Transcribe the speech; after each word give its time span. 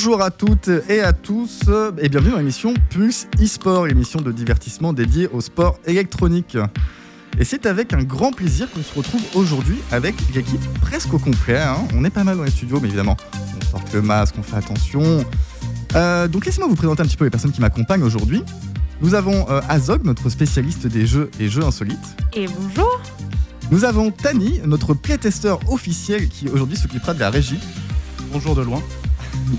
Bonjour 0.00 0.22
à 0.22 0.30
toutes 0.30 0.70
et 0.88 1.00
à 1.00 1.12
tous 1.12 1.62
et 2.00 2.08
bienvenue 2.08 2.30
dans 2.30 2.38
l'émission 2.38 2.72
Pulse 2.88 3.26
e-sport, 3.42 3.88
l'émission 3.88 4.20
de 4.20 4.30
divertissement 4.30 4.92
dédiée 4.92 5.26
au 5.32 5.40
sport 5.40 5.76
électronique. 5.86 6.56
Et 7.36 7.42
c'est 7.42 7.66
avec 7.66 7.92
un 7.92 8.04
grand 8.04 8.30
plaisir 8.30 8.70
qu'on 8.70 8.84
se 8.84 8.94
retrouve 8.94 9.20
aujourd'hui 9.34 9.78
avec 9.90 10.14
l'équipe 10.32 10.60
presque 10.82 11.12
au 11.14 11.18
complet. 11.18 11.58
hein. 11.58 11.78
On 11.96 12.04
est 12.04 12.10
pas 12.10 12.22
mal 12.22 12.36
dans 12.36 12.44
les 12.44 12.52
studios, 12.52 12.78
mais 12.80 12.86
évidemment, 12.86 13.16
on 13.56 13.72
porte 13.72 13.92
le 13.92 14.00
masque, 14.00 14.36
on 14.38 14.44
fait 14.44 14.58
attention. 14.58 15.24
Euh, 15.96 16.28
donc 16.28 16.46
laissez-moi 16.46 16.68
vous 16.68 16.76
présenter 16.76 17.02
un 17.02 17.06
petit 17.06 17.16
peu 17.16 17.24
les 17.24 17.30
personnes 17.30 17.50
qui 17.50 17.60
m'accompagnent 17.60 18.04
aujourd'hui. 18.04 18.44
Nous 19.00 19.14
avons 19.14 19.50
euh, 19.50 19.60
Azog, 19.68 20.04
notre 20.04 20.30
spécialiste 20.30 20.86
des 20.86 21.08
jeux 21.08 21.28
et 21.40 21.48
jeux 21.48 21.64
insolites. 21.64 21.98
Et 22.34 22.46
bonjour 22.46 23.00
Nous 23.72 23.84
avons 23.84 24.12
Tani, 24.12 24.60
notre 24.64 24.94
playtesteur 24.94 25.58
officiel 25.68 26.28
qui 26.28 26.48
aujourd'hui 26.48 26.76
s'occupera 26.76 27.14
de 27.14 27.18
la 27.18 27.30
régie. 27.30 27.58
Bonjour 28.30 28.54
de 28.54 28.62
loin. 28.62 28.80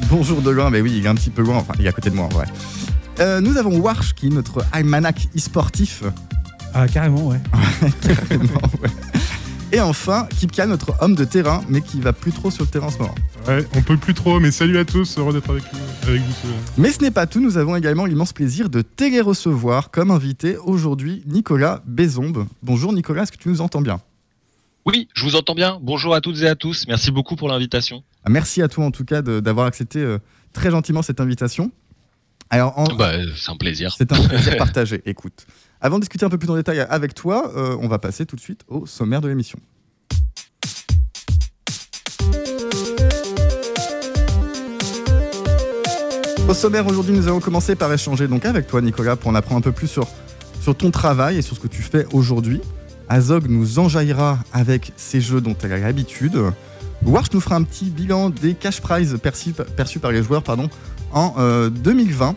Bonjour 0.09 0.41
de 0.41 0.49
loin, 0.49 0.69
mais 0.69 0.81
oui, 0.81 0.93
il 0.97 1.05
est 1.05 1.09
un 1.09 1.15
petit 1.15 1.29
peu 1.29 1.41
loin, 1.41 1.57
enfin 1.57 1.73
il 1.79 1.85
est 1.85 1.89
à 1.89 1.91
côté 1.91 2.09
de 2.09 2.15
moi 2.15 2.25
en 2.25 2.29
vrai. 2.29 2.45
Euh, 3.19 3.41
nous 3.41 3.57
avons 3.57 3.77
Warsh 3.79 4.13
qui 4.13 4.27
est 4.27 4.29
notre 4.29 4.63
almanach 4.71 5.27
e-sportif. 5.35 6.03
Ah, 6.73 6.87
carrément, 6.87 7.27
ouais. 7.27 7.39
Carrément, 8.01 8.61
ouais. 8.81 8.89
Et 9.71 9.81
enfin, 9.81 10.27
Kipka, 10.39 10.65
notre 10.65 10.93
homme 11.01 11.15
de 11.15 11.25
terrain, 11.25 11.61
mais 11.69 11.81
qui 11.81 11.99
va 11.99 12.13
plus 12.13 12.31
trop 12.31 12.49
sur 12.49 12.63
le 12.63 12.69
terrain 12.69 12.87
en 12.87 12.91
ce 12.91 12.97
moment. 12.99 13.15
Ouais, 13.47 13.65
on 13.75 13.81
peut 13.81 13.97
plus 13.97 14.13
trop, 14.13 14.39
mais 14.39 14.51
salut 14.51 14.77
à 14.79 14.85
tous, 14.85 15.17
heureux 15.17 15.33
d'être 15.33 15.49
avec, 15.49 15.63
nous- 15.73 15.79
avec 16.09 16.21
vous. 16.21 16.31
ce- 16.31 16.81
Mais 16.81 16.91
ce 16.91 17.01
n'est 17.01 17.11
pas 17.11 17.27
tout, 17.27 17.39
nous 17.39 17.57
avons 17.57 17.75
également 17.75 18.05
l'immense 18.05 18.33
plaisir 18.33 18.69
de 18.69 18.81
télé-recevoir 18.81 19.91
comme 19.91 20.11
invité 20.11 20.57
aujourd'hui 20.57 21.23
Nicolas 21.27 21.81
Bézombe. 21.85 22.45
Bonjour 22.63 22.93
Nicolas, 22.93 23.23
est-ce 23.23 23.31
que 23.31 23.37
tu 23.37 23.49
nous 23.49 23.61
entends 23.61 23.81
bien? 23.81 23.99
Oui, 24.85 25.07
je 25.13 25.23
vous 25.23 25.35
entends 25.35 25.55
bien. 25.55 25.77
Bonjour 25.81 26.15
à 26.15 26.21
toutes 26.21 26.37
et 26.41 26.47
à 26.47 26.55
tous. 26.55 26.85
Merci 26.87 27.11
beaucoup 27.11 27.35
pour 27.35 27.47
l'invitation. 27.49 28.03
Merci 28.27 28.61
à 28.61 28.67
toi 28.67 28.85
en 28.85 28.91
tout 28.91 29.05
cas 29.05 29.21
d'avoir 29.21 29.65
accepté 29.65 29.99
euh, 29.99 30.17
très 30.53 30.71
gentiment 30.71 31.01
cette 31.01 31.19
invitation. 31.19 31.71
Alors, 32.49 32.77
en- 32.77 32.95
Bah, 32.95 33.11
c'est 33.35 33.51
un 33.51 33.55
plaisir. 33.55 33.93
c'est 33.97 34.11
un 34.11 34.27
plaisir 34.27 34.57
partagé. 34.57 35.01
Écoute, 35.05 35.45
avant 35.81 35.97
de 35.97 36.01
discuter 36.01 36.25
un 36.25 36.29
peu 36.29 36.37
plus 36.37 36.49
en 36.49 36.55
détail 36.55 36.79
avec 36.81 37.13
toi, 37.13 37.51
euh, 37.55 37.77
on 37.79 37.87
va 37.87 37.99
passer 37.99 38.25
tout 38.25 38.35
de 38.35 38.41
suite 38.41 38.61
au 38.67 38.85
sommaire 38.85 39.21
de 39.21 39.27
l'émission. 39.29 39.59
Au 46.47 46.53
sommaire 46.53 46.87
aujourd'hui, 46.87 47.13
nous 47.13 47.27
allons 47.27 47.39
commencer 47.39 47.75
par 47.75 47.93
échanger 47.93 48.27
donc 48.27 48.45
avec 48.45 48.65
toi, 48.67 48.81
Nicolas, 48.81 49.15
pour 49.15 49.29
en 49.29 49.35
apprendre 49.35 49.59
un 49.59 49.61
peu 49.61 49.71
plus 49.71 49.87
sur, 49.87 50.07
sur 50.61 50.75
ton 50.75 50.89
travail 50.89 51.37
et 51.37 51.41
sur 51.41 51.55
ce 51.55 51.61
que 51.61 51.67
tu 51.67 51.83
fais 51.83 52.05
aujourd'hui. 52.11 52.59
Azog 53.07 53.47
nous 53.49 53.77
enjaillera 53.79 54.39
avec 54.51 54.91
ces 54.97 55.21
jeux 55.21 55.41
dont 55.41 55.55
elle 55.63 55.73
a 55.73 55.77
l'habitude. 55.77 56.39
Warsh 57.05 57.31
nous 57.33 57.39
fera 57.39 57.55
un 57.55 57.63
petit 57.63 57.89
bilan 57.89 58.29
des 58.29 58.53
cash 58.53 58.81
prizes 58.81 59.17
perçus, 59.21 59.53
perçus 59.53 59.99
par 59.99 60.11
les 60.11 60.23
joueurs 60.23 60.43
pardon, 60.43 60.69
en 61.11 61.33
euh, 61.37 61.69
2020. 61.69 62.35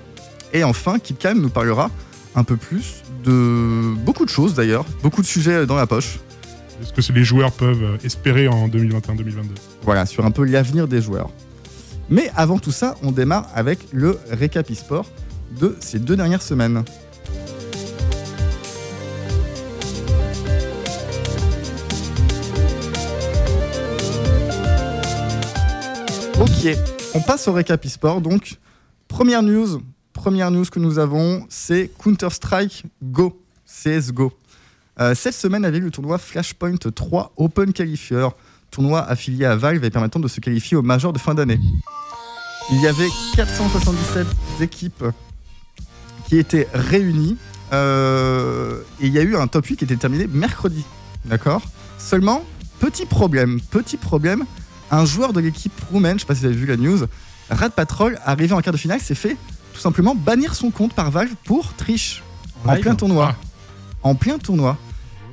Et 0.52 0.64
enfin, 0.64 0.98
Kipkam 0.98 1.40
nous 1.40 1.48
parlera 1.50 1.90
un 2.34 2.44
peu 2.44 2.56
plus 2.56 3.02
de 3.24 3.94
beaucoup 4.04 4.24
de 4.24 4.30
choses 4.30 4.54
d'ailleurs, 4.54 4.84
beaucoup 5.02 5.22
de 5.22 5.26
sujets 5.26 5.66
dans 5.66 5.76
la 5.76 5.86
poche. 5.86 6.18
Est-ce 6.80 6.92
que 6.92 7.12
les 7.12 7.24
joueurs 7.24 7.52
peuvent 7.52 7.82
euh, 7.82 7.96
espérer 8.04 8.48
en 8.48 8.68
2021-2022 8.68 9.42
Voilà, 9.82 10.06
sur 10.06 10.24
un 10.24 10.30
peu 10.30 10.44
l'avenir 10.44 10.88
des 10.88 11.00
joueurs. 11.00 11.30
Mais 12.10 12.30
avant 12.34 12.58
tout 12.58 12.72
ça, 12.72 12.96
on 13.02 13.12
démarre 13.12 13.48
avec 13.54 13.78
le 13.92 14.18
récap 14.30 14.70
e-sport 14.70 15.06
de 15.60 15.76
ces 15.80 15.98
deux 15.98 16.16
dernières 16.16 16.42
semaines. 16.42 16.84
On 27.14 27.20
passe 27.20 27.48
au 27.48 27.52
récap 27.52 27.84
e-sport. 27.84 28.20
Donc, 28.20 28.58
première 29.08 29.42
news, 29.42 29.82
première 30.12 30.50
news 30.50 30.64
que 30.64 30.78
nous 30.78 30.98
avons, 30.98 31.44
c'est 31.48 31.90
Counter-Strike 31.98 32.84
Go, 33.02 33.40
CSGO. 33.66 34.32
Euh, 35.00 35.14
cette 35.14 35.34
semaine 35.34 35.64
avait 35.64 35.78
eu 35.78 35.82
le 35.82 35.90
tournoi 35.90 36.18
Flashpoint 36.18 36.76
3 36.76 37.32
Open 37.36 37.72
Qualifier, 37.72 38.28
tournoi 38.70 39.00
affilié 39.00 39.44
à 39.44 39.56
Valve 39.56 39.82
et 39.84 39.90
permettant 39.90 40.20
de 40.20 40.28
se 40.28 40.38
qualifier 40.38 40.76
au 40.76 40.82
Major 40.82 41.12
de 41.12 41.18
fin 41.18 41.34
d'année. 41.34 41.58
Il 42.70 42.80
y 42.80 42.86
avait 42.86 43.08
477 43.34 44.26
équipes 44.60 45.04
qui 46.28 46.38
étaient 46.38 46.68
réunies 46.72 47.38
euh, 47.72 48.82
et 49.00 49.06
il 49.06 49.12
y 49.12 49.18
a 49.18 49.22
eu 49.22 49.34
un 49.34 49.48
top 49.48 49.66
8 49.66 49.76
qui 49.76 49.84
était 49.84 49.96
terminé 49.96 50.28
mercredi. 50.28 50.84
D'accord? 51.24 51.62
Seulement, 51.98 52.44
petit 52.78 53.06
problème, 53.06 53.60
petit 53.70 53.96
problème, 53.96 54.44
un 54.92 55.04
joueur 55.04 55.32
de 55.32 55.40
l'équipe 55.40 55.72
roumaine, 55.90 56.16
je 56.16 56.20
sais 56.20 56.26
pas 56.26 56.34
si 56.34 56.40
vous 56.40 56.46
avez 56.46 56.54
vu 56.54 56.66
la 56.66 56.76
news, 56.76 57.00
Rad 57.50 57.72
Patrol, 57.72 58.18
arrivé 58.24 58.52
en 58.54 58.60
quart 58.60 58.72
de 58.72 58.78
finale, 58.78 59.00
s'est 59.00 59.14
fait 59.14 59.36
tout 59.72 59.80
simplement 59.80 60.14
bannir 60.14 60.54
son 60.54 60.70
compte 60.70 60.92
par 60.92 61.10
Valve 61.10 61.34
pour 61.44 61.72
triche 61.74 62.22
en 62.64 62.76
plein 62.76 62.94
tournoi. 62.94 63.34
Ah. 63.34 63.46
En 64.04 64.14
plein 64.14 64.38
tournoi. 64.38 64.76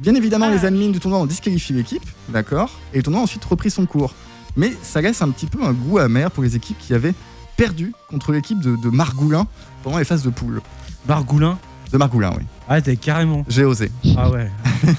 Bien 0.01 0.15
évidemment, 0.15 0.47
Ah. 0.49 0.55
les 0.55 0.65
admins 0.65 0.89
du 0.89 0.99
tournoi 0.99 1.19
ont 1.19 1.25
disqualifié 1.25 1.75
l'équipe, 1.75 2.03
d'accord 2.29 2.71
Et 2.93 2.97
le 2.97 3.03
tournoi 3.03 3.19
a 3.21 3.23
ensuite 3.23 3.43
repris 3.45 3.69
son 3.69 3.85
cours. 3.85 4.13
Mais 4.55 4.73
ça 4.81 5.01
laisse 5.01 5.21
un 5.21 5.29
petit 5.29 5.45
peu 5.45 5.63
un 5.63 5.73
goût 5.73 5.99
amer 5.99 6.31
pour 6.31 6.43
les 6.43 6.55
équipes 6.55 6.77
qui 6.79 6.93
avaient 6.93 7.13
perdu 7.57 7.93
contre 8.09 8.31
l'équipe 8.31 8.59
de, 8.61 8.75
de 8.77 8.89
Margoulin 8.89 9.45
pendant 9.83 9.97
les 9.97 10.05
phases 10.05 10.23
de 10.23 10.29
poule. 10.29 10.61
Margoulin. 11.07 11.57
De 11.91 11.97
Margoulin, 11.97 12.31
oui. 12.37 12.43
Ah, 12.67 12.81
t'es 12.81 12.95
carrément. 12.95 13.43
J'ai 13.49 13.65
osé. 13.65 13.91
Ah 14.17 14.29
ouais. 14.29 14.49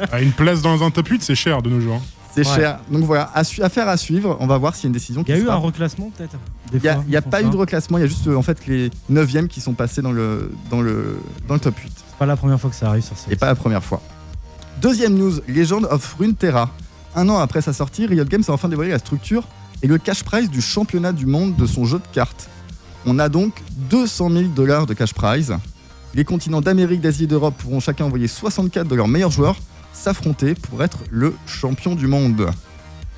Ah, 0.12 0.20
Une 0.20 0.32
place 0.32 0.60
dans 0.62 0.82
un 0.82 0.90
top 0.90 1.08
8, 1.08 1.22
c'est 1.22 1.34
cher 1.34 1.62
de 1.62 1.70
nos 1.70 1.80
jours. 1.80 2.02
Hein. 2.38 2.42
C'est 2.44 2.50
Ouais. 2.50 2.56
cher. 2.56 2.78
Donc 2.90 3.04
voilà, 3.04 3.30
affaire 3.34 3.88
à 3.88 3.96
suivre. 3.96 4.36
On 4.40 4.46
va 4.46 4.58
voir 4.58 4.74
s'il 4.74 4.84
y 4.84 4.86
a 4.86 4.88
une 4.88 4.92
décision 4.92 5.22
Il 5.22 5.24
qui 5.24 5.30
y 5.32 5.34
a 5.34 5.38
eu 5.38 5.42
sera- 5.44 5.54
un 5.54 5.58
reclassement 5.58 6.10
peut-être 6.16 6.36
Il 6.72 6.80
n'y 6.80 6.88
a, 6.88 7.02
y 7.08 7.16
a 7.16 7.22
pas 7.22 7.42
eu 7.42 7.48
de 7.50 7.56
reclassement, 7.56 7.98
il 7.98 8.02
y 8.02 8.04
a 8.04 8.06
juste 8.08 8.26
euh, 8.26 8.36
en 8.36 8.42
fait 8.42 8.66
les 8.66 8.90
9e 9.10 9.46
qui 9.48 9.60
sont 9.60 9.72
passés 9.74 10.02
dans 10.02 10.12
le, 10.12 10.50
dans 10.70 10.80
le, 10.82 11.18
dans 11.48 11.54
le 11.54 11.60
top 11.60 11.76
8. 11.78 11.92
C'est 11.96 12.16
pas 12.18 12.26
la 12.26 12.36
première 12.36 12.60
fois 12.60 12.70
que 12.70 12.76
ça 12.76 12.88
arrive 12.88 13.04
sur 13.04 13.16
cette. 13.16 13.32
Et 13.32 13.36
pas 13.36 13.46
la 13.46 13.54
première 13.54 13.82
fois. 13.84 14.00
Deuxième 14.80 15.14
news, 15.14 15.32
Legend 15.48 15.86
of 15.90 16.16
Runeterra. 16.18 16.70
Un 17.14 17.28
an 17.30 17.38
après 17.38 17.62
sa 17.62 17.72
sortie, 17.72 18.06
Riot 18.06 18.24
Games 18.26 18.42
a 18.48 18.52
enfin 18.52 18.68
dévoilé 18.68 18.90
la 18.90 18.98
structure 18.98 19.44
et 19.82 19.86
le 19.86 19.96
cash 19.98 20.22
prize 20.22 20.50
du 20.50 20.60
championnat 20.60 21.12
du 21.12 21.24
monde 21.26 21.56
de 21.56 21.66
son 21.66 21.84
jeu 21.86 21.98
de 21.98 22.04
cartes. 22.12 22.48
On 23.06 23.18
a 23.18 23.28
donc 23.28 23.54
200 23.90 24.30
000 24.30 24.42
dollars 24.48 24.86
de 24.86 24.92
cash 24.94 25.14
prize. 25.14 25.54
Les 26.14 26.24
continents 26.24 26.60
d'Amérique, 26.60 27.00
d'Asie 27.00 27.24
et 27.24 27.26
d'Europe 27.26 27.54
pourront 27.58 27.80
chacun 27.80 28.04
envoyer 28.04 28.26
64 28.28 28.88
de 28.88 28.94
leurs 28.94 29.08
meilleurs 29.08 29.30
joueurs 29.30 29.56
s'affronter 29.96 30.54
pour 30.54 30.82
être 30.84 30.98
le 31.10 31.34
champion 31.46 31.94
du 31.94 32.06
monde. 32.06 32.50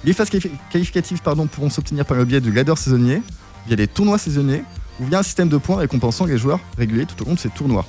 Les 0.05 0.13
phases 0.13 0.31
qualifi- 0.31 0.51
qualificatives 0.71 1.21
pourront 1.21 1.71
s'obtenir 1.71 2.05
par 2.07 2.17
le 2.17 2.25
biais 2.25 2.41
du 2.41 2.53
ladder 2.53 2.77
saisonnier, 2.77 3.21
via 3.67 3.77
des 3.77 3.89
tournois 3.89 4.19
saisonniers 4.19 4.63
ou 5.01 5.05
via 5.07 5.19
un 5.19 5.23
système 5.23 5.49
de 5.49 5.57
points 5.59 5.77
récompensant 5.77 6.25
les 6.25 6.39
joueurs 6.39 6.61
réguliers 6.77 7.07
tout 7.07 7.21
au 7.23 7.27
long 7.27 7.35
de 7.35 7.39
ces 7.39 7.51
tournois. 7.51 7.85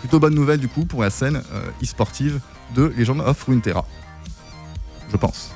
Plutôt 0.00 0.18
bonne 0.18 0.34
nouvelle 0.34 0.58
du 0.58 0.68
coup 0.68 0.84
pour 0.84 1.02
la 1.02 1.10
scène 1.10 1.42
euh, 1.52 1.62
e-sportive 1.82 2.40
de 2.74 2.92
Legend 2.96 3.20
of 3.20 3.42
Runeterra. 3.44 3.86
Je 5.10 5.16
pense. 5.16 5.50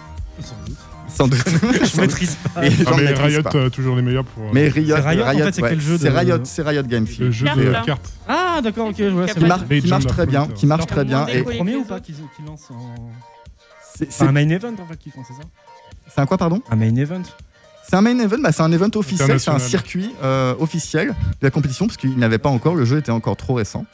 Sans 1.16 1.28
doute. 1.28 1.42
Je 1.94 2.00
maîtrise 2.00 2.36
pas. 2.54 2.66
Et 2.66 2.70
les 2.70 2.84
Ah, 2.86 2.90
mais 2.96 3.06
Riot, 3.14 3.42
pas. 3.42 3.50
euh, 3.54 3.70
toujours 3.70 3.96
les 3.96 4.02
meilleurs 4.02 4.24
pour 4.24 4.44
euh, 4.44 4.50
Mais 4.52 4.68
Riot, 4.68 4.96
C'est 4.96 5.02
Riot, 5.08 5.24
en 5.24 5.32
fait, 5.32 5.52
c'est 5.54 5.62
ouais, 5.62 5.68
quel 5.70 5.80
jeu 5.80 5.98
c'est 5.98 6.10
de- 6.10 6.16
Riot, 6.16 6.38
c'est 6.44 6.62
Riot 6.62 6.82
Games. 6.82 7.06
le 7.18 7.30
jeu 7.30 7.46
Carte, 7.46 7.58
de 7.58 7.72
cartes. 7.86 8.12
Ah, 8.28 8.60
d'accord, 8.62 8.88
ok, 8.88 8.94
je 8.98 9.04
vois. 9.06 9.26
Qui 9.26 9.44
mar- 9.44 9.66
qui 9.66 9.88
marche 9.88 10.06
très 10.06 10.26
bien, 10.26 10.46
qui 10.48 10.66
marche 10.66 10.86
très 10.86 11.04
bien. 11.04 11.26
Et 11.28 11.42
premiers 11.42 11.76
ou 11.76 11.84
pas 11.84 12.00
qu'ils 12.00 12.16
lancent 12.46 12.70
en. 12.70 12.94
c'est 13.96 14.22
un 14.24 14.32
main 14.32 14.48
event 14.48 14.74
en 14.80 14.86
fait 14.86 14.96
qu'ils 14.98 15.12
font, 15.12 15.22
c'est 15.26 15.34
ça 15.34 15.48
c'est 16.14 16.20
un 16.20 16.26
quoi, 16.26 16.38
pardon 16.38 16.62
Un 16.70 16.76
main 16.76 16.94
event 16.94 17.22
C'est 17.88 17.96
un 17.96 18.00
main 18.00 18.16
event, 18.18 18.38
bah, 18.40 18.52
c'est 18.52 18.62
un 18.62 18.70
event 18.72 18.88
officiel, 18.94 19.40
c'est 19.40 19.50
un 19.50 19.58
circuit 19.58 20.10
euh, 20.22 20.54
officiel 20.60 21.08
de 21.08 21.14
la 21.42 21.50
compétition 21.50 21.86
parce 21.86 21.96
qu'il 21.96 22.16
n'avait 22.16 22.38
pas 22.38 22.48
encore, 22.48 22.74
le 22.74 22.84
jeu 22.84 22.98
était 22.98 23.10
encore 23.10 23.36
trop 23.36 23.54
récent. 23.54 23.84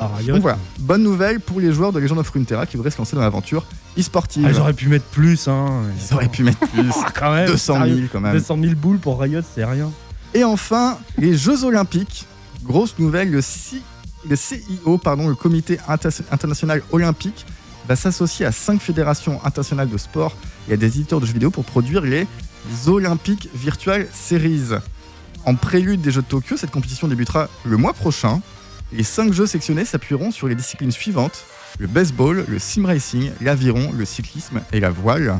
Ah, 0.00 0.10
Riot. 0.18 0.34
Donc 0.34 0.42
voilà, 0.42 0.58
bonne 0.80 1.02
nouvelle 1.02 1.40
pour 1.40 1.60
les 1.60 1.72
joueurs 1.72 1.92
de 1.92 1.98
Legend 2.00 2.18
of 2.18 2.28
Runeterra 2.30 2.66
qui 2.66 2.76
voudraient 2.76 2.90
se 2.90 2.98
lancer 2.98 3.16
dans 3.16 3.22
l'aventure 3.22 3.64
e-sportive. 3.98 4.44
Ah, 4.46 4.52
j'aurais 4.52 4.72
pu 4.74 4.88
mettre 4.88 5.06
plus, 5.06 5.48
hein. 5.48 5.82
Ils 6.10 6.14
auraient 6.14 6.28
pu 6.28 6.42
mettre 6.42 6.58
plus, 6.58 6.90
Ah, 7.04 7.10
quand 7.14 7.32
même. 7.34 7.46
200 7.46 7.74
000 7.74 7.84
sérieux. 7.86 8.08
quand 8.12 8.20
même. 8.20 8.32
200 8.32 8.58
000 8.60 8.74
boules 8.74 8.98
pour 8.98 9.20
Riot, 9.20 9.40
c'est 9.54 9.64
rien. 9.64 9.90
Et 10.34 10.44
enfin, 10.44 10.98
les 11.18 11.36
Jeux 11.36 11.64
Olympiques. 11.64 12.26
Grosse 12.64 12.98
nouvelle, 12.98 13.30
le, 13.30 13.40
C- 13.40 13.80
le 14.28 14.34
CIO, 14.34 14.98
pardon, 14.98 15.28
le 15.28 15.34
Comité 15.36 15.78
Inter- 15.88 16.08
international 16.32 16.82
olympique, 16.90 17.46
va 17.88 17.94
s'associer 17.94 18.44
à 18.44 18.50
cinq 18.50 18.80
fédérations 18.80 19.38
internationales 19.44 19.88
de 19.88 19.96
sport 19.96 20.34
et 20.68 20.72
à 20.72 20.76
des 20.76 20.86
éditeurs 20.86 21.20
de 21.20 21.26
jeux 21.26 21.32
vidéo 21.34 21.50
pour 21.52 21.64
produire 21.64 22.00
les 22.02 22.26
Olympiques 22.88 23.48
Virtual 23.54 24.06
Series. 24.12 24.70
En 25.44 25.54
prélude 25.54 26.00
des 26.00 26.10
Jeux 26.10 26.22
de 26.22 26.26
Tokyo, 26.26 26.56
cette 26.56 26.72
compétition 26.72 27.06
débutera 27.06 27.48
le 27.64 27.76
mois 27.76 27.92
prochain. 27.92 28.40
Les 28.92 29.02
cinq 29.02 29.32
jeux 29.32 29.46
sectionnés 29.46 29.84
s'appuieront 29.84 30.30
sur 30.30 30.48
les 30.48 30.54
disciplines 30.54 30.92
suivantes 30.92 31.44
le 31.78 31.86
baseball, 31.86 32.44
le 32.48 32.58
sim 32.58 32.86
racing, 32.86 33.30
l'aviron, 33.40 33.92
le 33.92 34.04
cyclisme 34.04 34.62
et 34.72 34.80
la 34.80 34.90
voile. 34.90 35.38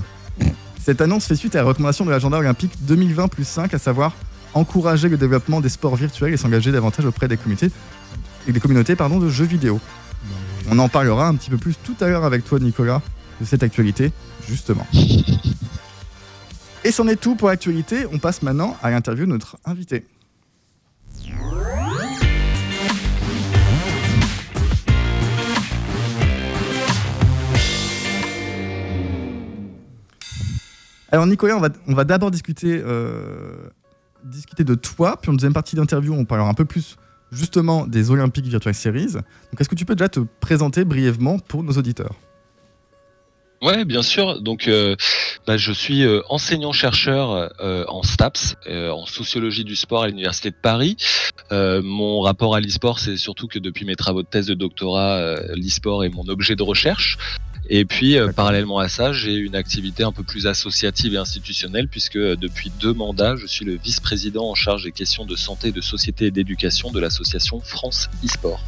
Cette 0.82 1.00
annonce 1.00 1.26
fait 1.26 1.36
suite 1.36 1.54
à 1.56 1.58
la 1.58 1.64
recommandation 1.64 2.04
de 2.04 2.10
l'agenda 2.10 2.38
olympique 2.38 2.72
2020 2.82 3.28
plus 3.28 3.46
5, 3.46 3.72
à 3.74 3.78
savoir 3.78 4.12
encourager 4.54 5.08
le 5.08 5.16
développement 5.16 5.60
des 5.60 5.68
sports 5.68 5.96
virtuels 5.96 6.32
et 6.32 6.36
s'engager 6.36 6.72
davantage 6.72 7.04
auprès 7.04 7.28
des 7.28 7.36
communautés, 7.36 7.70
des 8.46 8.60
communautés 8.60 8.94
de 8.94 9.28
jeux 9.28 9.44
vidéo. 9.44 9.80
On 10.70 10.78
en 10.78 10.88
parlera 10.88 11.28
un 11.28 11.34
petit 11.34 11.50
peu 11.50 11.58
plus 11.58 11.74
tout 11.82 11.96
à 12.00 12.08
l'heure 12.08 12.24
avec 12.24 12.44
toi, 12.44 12.58
Nicolas, 12.58 13.02
de 13.40 13.44
cette 13.44 13.62
actualité, 13.62 14.12
justement. 14.48 14.86
Et 16.84 16.90
c'en 16.90 17.08
est 17.08 17.16
tout 17.16 17.34
pour 17.34 17.48
l'actualité. 17.48 18.06
On 18.12 18.18
passe 18.18 18.42
maintenant 18.42 18.76
à 18.82 18.90
l'interview 18.90 19.26
de 19.26 19.30
notre 19.30 19.56
invité. 19.64 20.04
Alors 31.12 31.26
Nicolas, 31.26 31.60
on 31.86 31.94
va, 31.94 32.04
d'abord 32.04 32.30
discuter, 32.30 32.82
euh, 32.84 33.68
discuter 34.24 34.64
de 34.64 34.74
toi, 34.74 35.18
puis 35.20 35.30
en 35.30 35.34
deuxième 35.34 35.52
partie 35.52 35.76
d'interview, 35.76 36.12
on 36.12 36.24
parlera 36.24 36.48
un 36.48 36.54
peu 36.54 36.64
plus 36.64 36.96
justement 37.30 37.86
des 37.86 38.10
Olympiques 38.10 38.46
Virtual 38.46 38.74
Series. 38.74 39.12
Donc 39.12 39.60
est-ce 39.60 39.68
que 39.68 39.74
tu 39.74 39.84
peux 39.84 39.94
déjà 39.94 40.08
te 40.08 40.20
présenter 40.40 40.84
brièvement 40.84 41.38
pour 41.38 41.62
nos 41.62 41.72
auditeurs? 41.72 42.14
Ouais, 43.62 43.84
bien 43.84 44.02
sûr. 44.02 44.40
Donc, 44.42 44.68
euh, 44.68 44.96
bah, 45.46 45.56
je 45.56 45.72
suis 45.72 46.04
euh, 46.04 46.20
enseignant-chercheur 46.28 47.50
euh, 47.60 47.84
en 47.88 48.02
STAPS, 48.02 48.56
en 48.68 49.06
sociologie 49.06 49.64
du 49.64 49.76
sport 49.76 50.02
à 50.02 50.08
l'Université 50.08 50.50
de 50.50 50.56
Paris. 50.60 50.96
Mon 51.50 52.20
rapport 52.20 52.54
à 52.54 52.60
l'e-sport, 52.60 52.98
c'est 52.98 53.16
surtout 53.16 53.46
que 53.46 53.58
depuis 53.58 53.84
mes 53.86 53.96
travaux 53.96 54.22
de 54.22 54.28
thèse 54.28 54.46
de 54.46 54.54
doctorat, 54.54 55.36
l'e-sport 55.54 56.04
est 56.04 56.10
mon 56.10 56.28
objet 56.28 56.56
de 56.56 56.62
recherche. 56.62 57.16
Et 57.68 57.84
puis, 57.84 58.16
euh, 58.16 58.32
parallèlement 58.32 58.78
à 58.78 58.88
ça, 58.88 59.12
j'ai 59.12 59.34
une 59.34 59.56
activité 59.56 60.04
un 60.04 60.12
peu 60.12 60.22
plus 60.22 60.46
associative 60.46 61.14
et 61.14 61.18
institutionnelle, 61.18 61.88
puisque 61.88 62.16
euh, 62.16 62.36
depuis 62.36 62.70
deux 62.80 62.92
mandats, 62.94 63.34
je 63.36 63.46
suis 63.46 63.64
le 63.64 63.76
vice-président 63.76 64.48
en 64.48 64.54
charge 64.54 64.84
des 64.84 64.92
questions 64.92 65.24
de 65.26 65.34
santé, 65.34 65.72
de 65.72 65.80
société 65.80 66.26
et 66.26 66.30
d'éducation 66.30 66.90
de 66.92 67.00
l'association 67.00 67.60
France 67.60 68.08
e-sport. 68.24 68.62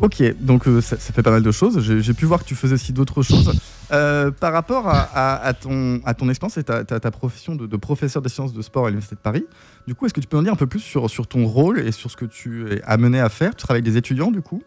Ok, 0.00 0.22
donc 0.40 0.68
euh, 0.68 0.80
ça, 0.80 0.96
ça 0.98 1.12
fait 1.12 1.22
pas 1.22 1.32
mal 1.32 1.42
de 1.42 1.50
choses. 1.50 1.80
J'ai 1.80 2.00
j'ai 2.00 2.14
pu 2.14 2.24
voir 2.24 2.40
que 2.40 2.48
tu 2.48 2.54
faisais 2.54 2.74
aussi 2.74 2.92
d'autres 2.92 3.22
choses. 3.24 3.52
Euh, 3.90 4.30
par 4.30 4.52
rapport 4.52 4.86
à, 4.88 5.00
à- 5.00 5.44
à 5.44 5.54
ton, 5.54 6.00
à 6.04 6.14
ton 6.14 6.28
expérience 6.28 6.56
et 6.58 6.62
ta, 6.62 6.84
ta- 6.84 7.00
ta 7.00 7.10
profession 7.10 7.56
de, 7.56 7.66
de 7.66 7.76
professeur 7.76 8.22
des 8.22 8.28
sciences 8.28 8.52
de 8.52 8.62
sport 8.62 8.84
à 8.86 8.90
l'Université 8.90 9.16
de 9.16 9.20
Paris, 9.20 9.44
du 9.88 9.94
coup, 9.96 10.06
est-ce 10.06 10.14
que 10.14 10.20
tu 10.20 10.28
peux 10.28 10.36
en 10.36 10.42
dire 10.42 10.52
un 10.52 10.56
peu 10.56 10.66
plus 10.68 10.78
sur, 10.80 11.08
sur 11.10 11.26
ton 11.26 11.46
rôle 11.46 11.80
et 11.80 11.90
sur 11.90 12.10
ce 12.12 12.16
que 12.16 12.26
tu 12.26 12.70
es 12.72 12.80
amené 12.84 13.18
à 13.18 13.28
faire? 13.28 13.56
Tu 13.56 13.64
travailles 13.64 13.80
avec 13.82 13.92
des 13.92 13.96
étudiants, 13.98 14.30
du 14.30 14.40
coup? 14.42 14.62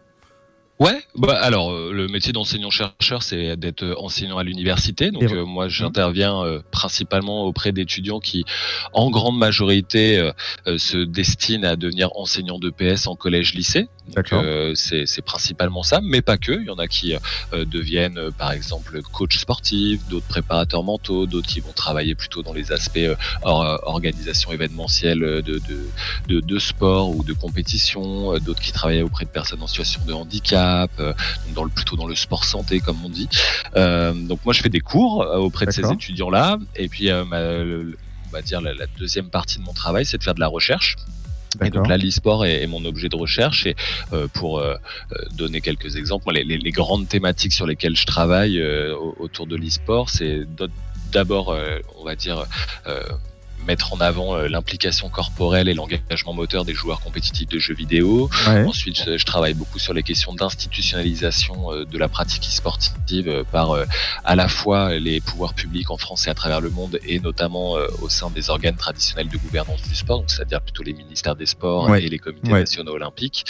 Ouais, 0.82 1.00
bah 1.14 1.38
alors 1.40 1.70
euh, 1.70 1.92
le 1.92 2.08
métier 2.08 2.32
d'enseignant-chercheur, 2.32 3.22
c'est 3.22 3.56
d'être 3.56 3.84
euh, 3.84 3.94
enseignant 3.98 4.38
à 4.38 4.42
l'université. 4.42 5.12
Donc 5.12 5.22
euh, 5.22 5.44
moi, 5.44 5.68
j'interviens 5.68 6.42
euh, 6.42 6.60
principalement 6.72 7.44
auprès 7.44 7.70
d'étudiants 7.70 8.18
qui, 8.18 8.44
en 8.92 9.08
grande 9.08 9.38
majorité, 9.38 10.32
se 10.66 10.96
destinent 10.96 11.68
à 11.68 11.76
devenir 11.76 12.08
enseignants 12.16 12.58
de 12.58 12.70
PS 12.70 13.06
en 13.06 13.14
collège-lycée. 13.14 13.86
Donc 14.08 14.16
euh, 14.44 14.72
c'est 14.74 15.22
principalement 15.24 15.82
ça, 15.84 16.00
mais 16.02 16.22
pas 16.22 16.36
que. 16.36 16.52
Il 16.52 16.64
y 16.66 16.70
en 16.70 16.78
a 16.78 16.88
qui 16.88 17.14
euh, 17.52 17.64
deviennent, 17.64 18.18
euh, 18.18 18.30
par 18.32 18.50
exemple, 18.52 19.00
coach 19.12 19.38
sportif, 19.38 20.00
d'autres 20.08 20.26
préparateurs 20.26 20.82
mentaux, 20.82 21.26
d'autres 21.26 21.46
qui 21.46 21.60
vont 21.60 21.72
travailler 21.72 22.14
plutôt 22.16 22.42
dans 22.42 22.52
les 22.52 22.72
aspects 22.72 22.98
or- 23.42 23.80
organisation 23.84 24.50
événementielle 24.52 25.20
de, 25.20 25.40
de, 25.40 25.60
de, 26.28 26.40
de 26.40 26.58
sport 26.58 27.10
ou 27.10 27.22
de 27.22 27.32
compétition, 27.32 28.36
d'autres 28.38 28.60
qui 28.60 28.72
travaillent 28.72 29.02
auprès 29.02 29.24
de 29.24 29.30
personnes 29.30 29.62
en 29.62 29.66
situation 29.68 30.00
de 30.04 30.12
handicap, 30.12 30.90
dans 31.54 31.64
le, 31.64 31.70
plutôt 31.70 31.96
dans 31.96 32.06
le 32.08 32.16
sport 32.16 32.44
santé 32.44 32.80
comme 32.80 32.98
on 33.04 33.08
dit. 33.08 33.28
Donc 33.74 34.40
moi 34.44 34.52
je 34.52 34.62
fais 34.62 34.68
des 34.68 34.80
cours 34.80 35.18
auprès 35.38 35.66
de 35.66 35.70
ces 35.70 35.82
étudiants-là, 35.94 36.58
et 36.76 36.88
puis 36.88 37.08
ma- 37.26 37.40
le- 37.62 37.96
on 38.28 38.30
va 38.32 38.42
dire 38.42 38.60
la, 38.60 38.74
la 38.74 38.86
deuxième 38.98 39.30
partie 39.30 39.58
de 39.58 39.62
mon 39.62 39.72
travail 39.74 40.04
c'est 40.04 40.18
de 40.18 40.24
faire 40.24 40.34
de 40.34 40.40
la 40.40 40.48
recherche. 40.48 40.96
Et 41.66 41.70
donc 41.70 41.88
là, 41.88 41.96
l'e-sport 41.98 42.44
est, 42.46 42.62
est 42.62 42.66
mon 42.66 42.84
objet 42.84 43.08
de 43.08 43.16
recherche. 43.16 43.66
Et 43.66 43.74
euh, 44.12 44.26
pour 44.32 44.58
euh, 44.58 44.74
euh, 45.12 45.16
donner 45.36 45.60
quelques 45.60 45.96
exemples, 45.96 46.24
moi, 46.26 46.32
les, 46.34 46.44
les- 46.44 46.58
les 46.58 46.70
grandes 46.70 47.08
thématiques 47.08 47.52
sur 47.52 47.66
lesquelles 47.66 47.96
je 47.96 48.06
travaille 48.06 48.58
euh, 48.60 48.94
au- 48.96 49.14
autour 49.18 49.46
de 49.46 49.56
l'e-sport, 49.56 50.10
c'est 50.10 50.42
d'abord, 51.12 51.50
euh, 51.50 51.78
on 51.98 52.04
va 52.04 52.14
dire, 52.16 52.44
euh, 52.86 53.02
mettre 53.66 53.92
en 53.92 54.00
avant 54.00 54.36
euh, 54.36 54.48
l'implication 54.48 55.08
corporelle 55.08 55.68
et 55.68 55.74
l'engagement 55.74 56.32
moteur 56.32 56.64
des 56.64 56.74
joueurs 56.74 57.00
compétitifs 57.00 57.48
de 57.48 57.58
jeux 57.58 57.74
vidéo. 57.74 58.28
Ouais. 58.48 58.64
Ensuite, 58.64 59.02
je, 59.04 59.16
je 59.18 59.24
travaille 59.24 59.54
beaucoup 59.54 59.78
sur 59.78 59.94
les 59.94 60.02
questions 60.02 60.32
d'institutionnalisation 60.34 61.72
euh, 61.72 61.84
de 61.84 61.98
la 61.98 62.08
pratique 62.08 62.44
e-sportive 62.44 63.28
euh, 63.28 63.44
par 63.44 63.76
à 64.24 64.36
la 64.36 64.48
fois 64.48 64.94
les 64.98 65.20
pouvoirs 65.20 65.54
publics 65.54 65.90
en 65.90 65.96
France 65.96 66.26
et 66.26 66.30
à 66.30 66.34
travers 66.34 66.60
le 66.60 66.70
monde, 66.70 66.98
et 67.06 67.18
notamment 67.20 67.72
au 68.00 68.08
sein 68.08 68.30
des 68.30 68.50
organes 68.50 68.76
traditionnels 68.76 69.28
de 69.28 69.36
gouvernance 69.38 69.82
du 69.82 69.94
sport, 69.94 70.18
donc 70.20 70.30
c'est-à-dire 70.30 70.60
plutôt 70.60 70.82
les 70.82 70.92
ministères 70.92 71.36
des 71.36 71.46
sports 71.46 71.88
Ouais. 71.88 72.02
et 72.04 72.08
les 72.08 72.18
comités 72.18 72.52
Ouais. 72.52 72.60
nationaux 72.60 72.92
olympiques. 72.92 73.44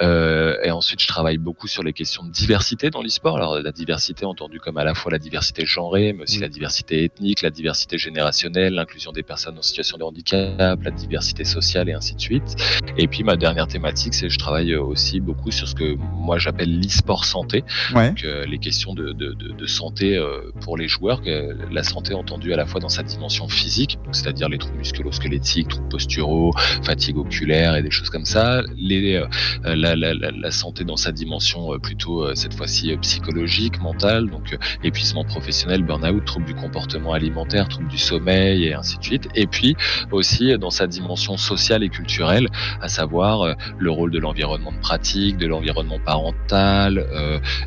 Euh, 0.00 0.56
et 0.62 0.70
ensuite, 0.70 1.00
je 1.02 1.06
travaille 1.08 1.38
beaucoup 1.38 1.68
sur 1.68 1.82
les 1.82 1.92
questions 1.92 2.22
de 2.24 2.30
diversité 2.30 2.90
dans 2.90 3.02
l'e-sport. 3.02 3.36
Alors, 3.36 3.58
la 3.60 3.72
diversité 3.72 4.24
entendue 4.24 4.60
comme 4.60 4.76
à 4.78 4.84
la 4.84 4.94
fois 4.94 5.12
la 5.12 5.18
diversité 5.18 5.64
genrée, 5.66 6.12
mais 6.12 6.24
aussi 6.24 6.38
la 6.40 6.48
diversité 6.48 7.04
ethnique, 7.04 7.42
la 7.42 7.50
diversité 7.50 7.98
générationnelle, 7.98 8.74
l'inclusion 8.74 9.12
des 9.12 9.22
personnes 9.22 9.58
en 9.58 9.62
situation 9.62 9.98
de 9.98 10.02
handicap, 10.04 10.82
la 10.82 10.90
diversité 10.90 11.44
sociale 11.44 11.88
et 11.88 11.92
ainsi 11.92 12.14
de 12.14 12.20
suite. 12.20 12.56
Et 12.98 13.06
puis, 13.08 13.22
ma 13.24 13.36
dernière 13.36 13.66
thématique, 13.66 14.14
c'est 14.14 14.26
que 14.26 14.32
je 14.32 14.38
travaille 14.38 14.74
aussi 14.74 15.20
beaucoup 15.20 15.50
sur 15.50 15.68
ce 15.68 15.74
que 15.74 15.94
moi 16.12 16.38
j'appelle 16.38 16.78
l'e-sport 16.80 17.24
santé, 17.24 17.64
Ouais. 17.94 18.08
donc 18.08 18.24
euh, 18.24 18.44
les 18.46 18.58
questions 18.58 18.94
de, 18.94 19.12
de, 19.12 19.32
de, 19.32 19.52
de 19.52 19.66
santé 19.66 20.16
euh, 20.16 20.50
pour 20.60 20.76
les 20.76 20.88
joueurs, 20.88 21.20
la 21.70 21.82
santé 21.82 22.14
entendue 22.14 22.52
à 22.52 22.56
la 22.56 22.66
fois 22.66 22.80
dans 22.80 22.88
sa 22.88 23.02
dimension 23.02 23.48
physique, 23.48 23.98
c'est-à-dire 24.12 24.48
les 24.48 24.58
troubles 24.58 24.78
musculo-squelettiques, 24.78 25.68
troubles 25.68 25.88
posturaux, 25.88 26.52
fatigue 26.82 27.16
oculaire 27.18 27.76
et 27.76 27.82
des 27.82 27.90
choses 27.90 28.10
comme 28.10 28.24
ça, 28.24 28.62
les, 28.76 29.22
la, 29.64 29.85
la, 29.94 30.50
santé 30.50 30.84
dans 30.84 30.96
sa 30.96 31.12
dimension 31.12 31.72
euh, 31.72 31.78
plutôt 31.78 32.24
euh, 32.24 32.34
cette 32.34 32.54
fois-ci 32.54 32.92
euh, 32.92 32.96
psychologique, 32.98 33.80
mentale, 33.80 34.28
donc 34.28 34.56
épuisement 34.82 35.24
professionnel, 35.24 35.82
burn-out, 35.82 36.24
troubles 36.24 36.46
du 36.46 36.54
comportement 36.54 37.12
alimentaire, 37.12 37.68
troubles 37.68 37.88
du 37.88 37.98
sommeil 37.98 38.64
et 38.64 38.74
ainsi 38.74 38.98
de 38.98 39.04
suite, 39.04 39.28
et 39.34 39.46
puis 39.46 39.76
aussi 40.10 40.56
dans 40.58 40.70
sa 40.70 40.86
dimension 40.86 41.36
sociale 41.36 41.82
et 41.82 41.88
culturelle, 41.88 42.48
à 42.80 42.88
savoir 42.88 43.54
le 43.78 43.90
rôle 43.90 44.10
de 44.10 44.18
l'environnement 44.18 44.72
de 44.72 44.78
pratique, 44.78 45.36
de 45.36 45.46
l'environnement 45.46 45.98
parental, 46.04 47.06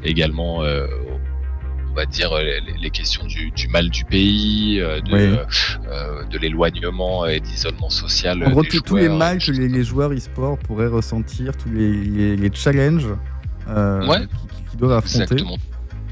également 0.03 0.63
on 1.91 1.95
va 1.95 2.05
dire 2.05 2.31
euh, 2.33 2.41
les, 2.43 2.77
les 2.81 2.89
questions 2.89 3.25
du, 3.25 3.51
du 3.51 3.67
mal 3.67 3.89
du 3.89 4.05
pays, 4.05 4.79
euh, 4.79 5.01
de, 5.01 5.11
Oui. 5.13 5.37
euh, 5.87 6.23
de 6.25 6.37
l'éloignement 6.37 7.25
et 7.25 7.39
d'isolement 7.39 7.89
social. 7.89 8.43
En 8.43 8.47
euh, 8.47 8.49
gros, 8.51 8.63
des 8.63 8.69
tous 8.81 8.95
les 8.95 9.09
mal 9.09 9.39
que 9.39 9.51
les, 9.51 9.67
les 9.67 9.83
joueurs 9.83 10.11
e-sport 10.11 10.57
pourraient 10.59 10.87
ressentir, 10.87 11.55
tous 11.57 11.69
les, 11.69 12.51
challenges 12.53 13.07
euh, 13.69 14.05
Ouais. 14.07 14.19
qui, 14.21 14.27
qui- 14.27 14.63
qui 14.71 14.77
doivent 14.77 14.93
affronter. 14.97 15.23
Exactement. 15.23 15.57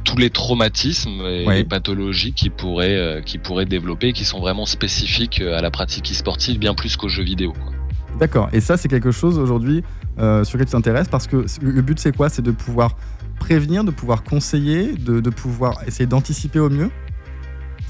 Tous 0.03 0.17
les 0.17 0.29
traumatismes 0.29 1.21
et 1.21 1.45
Ouais. 1.45 1.55
les 1.57 1.63
pathologies 1.65 2.31
qui 2.33 2.49
pourraient, 2.49 2.95
euh, 2.97 3.21
qui 3.21 3.37
pourraient 3.37 3.65
développer, 3.65 4.13
qui 4.13 4.23
sont 4.25 4.39
vraiment 4.39 4.65
spécifiques 4.65 5.41
à 5.41 5.61
la 5.61 5.69
pratique 5.69 6.09
e-sportive, 6.11 6.57
bien 6.59 6.73
plus 6.73 6.95
qu'aux 6.95 7.09
jeux 7.09 7.23
vidéo. 7.23 7.53
D'accord. 8.17 8.49
Et 8.53 8.61
ça, 8.61 8.77
c'est 8.77 8.87
quelque 8.87 9.11
chose 9.11 9.37
aujourd'hui 9.37 9.83
euh, 10.17 10.43
sur 10.43 10.57
lequel 10.57 10.67
tu 10.67 10.71
t'intéresses 10.71 11.09
parce 11.09 11.27
que 11.27 11.45
le 11.61 11.81
but, 11.81 11.99
c'est 11.99 12.15
quoi? 12.15 12.29
C'est 12.29 12.41
de 12.41 12.49
pouvoir 12.51 12.95
prévenir, 13.39 13.83
de 13.83 13.91
pouvoir 13.91 14.23
conseiller, 14.23 14.93
de, 14.93 15.29
pouvoir 15.29 15.83
essayer 15.87 16.07
d'anticiper 16.07 16.59
au 16.59 16.69
mieux 16.69 16.89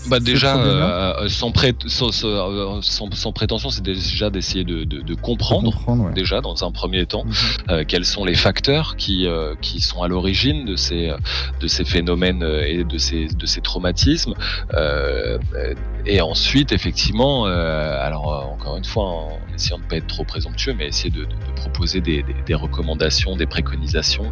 Bah 0.09 0.19
déjà, 0.19 0.53
problèmes-là 0.53 1.19
euh, 1.21 1.27
sans, 1.27 1.51
pré- 1.51 1.75
sans, 1.87 2.11
sans- 2.11 2.81
sans- 2.81 3.31
prétention, 3.31 3.69
c'est 3.69 3.83
déjà 3.83 4.29
d'essayer 4.29 4.63
de, 4.63 4.83
de- 4.83 5.01
de 5.01 5.15
comprendre. 5.15 5.71
comprendre, 5.73 6.05
ouais. 6.05 6.13
Déjà, 6.13 6.39
dans 6.41 6.63
un 6.63 6.71
premier 6.71 7.05
temps, 7.05 7.23
Mhm. 7.25 7.33
euh, 7.69 7.83
quels 7.87 8.05
sont 8.05 8.23
les 8.23 8.35
facteurs 8.35 8.95
qui, 8.95 9.25
euh, 9.27 9.55
qui 9.61 9.81
sont 9.81 10.01
à 10.03 10.07
l'origine 10.07 10.65
de 10.65 10.75
ces, 10.75 11.09
euh, 11.09 11.17
de 11.59 11.67
ces 11.67 11.83
phénomènes 11.83 12.43
euh, 12.43 12.63
et 12.65 12.83
de 12.83 12.97
ces, 12.97 13.27
de 13.27 13.45
ces 13.45 13.61
traumatismes. 13.61 14.33
Euh, 14.73 15.37
euh, 15.55 15.73
et 16.05 16.21
ensuite, 16.21 16.71
effectivement, 16.71 17.47
euh, 17.47 17.99
alors 18.05 18.31
euh, 18.33 18.53
encore 18.53 18.77
une 18.77 18.85
fois, 18.85 19.03
en 19.03 19.29
essayant 19.55 19.77
de 19.77 19.83
ne 19.83 19.89
pas 19.89 19.97
être 19.97 20.07
trop 20.07 20.23
présomptueux, 20.23 20.73
mais 20.77 20.87
essayer 20.87 21.09
de, 21.09 21.21
de- 21.21 21.25
de 21.25 21.53
proposer 21.55 21.99
des, 22.01 22.23
des- 22.23 22.35
des 22.45 22.55
recommandations, 22.55 23.35
des 23.35 23.45
préconisations. 23.47 24.31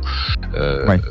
euh, 0.54 0.88
Ouais. 0.88 1.02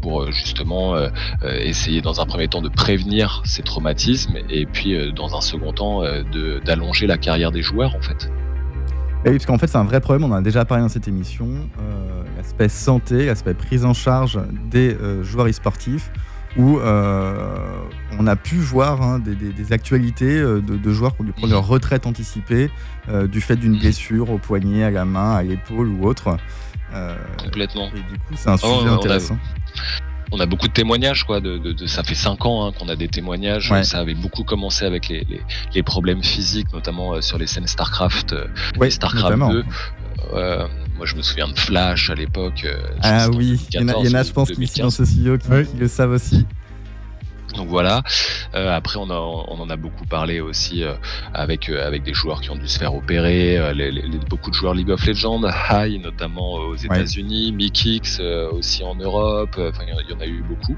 Pour 0.00 0.22
euh, 0.22 0.30
justement 0.30 0.94
euh, 0.94 1.08
euh, 1.44 1.58
essayer 1.60 2.00
dans 2.00 2.20
un 2.20 2.26
premier 2.26 2.48
temps 2.48 2.62
de 2.62 2.68
prévenir 2.68 3.42
ces 3.44 3.62
traumatismes 3.62 4.36
et 4.50 4.66
puis 4.66 5.12
dans 5.14 5.36
un 5.36 5.40
second 5.40 5.72
temps 5.72 6.02
d'allonger 6.64 7.06
la 7.06 7.18
carrière 7.18 7.50
des 7.50 7.62
joueurs 7.62 7.94
en 7.94 8.00
fait. 8.00 8.30
Et 9.24 9.30
oui, 9.30 9.36
parce 9.36 9.46
qu'en 9.46 9.58
fait, 9.58 9.66
c'est 9.66 9.78
un 9.78 9.84
vrai 9.84 10.00
problème. 10.00 10.30
On 10.30 10.32
en 10.32 10.38
a 10.38 10.42
déjà 10.42 10.64
parlé 10.64 10.82
dans 10.82 10.88
cette 10.88 11.08
émission. 11.08 11.48
euh, 11.80 12.22
l'aspect 12.36 12.68
santé, 12.68 13.26
l'aspect 13.26 13.54
prise 13.54 13.84
en 13.84 13.92
charge 13.92 14.38
des 14.70 14.94
euh, 14.94 15.24
joueurs 15.24 15.48
e-sportifs, 15.48 16.12
où 16.56 16.78
euh, 16.78 17.56
on 18.18 18.26
a 18.28 18.36
pu 18.36 18.54
voir 18.56 19.02
hein, 19.02 19.18
des, 19.18 19.34
des- 19.34 19.52
des 19.52 19.72
actualités 19.72 20.40
de, 20.40 20.60
de 20.60 20.92
joueurs 20.92 21.16
qui 21.16 21.22
ont 21.22 21.24
dû 21.24 21.32
prendre 21.32 21.52
leur 21.52 21.66
retraite 21.66 22.06
anticipée 22.06 22.70
du 23.32 23.40
fait 23.40 23.56
d'une 23.56 23.78
blessure 23.78 24.30
au 24.30 24.38
poignet, 24.38 24.84
à 24.84 24.90
la 24.90 25.04
main, 25.04 25.32
à 25.34 25.42
l'épaule 25.42 25.88
ou 25.88 26.04
autre. 26.06 26.36
Euh, 26.94 27.14
Complètement. 27.42 27.88
et 27.88 27.98
du 27.98 28.18
coup, 28.18 28.34
c'est 28.36 28.48
un 28.48 28.56
sujet 28.56 28.72
ouais, 28.72 28.78
on 28.82 28.88
a- 28.88 28.94
intéressant. 28.94 29.38
on 30.32 30.40
a 30.40 30.46
beaucoup 30.46 30.68
de 30.68 30.72
témoignages 30.72 31.24
quoi 31.24 31.40
de, 31.40 31.58
de- 31.58 31.72
de- 31.72 31.86
ça 31.86 32.02
fait 32.02 32.14
cinq 32.14 32.44
ans 32.46 32.66
hein, 32.66 32.72
qu'on 32.78 32.88
a 32.88 32.96
des 32.96 33.08
témoignages 33.08 33.70
Ouais. 33.70 33.84
ça 33.84 33.98
avait 33.98 34.14
beaucoup 34.14 34.42
commencé 34.44 34.84
avec 34.84 35.08
les, 35.08 35.20
les, 35.28 35.42
les 35.74 35.82
problèmes 35.82 36.22
physiques 36.22 36.72
notamment 36.72 37.14
euh, 37.14 37.20
sur 37.20 37.36
les 37.38 37.46
scènes 37.46 37.66
Starcraft 37.66 38.32
euh, 38.32 38.46
Starcraft 38.90 39.24
notamment. 39.24 39.50
2 39.52 39.64
Euh, 40.34 40.66
moi 40.96 41.06
je 41.06 41.14
me 41.14 41.22
souviens 41.22 41.48
de 41.48 41.58
Flash 41.58 42.10
à 42.10 42.14
l'époque 42.14 42.62
euh, 42.64 42.76
Ah 43.02 43.28
oui, 43.30 43.58
il 43.72 43.80
y 43.80 43.84
en 43.84 43.88
a, 43.88 44.22
je 44.22 44.32
pense, 44.32 44.50
qui 44.50 44.62
ici 44.62 44.80
dans 44.80 44.90
ce 44.90 45.04
studio 45.04 45.38
qui 45.38 45.76
le 45.78 45.88
savent 45.88 46.10
aussi. 46.10 46.44
Donc 47.54 47.68
voilà. 47.68 48.02
Euh, 48.54 48.74
après, 48.76 48.98
on, 48.98 49.10
a, 49.10 49.14
on, 49.18 49.60
en 49.60 49.70
a 49.70 49.76
beaucoup 49.76 50.04
parlé 50.04 50.40
aussi 50.40 50.82
euh, 50.84 50.94
avec 51.34 51.68
euh, 51.68 51.86
avec 51.86 52.02
des 52.02 52.14
joueurs 52.14 52.40
qui 52.40 52.50
ont 52.50 52.56
dû 52.56 52.68
se 52.68 52.78
faire 52.78 52.94
opérer. 52.94 53.72
les, 53.74 53.90
les- 53.90 54.02
les- 54.02 54.18
beaucoup 54.28 54.50
de 54.50 54.54
joueurs 54.54 54.74
League 54.74 54.90
of 54.90 55.04
Legends, 55.06 55.40
High 55.70 56.00
notamment 56.02 56.54
aux 56.54 56.76
États-Unis, 56.76 57.52
Mikix 57.52 58.18
euh, 58.20 58.50
aussi 58.52 58.84
en 58.84 58.94
Europe. 58.94 59.56
Enfin, 59.58 59.82
il 59.86 60.10
y 60.10 60.14
en 60.14 60.20
a- 60.20 60.26
eu 60.26 60.42
beaucoup. 60.42 60.76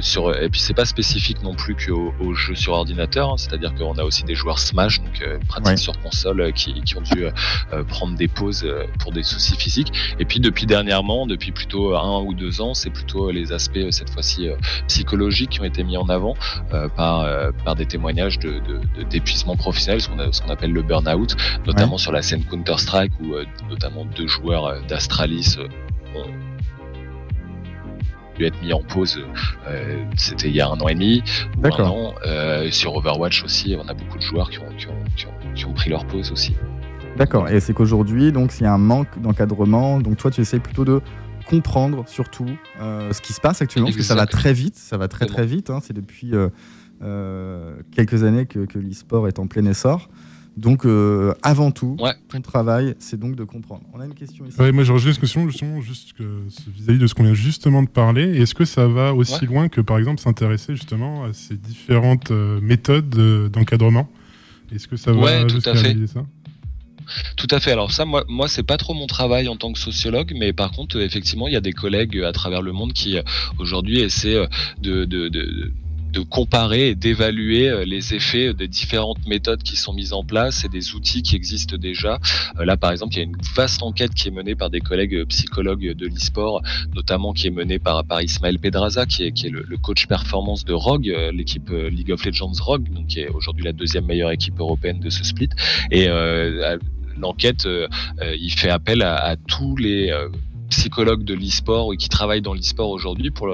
Sur 0.00 0.34
et 0.42 0.48
puis 0.48 0.60
c'est 0.60 0.74
pas 0.74 0.84
spécifique 0.86 1.42
non 1.42 1.54
plus 1.54 1.74
qu'aux 1.76 2.12
aux 2.20 2.34
jeux 2.34 2.54
sur 2.54 2.72
ordinateur. 2.72 3.30
hein, 3.30 3.36
C'est-à-dire 3.36 3.74
qu'on 3.74 3.94
a 3.98 4.02
aussi 4.04 4.24
des 4.24 4.34
joueurs 4.34 4.58
Smash, 4.58 5.00
donc 5.00 5.22
pratiques 5.48 5.66
Ouais. 5.66 5.76
sur 5.76 5.98
console, 6.00 6.52
qui, 6.54 6.80
qui 6.82 6.96
ont 6.96 7.02
dû 7.02 7.24
prendre 7.88 8.16
des 8.16 8.28
pauses 8.28 8.66
pour 8.98 9.12
des 9.12 9.22
soucis 9.22 9.56
physiques. 9.56 9.92
Et 10.18 10.24
puis 10.24 10.40
depuis 10.40 10.66
dernièrement, 10.66 11.26
depuis 11.26 11.52
plutôt 11.52 11.94
un 11.96 12.20
ou 12.22 12.34
deux 12.34 12.60
ans, 12.60 12.74
c'est 12.74 12.90
plutôt 12.90 13.30
les 13.30 13.52
aspects 13.52 13.90
cette 13.90 14.10
fois-ci 14.10 14.48
psychologiques 14.88 15.50
qui 15.50 15.60
ont 15.60 15.64
été 15.64 15.81
mis 15.82 15.96
en 15.96 16.08
avant 16.08 16.34
euh, 16.72 16.88
par, 16.88 17.20
euh, 17.20 17.50
par 17.64 17.74
des 17.74 17.86
témoignages 17.86 18.38
de, 18.38 18.60
d'épuisement 19.10 19.56
professionnel, 19.56 20.00
ce 20.00 20.08
qu'on, 20.08 20.18
a- 20.18 20.32
ce 20.32 20.40
qu'on 20.42 20.50
appelle 20.50 20.72
le 20.72 20.82
burn-out, 20.82 21.36
notamment 21.66 21.98
sur 21.98 22.12
la 22.12 22.22
scène 22.22 22.44
Counter-Strike 22.44 23.12
où 23.20 23.34
euh, 23.34 23.44
notamment 23.68 24.04
deux 24.04 24.26
joueurs 24.26 24.80
d'Astralis 24.88 25.56
ont 26.14 26.24
dû 28.38 28.46
être 28.46 28.60
mis 28.62 28.72
en 28.72 28.80
pause, 28.82 29.20
euh, 29.68 30.04
c'était 30.16 30.48
il 30.48 30.54
y 30.56 30.60
a 30.60 30.66
un 30.68 30.78
an 30.80 30.88
et 30.88 30.94
demi 30.94 31.22
ou 31.56 31.58
un 31.58 31.62
D'accord. 31.68 31.94
an. 31.94 32.14
Euh, 32.26 32.70
sur 32.70 32.94
Overwatch 32.96 33.44
aussi, 33.44 33.76
on 33.78 33.86
a 33.88 33.92
beaucoup 33.94 34.16
de 34.16 34.22
joueurs 34.22 34.48
qui 34.50 34.58
ont, 34.58 34.68
qui 34.78 34.86
ont, 34.88 34.94
qui 35.16 35.26
ont, 35.26 35.54
qui 35.54 35.66
ont 35.66 35.72
pris 35.74 35.90
leur 35.90 36.06
pause 36.06 36.32
aussi. 36.32 36.54
D'accord. 37.18 37.50
Et 37.50 37.60
c'est 37.60 37.74
qu'aujourd'hui, 37.74 38.32
donc, 38.32 38.58
il 38.58 38.62
y 38.62 38.66
a 38.66 38.72
un 38.72 38.78
manque 38.78 39.20
d'encadrement. 39.20 40.00
Donc, 40.00 40.16
toi, 40.16 40.30
tu 40.30 40.40
essaies 40.40 40.60
plutôt 40.60 40.86
de 40.86 41.02
comprendre 41.62 42.04
surtout 42.08 42.46
euh, 42.80 43.12
ce 43.12 43.20
qui 43.20 43.32
se 43.34 43.40
passe 43.40 43.60
actuellement, 43.60 43.88
parce 43.88 43.96
que 43.98 44.02
ça 44.02 44.14
va 44.14 44.26
très 44.26 44.54
vite. 44.54 44.76
Ça 44.76 44.96
va 44.96 45.08
très 45.08 45.26
très 45.26 45.44
vite. 45.46 45.68
hein. 45.70 45.80
C'est 45.82 45.92
depuis 45.92 46.34
euh, 46.34 46.48
euh, 47.02 47.76
quelques 47.94 48.22
années 48.24 48.46
que, 48.46 48.60
que 48.60 48.78
l'e-sport 48.78 49.28
est 49.28 49.38
en 49.38 49.46
plein 49.46 49.64
essor. 49.66 50.08
Donc, 50.56 50.84
euh, 50.84 51.32
avant 51.42 51.70
tout, 51.70 51.96
Ouais. 51.98 52.12
ton 52.28 52.40
travail, 52.42 52.94
c'est 52.98 53.18
donc 53.18 53.36
de 53.36 53.44
comprendre. 53.44 53.82
On 53.94 54.00
a 54.00 54.04
une 54.06 54.14
question 54.14 54.44
ici. 54.46 54.60
Ouais, 54.60 54.70
moi 54.72 54.84
j'aurais 54.84 54.98
juste 55.00 55.16
une 55.16 55.20
question 55.22 55.48
justement 55.48 55.80
juste 55.80 56.12
que- 56.14 56.42
vis-à-vis 56.74 56.98
de 56.98 57.06
ce 57.06 57.14
qu'on 57.14 57.22
vient 57.24 57.32
justement 57.34 57.82
de 57.82 57.88
parler. 57.88 58.24
Est-ce 58.40 58.54
que 58.54 58.64
ça 58.66 58.86
va 58.86 59.14
aussi 59.14 59.40
Ouais. 59.40 59.46
loin 59.46 59.68
que 59.68 59.80
par 59.80 59.98
exemple 59.98 60.20
s'intéresser 60.20 60.74
justement 60.74 61.24
à 61.24 61.32
ces 61.32 61.56
différentes 61.56 62.30
méthodes 62.30 63.08
d'encadrement? 63.50 64.08
Est-ce 64.74 64.88
que 64.88 64.96
ça 64.96 65.12
va 65.12 65.18
Ouais, 65.22 65.42
tout 65.46 65.54
jusqu'à 65.54 65.72
à 65.72 65.74
fait. 65.76 65.96
ça? 66.06 66.24
Tout 67.36 67.48
à 67.50 67.60
fait. 67.60 67.72
Alors 67.72 67.92
ça, 67.92 68.04
moi, 68.04 68.24
moi, 68.28 68.48
c'est 68.48 68.62
pas 68.62 68.76
trop 68.76 68.94
mon 68.94 69.06
travail 69.06 69.48
en 69.48 69.56
tant 69.56 69.72
que 69.72 69.78
sociologue, 69.78 70.32
mais 70.36 70.52
par 70.52 70.70
contre, 70.70 70.96
euh, 70.98 71.04
effectivement, 71.04 71.48
il 71.48 71.54
y 71.54 71.56
a 71.56 71.60
des 71.60 71.72
collègues 71.72 72.16
euh, 72.16 72.28
à 72.28 72.32
travers 72.32 72.62
le 72.62 72.72
monde 72.72 72.92
qui 72.92 73.16
euh, 73.16 73.22
aujourd'hui 73.58 74.00
essaient 74.00 74.46
de, 74.80 75.04
de, 75.04 75.72
comparer 76.28 76.90
et 76.90 76.94
d'évaluer 76.94 77.84
les 77.86 78.14
effets 78.14 78.52
des 78.52 78.68
différentes 78.68 79.26
méthodes 79.26 79.62
qui 79.62 79.76
sont 79.76 79.94
mises 79.94 80.12
en 80.12 80.22
place 80.22 80.64
et 80.64 80.68
des 80.68 80.94
outils 80.94 81.22
qui 81.22 81.36
existent 81.36 81.76
déjà. 81.76 82.20
Là, 82.58 82.76
par 82.76 82.92
exemple, 82.92 83.14
il 83.14 83.16
y 83.16 83.20
a 83.20 83.24
une 83.24 83.36
vaste 83.56 83.82
enquête 83.82 84.12
qui 84.14 84.28
est 84.28 84.30
menée 84.30 84.54
par 84.54 84.68
des 84.68 84.80
collègues 84.80 85.24
psychologues 85.24 85.94
de 85.94 86.06
l'e-sport, 86.06 86.62
notamment 86.94 87.32
qui 87.32 87.46
est 87.46 87.50
menée 87.50 87.78
par, 87.78 88.04
par 88.04 88.20
Ismaël 88.20 88.58
Pedraza, 88.58 89.06
qui 89.06 89.24
est, 89.24 89.48
le, 89.48 89.76
coach 89.78 90.06
performance 90.06 90.66
de 90.66 90.74
Rogue, 90.74 91.12
l'équipe 91.32 91.70
League 91.70 92.12
of 92.12 92.24
Legends 92.24 92.52
Rogue, 92.60 92.92
donc 92.92 93.06
qui 93.06 93.20
est 93.20 93.28
aujourd'hui 93.28 93.64
la 93.64 93.72
deuxième 93.72 94.04
meilleure 94.04 94.30
équipe 94.30 94.60
européenne 94.60 95.00
de 95.00 95.08
ce 95.08 95.24
split. 95.24 95.48
Et 95.90 96.08
l'enquête, 97.18 97.66
euh, 97.66 97.86
euh, 98.20 98.36
il 98.38 98.50
fait 98.52 98.70
appel 98.70 99.02
à, 99.02 99.36
tous 99.48 99.76
les 99.76 100.10
euh, 100.10 100.28
psychologues 100.70 101.24
de 101.24 101.34
l'e-sport 101.34 101.92
qui 101.98 102.08
travaillent 102.08 102.40
dans 102.40 102.54
l'e-sport 102.54 102.88
aujourd'hui 102.88 103.30
pour 103.30 103.48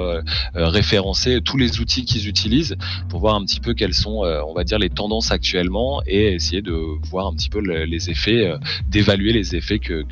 référencer 0.55 1.41
tous 1.45 1.57
les 1.57 1.81
outils 1.81 2.05
qu'ils 2.05 2.29
utilisent 2.29 2.77
pour 3.09 3.19
voir 3.19 3.35
un 3.35 3.45
petit 3.45 3.59
peu 3.59 3.75
quelles 3.75 3.95
sont, 3.95 4.23
on 4.47 4.55
va 4.55 4.63
dire, 4.63 4.79
les 4.79 4.89
tendances 4.89 5.33
actuellement 5.33 6.01
et 6.07 6.35
essayer 6.35 6.63
de 6.63 6.73
voir 7.11 7.27
un 7.27 7.35
petit 7.35 7.49
peu 7.49 7.61
le- 7.61 7.87
les 7.87 8.09
effets, 8.09 8.53
d'évaluer 8.89 9.33
les 9.33 9.57
effets 9.57 9.81
que 9.81 10.05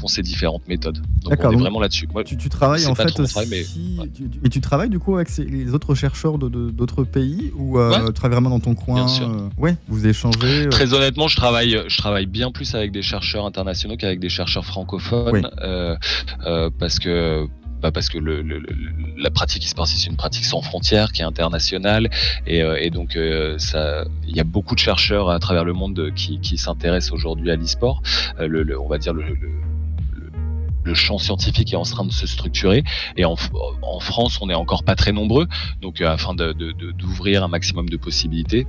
qu'ont 0.00 0.08
ces 0.08 0.22
différentes 0.22 0.66
méthodes. 0.68 0.98
Donc 1.22 1.30
D'accord, 1.30 1.46
on 1.46 1.50
est 1.50 1.52
donc 1.54 1.62
vraiment 1.62 1.80
là-dessus. 1.80 2.08
Tu, 2.24 2.36
tu 2.36 2.48
travailles 2.48 2.86
en 2.86 2.94
fait 2.94 3.18
mon 3.18 3.24
travail, 3.26 3.48
mais- 3.50 3.60
aussi- 3.62 3.96
ouais. 4.00 4.08
tu- 4.14 4.28
tu- 4.28 4.40
et 4.44 4.48
tu 4.48 4.60
travailles 4.60 4.88
du 4.90 4.98
coup 4.98 5.14
avec 5.16 5.28
ces- 5.28 5.44
les 5.44 5.72
autres 5.74 5.94
chercheurs 5.94 6.38
de- 6.38 6.48
de- 6.48 6.70
d'autres 6.70 7.04
pays 7.04 7.52
ou 7.56 7.78
euh, 7.78 7.90
Ouais. 7.90 8.06
tu 8.06 8.12
travailles 8.14 8.34
vraiment 8.36 8.50
dans 8.50 8.60
ton 8.60 8.74
coin 8.74 8.94
Bien 8.96 9.08
sûr. 9.08 9.28
euh, 9.28 9.48
Ouais, 9.58 9.76
vous 9.88 10.06
échangez. 10.06 10.66
euh, 10.66 10.68
Très 10.70 10.92
honnêtement, 10.94 11.28
je 11.28 11.36
travaille, 11.36 11.78
je 11.86 11.98
travaille 11.98 12.26
bien 12.26 12.50
plus 12.50 12.74
avec 12.74 12.92
des 12.92 13.02
chercheurs 13.02 13.44
internationaux 13.46 13.96
qu'avec 13.96 14.20
des 14.20 14.28
chercheurs 14.30 14.64
francophones, 14.64 15.30
Oui. 15.32 15.42
euh, 15.62 15.96
euh, 16.46 16.70
parce 16.78 16.98
que 16.98 17.46
bah 17.82 17.90
parce 17.90 18.10
que 18.10 18.18
le, 18.18 18.42
le- 18.42 18.58
le- 18.58 18.76
la 19.16 19.30
pratique 19.30 19.64
e-sport 19.64 19.86
c'est 19.88 20.06
une 20.06 20.16
pratique 20.16 20.44
sans 20.44 20.60
frontières 20.60 21.12
qui 21.12 21.22
est 21.22 21.24
internationale 21.24 22.10
et, 22.46 22.62
euh, 22.62 22.76
et 22.78 22.90
donc 22.90 23.16
euh, 23.16 23.56
ça 23.56 24.04
il 24.28 24.36
y 24.36 24.40
a 24.40 24.44
beaucoup 24.44 24.74
de 24.74 24.80
chercheurs 24.80 25.30
à 25.30 25.38
travers 25.38 25.64
le 25.64 25.72
monde 25.72 26.10
qui, 26.14 26.40
qui 26.40 26.58
s'intéressent 26.58 27.12
aujourd'hui 27.12 27.50
à 27.50 27.56
l'e-sport 27.56 28.02
Euh, 28.38 28.48
le, 28.48 28.64
le- 28.64 28.78
on 28.78 28.86
va 28.86 28.98
dire 28.98 29.14
le, 29.14 29.24
le- 30.84 30.94
champ 30.94 31.18
scientifique 31.18 31.72
est 31.72 31.76
en 31.76 31.82
train 31.82 32.04
de 32.04 32.12
se 32.12 32.26
structurer 32.26 32.82
et 33.16 33.24
en, 33.24 33.36
France 34.00 34.38
on 34.40 34.46
n'est 34.46 34.54
encore 34.54 34.82
pas 34.84 34.94
très 34.96 35.12
nombreux 35.12 35.46
donc 35.80 36.00
euh, 36.00 36.08
afin 36.08 36.34
d'ouvrir 36.34 37.44
un 37.44 37.48
maximum 37.48 37.88
de 37.88 37.96
possibilités 37.96 38.66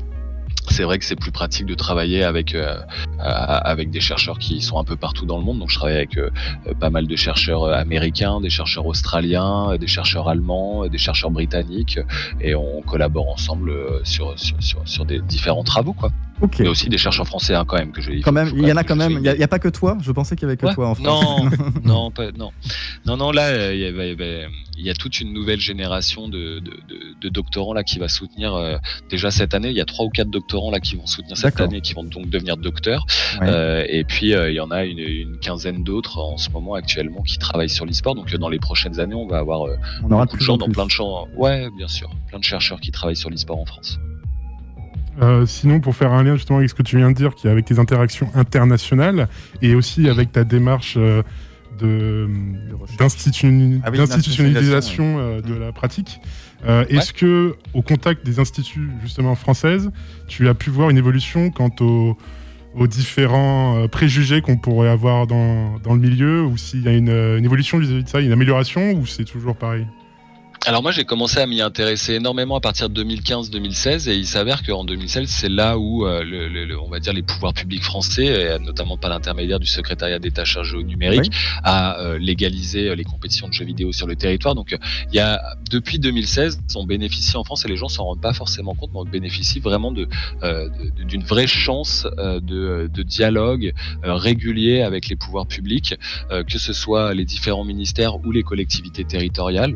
c'est 0.70 0.84
vrai 0.84 1.00
que 1.00 1.06
c'est 1.06 1.16
plus 1.16 1.32
pratique 1.32 1.66
de 1.66 1.74
travailler 1.74 2.24
avec 2.24 2.54
euh, 2.54 2.78
à- 3.20 3.58
avec 3.58 3.90
des 3.90 4.00
chercheurs 4.02 4.38
qui 4.38 4.62
sont 4.62 4.78
un 4.78 4.84
peu 4.84 4.96
partout 4.96 5.26
dans 5.26 5.38
le 5.40 5.44
monde. 5.44 5.58
Donc 5.60 5.70
je 5.72 5.76
travaille 5.76 5.96
avec 5.96 6.18
euh, 6.18 6.30
euh, 6.68 6.74
pas 6.76 6.90
mal 6.92 7.08
de 7.08 7.16
chercheurs 7.16 7.64
euh, 7.64 7.74
américains, 7.74 8.40
des 8.42 8.50
chercheurs 8.52 8.86
australiens, 8.86 9.72
euh, 9.72 9.78
des 9.80 9.88
chercheurs 9.88 10.28
allemands, 10.30 10.84
euh, 10.84 10.90
des 10.90 11.00
chercheurs 11.00 11.32
britanniques, 11.32 11.98
euh, 11.98 12.04
et 12.42 12.54
on 12.54 12.82
collabore 12.82 13.30
ensemble 13.30 13.72
euh, 13.72 14.02
sur, 14.04 14.36
sur 14.38 15.06
des 15.06 15.20
différents 15.22 15.64
travaux 15.64 15.94
quoi. 15.94 16.12
Ok. 16.40 16.60
Mais 16.60 16.68
aussi 16.70 16.90
des 16.90 16.98
chercheurs 16.98 17.28
français 17.28 17.54
hein, 17.54 17.66
quand 17.68 17.78
même 17.78 17.92
que 17.92 18.02
j'ai. 18.02 18.22
Quand 18.22 18.32
même, 18.32 18.52
il 18.56 18.68
y 18.68 18.72
en 18.72 18.78
a 18.78 18.84
quand 18.84 18.96
même. 18.96 19.12
je 19.12 19.18
Il 19.18 19.22
n'y 19.22 19.30
a, 19.30 19.36
il 19.36 19.40
y 19.40 19.44
a 19.44 19.48
pas 19.48 19.60
que 19.60 19.68
toi. 19.70 19.98
Je 20.02 20.12
pensais 20.12 20.36
qu'il 20.36 20.44
y 20.44 20.46
avait 20.50 20.58
que 20.58 20.66
Ouais. 20.66 20.74
toi 20.74 20.88
en 20.90 20.96
France. 20.96 21.06
Non, 21.06 21.50
non, 21.84 22.12
pas, 22.12 22.32
non, 22.32 22.52
non, 23.06 23.18
non. 23.18 23.32
Là, 23.32 23.48
euh, 23.48 23.74
il 23.76 23.80
y, 23.82 23.86
avait- 23.86 24.12
il 24.14 24.20
y 24.22 24.48
il 24.80 24.86
y 24.88 24.90
a 24.90 24.94
toute 24.96 25.20
une 25.20 25.32
nouvelle 25.34 25.60
génération 25.60 26.28
de, 26.28 26.60
de, 26.60 26.72
de- 26.72 27.16
de 27.22 27.30
doctorants 27.30 27.74
là 27.74 27.84
qui 27.84 28.00
va 28.00 28.08
soutenir 28.08 28.56
euh, 28.56 28.78
déjà 29.12 29.30
cette 29.30 29.54
année. 29.54 29.70
Il 29.70 29.76
y 29.76 29.82
a 29.82 29.86
trois 29.86 30.06
ou 30.06 30.10
quatre 30.10 30.30
doctorants 30.32 30.72
là 30.72 30.80
qui 30.80 30.96
vont 30.96 31.06
soutenir 31.06 31.38
cette 31.38 31.60
année, 31.62 31.78
et 31.78 31.82
qui 31.82 31.94
vont 31.94 32.04
donc 32.04 32.30
devenir 32.30 32.58
docteurs. 32.58 33.06
Ouais. 33.40 33.48
Euh, 33.48 33.86
et 33.88 34.04
puis 34.04 34.34
euh, 34.34 34.50
il 34.50 34.56
y 34.56 34.60
en 34.60 34.72
a 34.72 34.84
une, 34.86 34.98
une 34.98 35.38
quinzaine 35.38 35.84
d'autres 35.84 36.18
en 36.18 36.38
ce 36.38 36.50
moment 36.50 36.74
actuellement 36.74 37.22
qui 37.22 37.38
travaillent 37.38 37.70
sur 37.70 37.86
l'e-sport. 37.86 38.16
Donc 38.16 38.34
dans 38.34 38.50
les 38.50 38.58
prochaines 38.60 39.00
années, 39.00 39.14
on 39.14 39.28
va 39.28 39.38
avoir 39.38 39.68
euh, 39.68 39.76
On 40.04 40.12
aura 40.12 40.26
beaucoup 40.26 40.38
de 40.38 40.42
gens 40.44 40.54
en 40.56 40.58
dans 40.58 40.70
plein 40.70 40.86
de 40.88 40.92
champs. 40.92 41.28
Ouais, 41.36 41.70
bien 41.78 41.88
sûr, 41.88 42.10
plein 42.30 42.40
de 42.40 42.44
chercheurs 42.44 42.80
qui 42.80 42.90
travaillent 42.92 43.16
sur 43.16 43.30
l'e-sport 43.30 43.60
en 43.60 43.66
France. 43.66 44.00
Euh, 45.22 45.46
sinon, 45.46 45.80
pour 45.82 45.96
faire 45.96 46.14
un 46.14 46.24
lien 46.24 46.36
justement 46.36 46.60
avec 46.60 46.70
ce 46.70 46.76
que 46.76 46.84
tu 46.84 46.98
viens 46.98 47.12
de 47.12 47.16
dire, 47.16 47.36
qui 47.36 47.48
est 47.48 47.52
avec 47.52 47.66
tes 47.66 47.80
interactions 47.80 48.30
internationales 48.34 49.28
et 49.62 49.76
aussi 49.76 50.08
avec 50.08 50.32
ta 50.32 50.44
démarche 50.44 50.96
euh, 50.98 51.22
de 51.80 52.30
Ah 53.84 53.90
oui, 53.92 53.98
d'institutionnalisation 53.98 55.18
euh, 55.20 55.42
de 55.42 55.54
Mm. 55.56 55.60
la 55.60 55.72
pratique. 55.72 56.20
Euh, 56.66 56.86
Est-ce 56.90 57.12
que, 57.12 57.56
au 57.74 57.82
contact 57.82 58.26
des 58.26 58.40
instituts 58.40 58.90
justement 59.02 59.36
françaises, 59.36 59.92
tu 60.28 60.48
as 60.48 60.54
pu 60.54 60.70
voir 60.70 60.90
une 60.90 60.98
évolution 60.98 61.50
quant 61.50 61.72
aux, 61.82 62.16
aux 62.76 62.88
différents 62.88 63.88
préjugés 63.90 64.42
qu'on 64.42 64.58
pourrait 64.58 64.90
avoir 64.90 65.28
dans, 65.28 65.80
dans 65.80 65.94
le 65.94 66.00
milieu, 66.00 66.44
ou 66.44 66.58
s'il 66.58 66.84
y 66.84 66.88
a 66.88 66.94
une, 66.94 67.10
une 67.10 67.46
évolution 67.46 67.80
vis-à-vis 67.80 68.04
de 68.04 68.10
ça, 68.10 68.22
une 68.22 68.32
amélioration, 68.32 68.94
ou 68.94 69.06
c'est 69.06 69.26
toujours 69.26 69.56
pareil? 69.56 69.88
Alors 70.68 70.84
moi 70.84 70.92
j'ai 70.92 71.06
commencé 71.06 71.40
à 71.40 71.48
m'y 71.48 71.60
intéresser 71.60 72.14
énormément 72.14 72.56
à 72.56 72.62
partir 72.62 72.88
de 72.88 73.04
2015-2016 73.04 74.08
et 74.10 74.16
il 74.16 74.28
s'avère 74.28 74.62
qu'en 74.62 74.84
2016 74.84 75.28
c'est 75.28 75.50
là 75.50 75.80
où 75.80 76.06
euh, 76.06 76.24
le, 76.24 76.48
le- 76.50 76.66
le- 76.66 76.80
on 76.80 76.88
va 76.88 77.00
dire 77.00 77.14
les 77.14 77.24
pouvoirs 77.24 77.54
publics 77.56 77.84
français, 77.84 78.26
et 78.28 78.60
notamment 78.60 78.96
par 78.96 79.10
l'intermédiaire 79.10 79.60
du 79.60 79.66
secrétariat 79.66 80.20
d'État 80.20 80.46
chargé 80.46 80.78
au 80.78 80.84
numérique, 80.84 81.32
a 81.64 82.00
euh, 82.02 82.20
légalisé 82.20 82.90
euh, 82.90 82.96
les 82.96 83.04
compétitions 83.04 83.48
de 83.48 83.54
jeux 83.54 83.66
vidéo 83.66 83.92
sur 83.92 84.06
le 84.06 84.16
territoire. 84.16 84.54
Donc 84.54 84.78
il 85.12 85.16
y 85.16 85.20
a 85.20 85.42
depuis 85.72 85.98
2016 85.98 86.60
on 86.76 86.86
bénéficie 86.86 87.36
en 87.38 87.44
France 87.44 87.66
et 87.66 87.68
les 87.68 87.76
gens 87.76 87.88
s'en 87.90 88.04
rendent 88.04 88.22
pas 88.22 88.34
forcément 88.34 88.76
compte, 88.76 88.92
mais 88.94 89.00
on 89.00 89.06
bénéficie 89.06 89.60
vraiment 89.62 89.92
de 89.92 90.08
euh, 90.44 90.70
d'une 91.08 91.24
vraie 91.24 91.48
chance 91.48 92.06
euh, 92.20 92.40
de, 92.40 92.88
de 92.94 93.02
dialogue 93.02 93.74
euh, 94.06 94.14
régulier 94.14 94.82
avec 94.84 95.10
les 95.10 95.16
pouvoirs 95.16 95.48
publics, 95.48 95.96
euh, 96.30 96.44
que 96.44 96.60
ce 96.60 96.72
soit 96.72 97.16
les 97.16 97.26
différents 97.26 97.66
ministères 97.66 98.24
ou 98.24 98.32
les 98.32 98.44
collectivités 98.44 99.06
territoriales. 99.06 99.76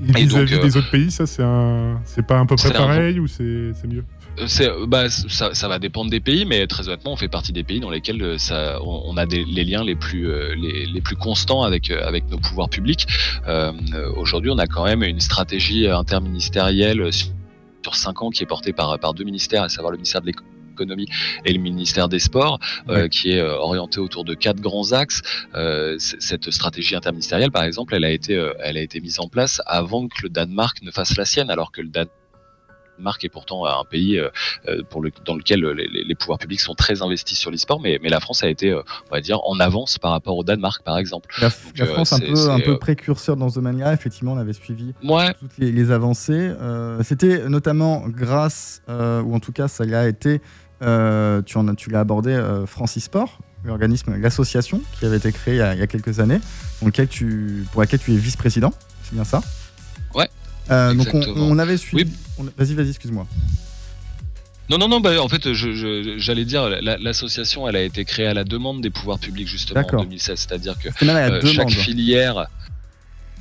Vis-à-vis 0.00 0.54
euh, 0.54 0.62
des 0.62 0.76
autres 0.76 0.90
pays, 0.90 1.10
ça 1.10 1.26
c'est 1.26 1.42
un, 1.42 2.00
pas 2.26 2.40
à 2.40 2.44
peu 2.44 2.56
près 2.56 2.68
un 2.68 2.72
pareil 2.72 3.18
ou 3.18 3.26
c'est 3.26 3.74
mieux? 3.86 4.04
Euh, 4.38 4.86
bah, 4.86 5.08
ça, 5.10 5.52
ça 5.52 5.68
va 5.68 5.80
dépendre 5.80 6.10
des 6.10 6.20
pays, 6.20 6.44
mais 6.44 6.66
très 6.68 6.88
honnêtement, 6.88 7.12
on 7.14 7.16
fait 7.16 7.28
partie 7.28 7.52
des 7.52 7.64
pays 7.64 7.80
dans 7.80 7.90
lesquels 7.90 8.22
euh, 8.22 8.38
ça, 8.38 8.78
on, 8.82 9.02
on 9.06 9.16
a 9.16 9.26
des, 9.26 9.44
les 9.44 9.64
liens 9.64 9.82
les 9.82 9.96
plus, 9.96 10.28
les, 10.54 10.86
les 10.86 11.00
plus 11.00 11.16
constants 11.16 11.62
avec, 11.62 11.90
avec 11.90 12.30
nos 12.30 12.38
pouvoirs 12.38 12.68
publics. 12.68 13.06
Euh, 13.48 13.72
Aujourd'hui, 14.16 14.50
on 14.50 14.58
a 14.58 14.66
quand 14.66 14.84
même 14.84 15.02
une 15.02 15.20
stratégie 15.20 15.88
interministérielle 15.88 17.12
sur, 17.12 17.30
sur 17.82 17.96
cinq 17.96 18.22
ans 18.22 18.30
qui 18.30 18.44
est 18.44 18.46
portée 18.46 18.72
par, 18.72 18.96
par 19.00 19.14
deux 19.14 19.24
ministères, 19.24 19.64
à 19.64 19.68
savoir 19.68 19.90
le 19.90 19.96
ministère 19.96 20.20
de 20.20 20.26
l'économie 20.26 20.57
et 21.44 21.52
le 21.52 21.58
ministère 21.58 22.08
des 22.08 22.18
Sports, 22.18 22.58
euh, 22.88 23.02
Ouais. 23.02 23.08
qui 23.08 23.30
est 23.32 23.40
euh, 23.40 23.56
orienté 23.56 24.00
autour 24.00 24.24
de 24.24 24.34
quatre 24.34 24.60
grands 24.60 24.92
axes. 24.92 25.22
Euh, 25.54 25.96
cette 25.98 26.50
stratégie 26.50 26.94
interministérielle, 26.94 27.50
par 27.50 27.64
exemple, 27.64 27.94
elle 27.94 28.04
a 28.04 28.10
été, 28.10 28.34
elle 28.60 28.76
a 28.76 28.80
été 28.80 29.00
mise 29.00 29.20
en 29.20 29.28
place 29.28 29.60
avant 29.66 30.08
que 30.08 30.22
le 30.22 30.28
Danemark 30.28 30.82
ne 30.82 30.90
fasse 30.90 31.16
la 31.16 31.24
sienne, 31.24 31.50
alors 31.50 31.72
que 31.72 31.80
le 31.80 31.88
Danemark 31.88 33.24
est 33.24 33.28
pourtant 33.28 33.64
un 33.66 33.84
pays 33.84 34.20
pour 34.90 35.00
le, 35.02 35.10
dans 35.24 35.36
lequel 35.36 35.60
les, 35.60 36.14
pouvoirs 36.14 36.38
publics 36.38 36.60
sont 36.60 36.74
très 36.74 37.02
investis 37.02 37.38
sur 37.38 37.50
l'e-sport, 37.50 37.80
mais, 37.80 37.98
mais 38.02 38.08
la 38.08 38.20
France 38.20 38.42
a 38.42 38.48
été, 38.48 38.74
on 38.74 38.82
va 39.10 39.20
dire, 39.20 39.38
en 39.44 39.60
avance 39.60 39.98
par 39.98 40.10
rapport 40.10 40.36
au 40.36 40.44
Danemark, 40.44 40.82
par 40.82 40.98
exemple. 40.98 41.28
La, 41.40 41.48
Donc, 41.48 41.78
la 41.78 41.86
France 41.86 42.12
un 42.12 42.20
peu, 42.20 42.50
un 42.50 42.60
peu 42.60 42.78
précurseur 42.78 43.36
dans 43.36 43.48
ce 43.48 43.56
domaine-là. 43.56 43.92
Effectivement, 43.92 44.32
on 44.32 44.38
avait 44.38 44.52
suivi 44.52 44.94
ouais. 45.04 45.32
toutes 45.34 45.58
les, 45.58 45.70
les 45.70 45.90
avancées. 45.90 46.52
C'était 47.02 47.48
notamment 47.48 48.04
grâce, 48.08 48.82
ou 48.88 49.34
en 49.34 49.40
tout 49.40 49.52
cas, 49.52 49.68
ça 49.68 49.84
y 49.84 49.94
a 49.94 50.06
été. 50.80 51.42
tu, 51.46 51.58
en, 51.58 51.74
tu 51.74 51.90
l'as 51.90 52.00
abordé, 52.00 52.40
France 52.66 52.96
e-sport, 52.98 53.38
l'organisme, 53.64 54.16
l'association 54.16 54.80
qui 54.98 55.06
avait 55.06 55.16
été 55.16 55.32
créée 55.32 55.54
il 55.54 55.58
y, 55.58 55.62
a, 55.62 55.74
il 55.74 55.80
y, 55.80 55.82
a, 55.82 55.86
quelques 55.86 56.20
années, 56.20 56.40
tu, 57.10 57.66
pour 57.72 57.80
laquelle 57.80 58.00
tu 58.00 58.12
es 58.12 58.16
vice-président, 58.16 58.72
c'est 59.02 59.14
bien 59.14 59.24
ça? 59.24 59.42
Ouais. 60.14 60.28
Euh, 60.70 60.94
donc 60.94 61.08
on, 61.14 61.22
on, 61.22 61.58
avait 61.58 61.76
suivi. 61.76 62.04
Oui. 62.04 62.12
On... 62.38 62.44
Vas-y, 62.62 62.74
vas-y, 62.74 62.90
excuse-moi. 62.90 63.26
Non, 64.68 64.76
non, 64.76 64.88
non, 64.88 65.00
bah, 65.00 65.22
en 65.22 65.28
fait, 65.28 65.52
j'allais 65.54 66.18
je, 66.18 66.42
dire, 66.42 66.68
l'association, 66.68 67.66
elle 67.68 67.76
a 67.76 67.82
été 67.82 68.04
créée 68.04 68.26
à 68.26 68.34
la 68.34 68.44
demande 68.44 68.82
des 68.82 68.90
pouvoirs 68.90 69.18
publics, 69.18 69.48
justement, 69.48 69.80
en 69.80 70.02
2016. 70.02 70.38
C'est-à-dire 70.38 70.78
que 70.78 70.88
euh, 70.88 71.40
chaque 71.46 71.70
filière. 71.70 72.46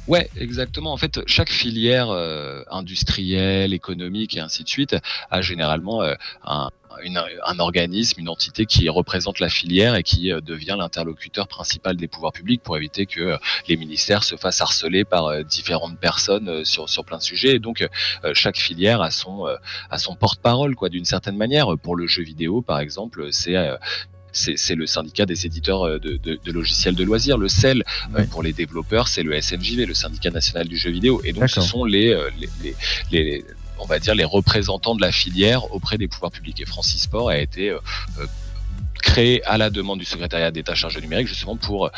Ouais, 0.07 0.29
exactement. 0.37 0.93
En 0.93 0.97
fait, 0.97 1.19
chaque 1.27 1.49
filière 1.49 2.09
euh, 2.09 2.63
industrielle, 2.71 3.73
économique 3.73 4.37
et 4.37 4.39
ainsi 4.39 4.63
de 4.63 4.69
suite 4.69 4.95
a 5.29 5.41
généralement 5.41 6.01
euh, 6.01 6.13
un, 6.45 6.69
une, 7.03 7.21
un 7.45 7.59
organisme, 7.59 8.19
une 8.19 8.29
entité 8.29 8.65
qui 8.65 8.89
représente 8.89 9.39
la 9.39 9.49
filière 9.49 9.95
et 9.95 10.03
qui 10.03 10.31
euh, 10.31 10.41
devient 10.41 10.75
l'interlocuteur 10.77 11.47
principal 11.47 11.97
des 11.97 12.07
pouvoirs 12.07 12.33
publics 12.33 12.61
pour 12.61 12.77
éviter 12.77 13.05
que 13.05 13.21
euh, 13.21 13.37
les 13.67 13.77
ministères 13.77 14.23
se 14.23 14.35
fassent 14.35 14.61
harceler 14.61 15.05
par 15.05 15.25
euh, 15.25 15.43
différentes 15.43 15.99
personnes 15.99 16.65
sur, 16.65 16.89
sur 16.89 17.05
plein 17.05 17.17
de 17.17 17.23
sujets. 17.23 17.55
Et 17.55 17.59
donc, 17.59 17.87
chaque 18.33 18.57
filière 18.57 19.01
a 19.01 19.11
son, 19.11 19.45
a 19.89 19.97
son 19.97 20.15
porte-parole, 20.15 20.75
quoi, 20.75 20.89
d'une 20.89 21.05
certaine 21.05 21.37
manière. 21.37 21.77
Pour 21.81 21.95
le 21.95 22.07
jeu 22.07 22.23
vidéo, 22.23 22.61
par 22.61 22.79
exemple, 22.79 23.29
c'est 23.31 23.55
c'est 24.31 24.75
le 24.75 24.85
syndicat 24.85 25.25
des 25.25 25.47
éditeurs 25.47 25.99
de, 25.99 26.17
de, 26.17 26.39
de, 26.43 26.51
logiciels 26.51 26.93
de 26.93 27.03
loisirs. 27.03 27.37
Le 27.37 27.47
CEL, 27.47 27.83
oui. 28.15 28.27
pour 28.27 28.43
les 28.43 28.53
développeurs, 28.53 29.07
c'est 29.07 29.23
le 29.23 29.39
SNJV, 29.39 29.85
le 29.87 29.95
syndicat 29.95 30.29
national 30.29 30.67
du 30.67 30.77
jeu 30.77 30.91
vidéo. 30.91 31.21
Et 31.23 31.33
donc, 31.33 31.49
ce 31.49 31.61
sont 31.61 31.85
les, 31.85 32.15
les, 32.39 32.49
les, 32.61 32.75
les 33.11 33.45
on 33.79 33.85
va 33.85 33.99
dire 33.99 34.15
les 34.15 34.23
représentants 34.23 34.95
de 34.95 35.01
la 35.01 35.11
filière 35.11 35.73
auprès 35.73 35.97
des 35.97 36.07
pouvoirs 36.07 36.31
publics. 36.31 36.59
Et 36.61 36.65
Francis 36.65 37.03
Sport 37.03 37.29
a 37.29 37.37
été 37.37 37.69
euh, 37.69 37.79
créé 39.01 39.43
à 39.45 39.57
la 39.57 39.69
demande 39.69 39.99
du 39.99 40.05
secrétariat 40.05 40.51
d'État 40.51 40.75
chargé 40.75 41.01
numérique 41.01 41.27
justement 41.27 41.55
pour 41.55 41.85
euh, 41.85 41.89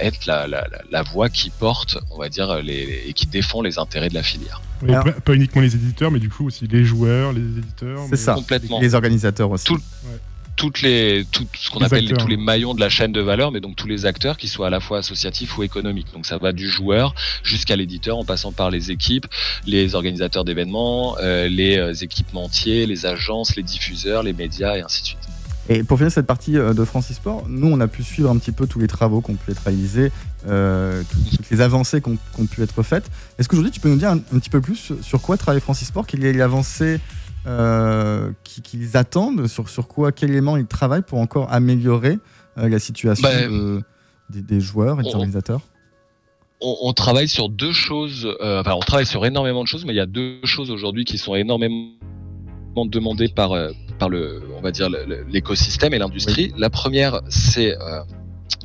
être 0.00 0.26
la, 0.26 0.46
la, 0.46 0.66
la, 0.90 1.02
voix 1.02 1.28
qui 1.28 1.50
porte, 1.50 1.98
on 2.10 2.18
va 2.18 2.28
dire, 2.28 2.62
les, 2.62 3.04
et 3.06 3.12
qui 3.12 3.26
défend 3.26 3.62
les 3.62 3.78
intérêts 3.78 4.08
de 4.08 4.14
la 4.14 4.22
filière. 4.22 4.60
Oui, 4.82 4.90
Alors, 4.94 5.12
pas 5.20 5.34
uniquement 5.34 5.62
les 5.62 5.74
éditeurs, 5.74 6.10
mais 6.10 6.18
du 6.18 6.28
coup 6.28 6.46
aussi 6.46 6.66
les 6.66 6.84
joueurs, 6.84 7.32
les 7.32 7.40
éditeurs. 7.40 8.00
C'est 8.10 8.16
ça, 8.16 8.34
complètement. 8.34 8.80
Les 8.80 8.94
organisateurs 8.94 9.50
aussi. 9.50 9.64
Tout, 9.64 9.76
ouais 10.04 10.20
toutes 10.56 10.82
les 10.82 11.24
tout 11.30 11.46
ce 11.54 11.70
qu'on 11.70 11.80
appelle 11.80 12.04
les, 12.04 12.14
tous 12.14 12.26
les 12.26 12.36
maillons 12.36 12.74
de 12.74 12.80
la 12.80 12.88
chaîne 12.88 13.12
de 13.12 13.20
valeur, 13.20 13.52
mais 13.52 13.60
donc 13.60 13.76
tous 13.76 13.86
les 13.86 14.06
acteurs 14.06 14.36
qui 14.36 14.48
soient 14.48 14.68
à 14.68 14.70
la 14.70 14.80
fois 14.80 14.98
associatifs 14.98 15.56
ou 15.56 15.62
économiques. 15.62 16.08
Donc 16.12 16.26
ça 16.26 16.38
va 16.38 16.52
du 16.52 16.68
joueur 16.68 17.14
jusqu'à 17.42 17.76
l'éditeur, 17.76 18.18
en 18.18 18.24
passant 18.24 18.52
par 18.52 18.70
les 18.70 18.90
équipes, 18.90 19.26
les 19.66 19.94
organisateurs 19.94 20.44
d'événements, 20.44 21.16
euh, 21.20 21.48
les 21.48 21.78
euh, 21.78 21.92
équipementiers, 21.94 22.86
les 22.86 23.06
agences, 23.06 23.56
les 23.56 23.62
diffuseurs, 23.62 24.22
les 24.22 24.32
médias 24.32 24.76
et 24.76 24.82
ainsi 24.82 25.02
de 25.02 25.06
suite. 25.06 25.18
Et 25.68 25.84
pour 25.84 25.96
finir 25.96 26.10
cette 26.10 26.26
partie 26.26 26.54
de 26.54 26.84
Francis 26.84 27.16
Sport, 27.16 27.44
nous 27.48 27.68
on 27.68 27.80
a 27.80 27.86
pu 27.86 28.02
suivre 28.02 28.30
un 28.30 28.36
petit 28.36 28.50
peu 28.50 28.66
tous 28.66 28.80
les 28.80 28.88
travaux 28.88 29.20
qui 29.20 29.30
ont 29.30 29.36
pu 29.36 29.52
être 29.52 29.62
réalisés, 29.62 30.10
euh, 30.48 31.02
tout, 31.08 31.36
toutes 31.36 31.50
les 31.50 31.60
avancées 31.60 32.00
qui 32.00 32.10
ont, 32.10 32.16
qui 32.16 32.40
ont, 32.40 32.46
pu 32.46 32.62
être 32.62 32.82
faites. 32.82 33.08
Est-ce 33.38 33.48
qu'aujourd'hui 33.48 33.70
tu 33.70 33.78
peux 33.78 33.88
nous 33.88 33.96
dire 33.96 34.10
un, 34.10 34.16
un, 34.16 34.38
petit 34.38 34.50
peu 34.50 34.60
plus 34.60 34.92
sur 35.00 35.22
quoi 35.22 35.36
travaille 35.36 35.60
Francis 35.60 35.88
Sport, 35.88 36.06
quelle 36.06 36.24
est 36.24 36.32
l'avancée 36.32 37.00
euh, 37.46 38.32
qu'ils 38.44 38.96
attendent, 38.96 39.46
sur, 39.46 39.68
sur 39.68 39.88
quoi, 39.88 40.12
quel 40.12 40.30
élément 40.30 40.56
ils 40.56 40.66
travaillent 40.66 41.02
pour 41.02 41.18
encore 41.18 41.52
améliorer 41.52 42.18
euh, 42.58 42.68
la 42.68 42.78
situation 42.78 43.28
bah, 43.28 43.48
de, 43.48 43.82
des, 44.30 44.42
des, 44.42 44.60
joueurs 44.60 45.00
et 45.00 45.02
des 45.02 45.10
on, 45.10 45.14
organisateurs? 45.14 45.60
On, 46.60 46.76
on, 46.82 46.92
travaille 46.92 47.28
sur 47.28 47.48
deux 47.48 47.72
choses, 47.72 48.28
euh, 48.40 48.60
enfin 48.60 48.74
on 48.74 48.80
travaille 48.80 49.06
sur 49.06 49.26
énormément 49.26 49.62
de 49.62 49.68
choses, 49.68 49.84
mais 49.84 49.92
il 49.92 49.96
y 49.96 50.00
a 50.00 50.06
deux 50.06 50.38
choses 50.44 50.70
aujourd'hui 50.70 51.04
qui 51.04 51.18
sont 51.18 51.34
énormément 51.34 51.96
demandées 52.86 53.28
par, 53.28 53.50
par 53.98 54.08
le, 54.08 54.42
on 54.56 54.60
va 54.60 54.70
dire 54.70 54.88
l'écosystème 55.28 55.94
et 55.94 55.98
l'industrie. 55.98 56.50
Oui. 56.52 56.60
La 56.60 56.70
première, 56.70 57.20
c'est 57.28 57.76
euh, 57.76 58.02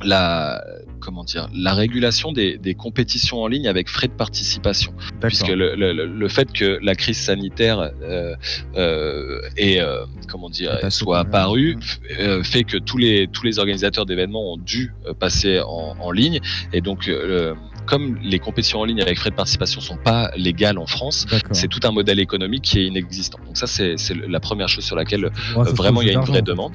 la 0.04 0.62
comment 1.00 1.24
dire 1.24 1.48
la 1.54 1.74
régulation 1.74 2.32
des, 2.32 2.58
des, 2.58 2.74
compétitions 2.74 3.42
en 3.42 3.46
ligne 3.46 3.68
avec 3.68 3.88
frais 3.88 4.08
de 4.08 4.12
participation. 4.12 4.92
Puisque 5.20 5.48
le, 5.48 5.74
le, 5.74 5.92
le, 5.92 6.28
fait 6.28 6.52
que 6.52 6.78
la 6.82 6.94
crise 6.94 7.18
sanitaire 7.18 7.90
euh, 8.02 8.34
euh, 8.76 9.40
et 9.56 9.80
euh, 9.80 10.04
comment 10.28 10.50
dire 10.50 10.78
soit 10.90 11.20
apparue 11.20 11.78
euh, 12.18 12.42
fait 12.42 12.64
que 12.64 12.76
tous 12.76 12.98
les 12.98 13.28
tous 13.28 13.44
les 13.44 13.58
organisateurs 13.58 14.06
d'événements 14.06 14.52
ont 14.52 14.56
dû 14.56 14.92
euh, 15.06 15.14
passer 15.14 15.60
en, 15.60 15.96
en, 15.98 16.10
ligne. 16.10 16.40
Et 16.72 16.80
donc 16.80 17.08
euh, 17.08 17.54
comme 17.86 18.18
les 18.22 18.38
compétitions 18.38 18.80
en 18.80 18.84
ligne 18.84 19.00
avec 19.00 19.18
frais 19.18 19.30
de 19.30 19.34
participation 19.34 19.80
sont 19.80 19.96
pas 19.96 20.30
légales 20.36 20.78
en 20.78 20.86
France 20.86 21.26
c'est 21.52 21.68
tout 21.68 21.80
un 21.84 21.92
modèle 21.92 22.20
économique 22.20 22.62
qui 22.62 22.80
est 22.80 22.86
inexistant. 22.86 23.38
Donc 23.46 23.56
ça 23.56 23.66
c'est 23.66 23.96
la 24.28 24.40
première 24.40 24.68
chose 24.68 24.84
sur 24.84 24.96
laquelle 24.96 25.30
vraiment 25.54 26.02
il 26.02 26.08
y 26.08 26.10
a 26.10 26.14
une 26.14 26.20
vraie 26.20 26.42
demande. 26.42 26.72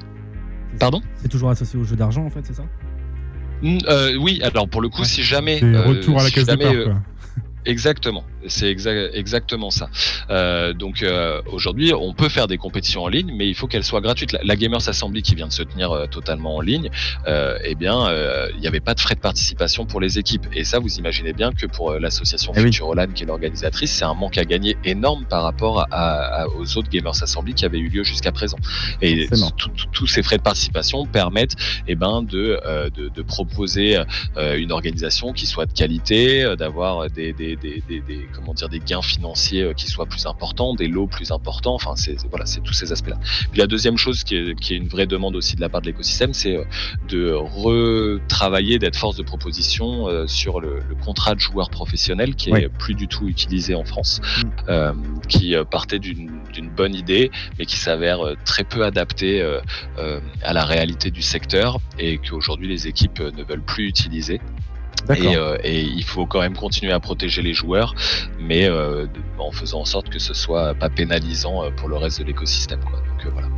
Pardon? 0.80 1.00
C'est 1.16 1.28
toujours 1.28 1.50
associé 1.50 1.78
au 1.78 1.84
jeu 1.84 1.94
d'argent 1.94 2.24
en 2.24 2.30
fait 2.30 2.44
c'est 2.44 2.54
ça? 2.54 2.64
Oui, 4.18 4.40
alors 4.42 4.68
pour 4.68 4.80
le 4.80 4.88
coup, 4.88 5.04
si 5.04 5.22
jamais. 5.22 5.62
Euh, 5.62 5.82
retour 5.82 6.20
à 6.20 6.24
la 6.24 6.30
case 6.30 6.46
départ, 6.46 6.72
quoi. 6.84 7.02
Exactement, 7.66 8.24
c'est 8.46 8.68
exa 8.68 8.92
exactement 9.12 9.70
ça. 9.70 9.88
Euh, 10.30 10.72
donc 10.72 11.02
euh, 11.02 11.40
aujourd'hui, 11.46 11.92
on 11.94 12.14
peut 12.14 12.28
faire 12.28 12.46
des 12.46 12.58
compétitions 12.58 13.02
en 13.04 13.08
ligne, 13.08 13.32
mais 13.36 13.48
il 13.48 13.54
faut 13.54 13.66
qu'elles 13.66 13.84
soient 13.84 14.00
gratuites. 14.00 14.32
La, 14.32 14.40
la, 14.42 14.56
Gamers 14.56 14.88
Assembly 14.88 15.22
qui 15.22 15.34
vient 15.34 15.48
de 15.48 15.52
se 15.52 15.62
tenir 15.62 15.92
euh, 15.92 16.06
totalement 16.06 16.56
en 16.56 16.60
ligne, 16.60 16.90
eh 17.26 17.74
bien, 17.74 18.10
il 18.54 18.60
n'y 18.60 18.66
avait 18.66 18.80
pas 18.80 18.94
de 18.94 19.00
frais 19.00 19.14
de 19.14 19.20
participation 19.20 19.86
pour 19.86 20.00
les 20.00 20.18
équipes. 20.18 20.46
Et 20.52 20.64
ça, 20.64 20.78
vous 20.78 20.96
imaginez 20.96 21.32
bien 21.32 21.52
que 21.52 21.66
pour 21.66 21.92
l'association 21.92 22.52
eh 22.56 22.60
Futuroland, 22.60 23.06
oui. 23.08 23.14
qui 23.14 23.22
est 23.24 23.26
l'organisatrice, 23.26 23.92
c'est 23.92 24.04
un 24.04 24.14
manque 24.14 24.38
à 24.38 24.44
gagner 24.44 24.76
énorme 24.84 25.24
par 25.24 25.42
rapport 25.42 25.86
à, 25.90 26.42
à, 26.42 26.46
aux 26.48 26.76
autres 26.76 26.88
Gamers 26.90 27.22
Assembly 27.22 27.54
qui 27.54 27.64
avaient 27.64 27.78
eu 27.78 27.88
lieu 27.88 28.04
jusqu'à 28.04 28.32
présent. 28.32 28.58
Et 29.02 29.28
tous 29.92 30.06
ces 30.06 30.22
frais 30.22 30.38
de 30.38 30.42
participation 30.42 31.06
permettent, 31.06 31.56
eh 31.88 31.94
ben, 31.94 32.22
de, 32.22 32.60
de, 32.94 33.08
de 33.08 33.22
proposer 33.22 33.98
une 34.36 34.72
organisation 34.72 35.32
qui 35.32 35.46
soit 35.46 35.66
de 35.66 35.72
qualité, 35.72 36.54
d'avoir 36.56 37.10
des, 37.10 37.32
des 37.32 37.54
des, 37.56 37.82
des, 37.88 38.00
des, 38.00 38.28
comment 38.34 38.54
dire, 38.54 38.68
des 38.68 38.80
gains 38.80 39.02
financiers 39.02 39.62
euh, 39.62 39.72
qui 39.72 39.88
soient 39.88 40.06
plus 40.06 40.26
importants, 40.26 40.74
des 40.74 40.88
lots 40.88 41.06
plus 41.06 41.30
importants. 41.30 41.74
Enfin, 41.74 41.94
c'est 41.96 42.16
voilà, 42.30 42.46
c'est 42.46 42.60
tous 42.60 42.72
ces 42.72 42.92
aspects-là. 42.92 43.18
Puis 43.50 43.60
la 43.60 43.66
deuxième 43.66 43.96
chose 43.96 44.24
qui 44.24 44.36
est, 44.36 44.58
qui 44.58 44.74
est, 44.74 44.76
une 44.76 44.88
vraie 44.88 45.06
demande 45.06 45.36
aussi 45.36 45.56
de 45.56 45.60
la 45.60 45.68
part 45.68 45.80
de 45.80 45.86
l'écosystème, 45.86 46.34
c'est 46.34 46.56
euh, 46.56 46.64
de 47.08 47.32
retravailler, 47.32 48.78
d'être 48.78 48.96
force 48.96 49.16
de 49.16 49.22
proposition 49.22 50.08
euh, 50.08 50.26
sur 50.26 50.60
le, 50.60 50.80
le, 50.88 50.94
contrat 50.94 51.34
de 51.34 51.40
joueur 51.40 51.70
professionnel 51.70 52.34
qui 52.34 52.50
est 52.50 52.52
oui. 52.52 52.68
plus 52.78 52.94
du 52.94 53.08
tout 53.08 53.28
utilisé 53.28 53.74
en 53.74 53.84
France, 53.84 54.20
mmh. 54.22 54.48
euh, 54.68 54.92
qui 55.28 55.54
partait 55.70 55.98
d'une 55.98 56.40
bonne 56.76 56.94
idée, 56.94 57.30
mais 57.58 57.66
qui 57.66 57.76
s'avère 57.76 58.20
très 58.44 58.64
peu 58.64 58.84
adapté 58.84 59.42
euh, 59.98 60.20
à 60.42 60.52
la 60.52 60.64
réalité 60.64 61.10
du 61.10 61.22
secteur 61.22 61.78
et 61.98 62.18
qu'aujourd'hui 62.18 62.66
les 62.66 62.88
équipes 62.88 63.20
ne 63.20 63.44
veulent 63.44 63.62
plus 63.62 63.86
utiliser. 63.86 64.40
Et, 65.10 65.36
euh, 65.36 65.56
et, 65.62 65.82
il 65.82 66.04
faut 66.04 66.26
quand 66.26 66.40
même 66.40 66.56
continuer 66.56 66.92
à 66.92 67.00
protéger 67.00 67.42
les 67.42 67.52
joueurs, 67.52 67.94
mais 68.40 68.66
euh, 68.68 69.06
en 69.38 69.52
faisant 69.52 69.80
en 69.80 69.84
sorte 69.84 70.08
que 70.08 70.18
ce 70.18 70.32
soit 70.32 70.74
pas 70.74 70.88
pénalisant 70.88 71.64
euh, 71.64 71.70
pour 71.70 71.88
le 71.88 71.96
reste 71.96 72.20
de 72.20 72.24
l'écosystème. 72.24 72.80
Donc 72.80 73.32
voilà. 73.32 73.48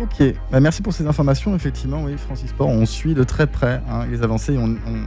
Ok, 0.00 0.24
bah, 0.50 0.58
merci 0.58 0.82
pour 0.82 0.92
ces 0.92 1.06
informations. 1.06 1.54
Effectivement, 1.54 2.02
oui, 2.02 2.16
Francis 2.16 2.50
Sport, 2.50 2.68
on 2.68 2.84
suit 2.84 3.14
de 3.14 3.22
très 3.22 3.46
près 3.46 3.80
hein, 3.88 4.06
les 4.10 4.22
avancées. 4.22 4.56
On, 4.58 4.64
on, 4.64 5.02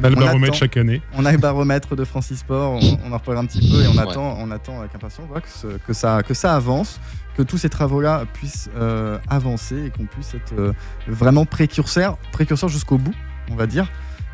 on, 0.00 0.04
a 0.04 0.08
le 0.08 0.16
baromètre 0.16 0.54
attend, 0.54 0.58
chaque 0.58 0.76
année. 0.78 1.02
On 1.14 1.26
a 1.26 1.32
le 1.32 1.38
baromètre 1.38 1.96
de 1.96 2.04
Francis 2.04 2.38
Sport, 2.38 2.80
on, 3.04 3.12
en 3.12 3.18
reparle 3.18 3.38
un 3.38 3.44
petit 3.44 3.60
peu 3.60 3.82
et 3.82 3.88
on 3.88 3.92
ouais. 3.92 4.00
attend, 4.00 4.38
on 4.38 4.50
attend 4.50 4.80
avec 4.80 4.94
impatience 4.94 5.26
voilà, 5.28 5.42
que, 5.42 5.50
ce, 5.50 5.66
que, 5.66 5.92
ça, 5.92 6.22
que 6.22 6.32
ça 6.32 6.56
avance, 6.56 6.98
que 7.36 7.42
tous 7.42 7.58
ces 7.58 7.68
travaux-là 7.68 8.24
puissent 8.32 8.70
euh, 8.76 9.18
avancer 9.28 9.86
et 9.86 9.90
qu'on 9.90 10.06
puisse 10.06 10.34
être 10.34 10.54
euh, 10.58 10.72
vraiment 11.06 11.44
précurseur, 11.44 12.16
précurseur 12.32 12.70
jusqu'au 12.70 12.96
bout, 12.96 13.14
on 13.50 13.54
va 13.54 13.66
dire. 13.66 13.86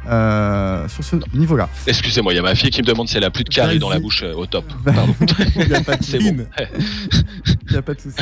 Euh, 0.09 0.89
sur 0.89 1.03
ce 1.03 1.17
niveau-là. 1.35 1.69
Excusez-moi, 1.87 2.33
il 2.33 2.37
y 2.37 2.39
a 2.39 2.43
ma 2.43 2.55
fille 2.55 2.71
qui 2.71 2.81
me 2.81 2.87
demande 2.87 3.09
si 3.09 3.17
elle 3.17 3.25
a 3.25 3.31
plus 3.31 3.45
de 3.45 3.49
caries 3.49 3.79
dans 3.79 3.91
la 3.91 3.99
bouche 3.99 4.23
euh, 4.23 4.35
au 4.35 4.47
top. 4.47 4.65
Pardon. 4.85 5.15
Il 5.57 5.67
n'y 5.67 5.75
a 5.75 5.81
pas 5.81 5.97
de 5.97 6.05
C'est 6.05 6.19
bon. 6.19 6.47
Il 7.67 7.73
n'y 7.73 7.77
a 7.77 7.83
pas 7.83 7.95
de 7.95 8.01
souci. 8.01 8.17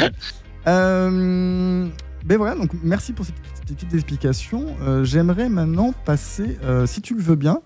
Euh, 0.66 1.86
ben 2.24 2.38
voilà, 2.38 2.54
donc 2.54 2.70
merci 2.82 3.12
pour 3.12 3.26
cette 3.26 3.34
petite 3.66 3.92
explication. 3.92 4.76
Euh, 4.82 5.04
J'aimerais 5.04 5.48
maintenant 5.48 5.92
passer, 6.04 6.58
si 6.86 7.02
tu 7.02 7.14
le 7.14 7.22
veux 7.22 7.36
bien, 7.36 7.60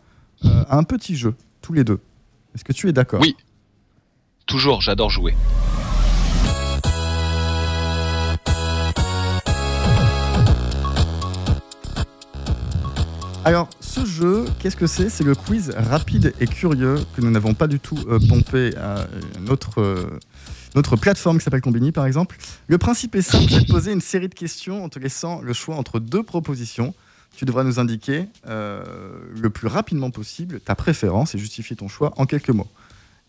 à 0.44 0.76
un 0.76 0.82
petit 0.82 1.16
jeu, 1.16 1.34
tous 1.62 1.72
les 1.72 1.84
deux. 1.84 2.00
Est-ce 2.54 2.64
que 2.64 2.72
tu 2.72 2.88
es 2.88 2.92
d'accord? 2.92 3.20
Oui. 3.20 3.36
Toujours, 4.46 4.80
j'adore 4.80 5.10
jouer. 5.10 5.34
Alors, 13.48 13.70
ce 13.80 14.04
jeu, 14.04 14.44
qu'est-ce 14.58 14.76
que 14.76 14.86
c'est? 14.86 15.08
C'est 15.08 15.24
le 15.24 15.34
quiz 15.34 15.72
rapide 15.74 16.34
et 16.38 16.46
curieux 16.46 16.96
que 17.16 17.22
nous 17.22 17.30
n'avons 17.30 17.54
pas 17.54 17.66
du 17.66 17.80
tout 17.80 17.96
euh, 18.06 18.18
pompé 18.18 18.76
à 18.76 19.06
notre, 19.40 19.80
euh, 19.80 20.20
notre 20.74 20.96
plateforme 20.96 21.38
qui 21.38 21.44
s'appelle 21.44 21.62
Combini, 21.62 21.90
par 21.90 22.04
exemple. 22.04 22.36
Le 22.66 22.76
principe 22.76 23.14
est 23.14 23.22
simple, 23.22 23.50
vais 23.50 23.62
te 23.62 23.72
poser 23.72 23.92
une 23.92 24.02
série 24.02 24.28
de 24.28 24.34
questions 24.34 24.84
en 24.84 24.90
te 24.90 24.98
laissant 24.98 25.40
le 25.40 25.54
choix 25.54 25.76
entre 25.76 25.98
deux 25.98 26.22
propositions. 26.22 26.94
Tu 27.38 27.46
devras 27.46 27.64
nous 27.64 27.80
indiquer 27.80 28.26
euh, 28.46 28.82
le 29.34 29.48
plus 29.48 29.66
rapidement 29.66 30.10
possible 30.10 30.60
ta 30.60 30.74
préférence 30.74 31.34
et 31.34 31.38
justifier 31.38 31.74
ton 31.74 31.88
choix 31.88 32.12
en 32.18 32.26
quelques 32.26 32.50
mots. 32.50 32.68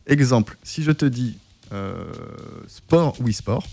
Exemple, 0.06 0.58
si 0.64 0.84
je 0.84 0.92
te 0.92 1.06
dis 1.06 1.38
euh, 1.72 1.94
sport 2.68 3.16
ou 3.22 3.30
e-sport, 3.30 3.66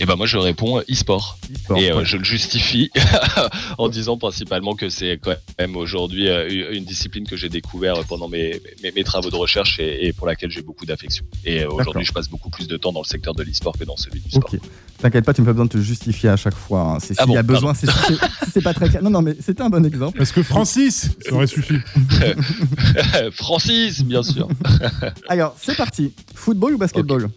Et 0.00 0.06
ben 0.06 0.16
moi 0.16 0.26
je 0.26 0.36
réponds 0.38 0.80
e-sport. 0.90 1.38
e-sport, 1.52 1.78
Et 1.78 1.90
euh, 1.90 1.98
ouais. 1.98 2.04
je 2.04 2.16
le 2.16 2.24
justifie 2.24 2.90
en 3.78 3.88
disant 3.88 4.16
principalement 4.18 4.74
que 4.74 4.88
c'est 4.88 5.18
quand 5.22 5.34
même 5.58 5.76
aujourd'hui 5.76 6.28
euh, 6.28 6.72
une 6.72 6.84
discipline 6.84 7.26
que 7.26 7.36
j'ai 7.36 7.48
découvert 7.48 8.02
pendant 8.04 8.28
mes, 8.28 8.60
mes, 8.82 8.90
mes 8.92 9.04
travaux 9.04 9.30
de 9.30 9.36
recherche 9.36 9.78
et, 9.78 10.06
et 10.06 10.12
pour 10.12 10.26
laquelle 10.26 10.50
j'ai 10.50 10.62
beaucoup 10.62 10.84
d'affection. 10.84 11.24
Et 11.44 11.58
euh, 11.58 11.60
D'accord. 11.62 11.78
aujourd'hui, 11.80 12.04
je 12.04 12.12
passe 12.12 12.28
beaucoup 12.28 12.50
plus 12.50 12.66
de 12.66 12.76
temps 12.76 12.92
dans 12.92 13.02
le 13.02 13.06
secteur 13.06 13.34
de 13.34 13.42
l'e-sport 13.44 13.78
que 13.78 13.84
dans 13.84 13.96
celui 13.96 14.20
du 14.20 14.30
sport. 14.30 14.50
Ok. 14.52 14.58
T'inquiète 15.00 15.24
pas, 15.24 15.34
tu 15.34 15.40
n'as 15.42 15.46
pas 15.46 15.52
besoin 15.52 15.66
de 15.66 15.70
te 15.70 15.78
justifier 15.78 16.28
à 16.28 16.36
chaque 16.36 16.54
fois. 16.56 16.80
hein. 16.80 16.98
C'est 17.00 17.14
Ah 17.18 17.22
s'il 17.22 17.28
bon, 17.28 17.34
y 17.34 17.38
a 17.38 17.42
besoin, 17.42 17.74
c'est 17.74 17.90
si 17.90 18.16
c'est- 18.52 18.60
pas 18.62 18.72
très 18.74 18.88
clair. 18.88 19.02
Non, 19.02 19.10
non, 19.10 19.22
mais 19.22 19.36
c'était 19.40 19.62
un 19.62 19.68
bon 19.70 19.84
exemple. 19.84 20.20
Est-ce 20.22 20.32
que 20.32 20.42
Francis 20.42 21.10
Ça 21.20 21.32
aurait 21.34 21.46
suffi. 21.46 21.74
Francis, 23.32 24.02
bien 24.02 24.22
sûr. 24.22 24.48
Alors, 25.28 25.54
c'est 25.60 25.76
parti. 25.76 26.12
Football 26.34 26.74
ou 26.74 26.78
basketball? 26.78 27.28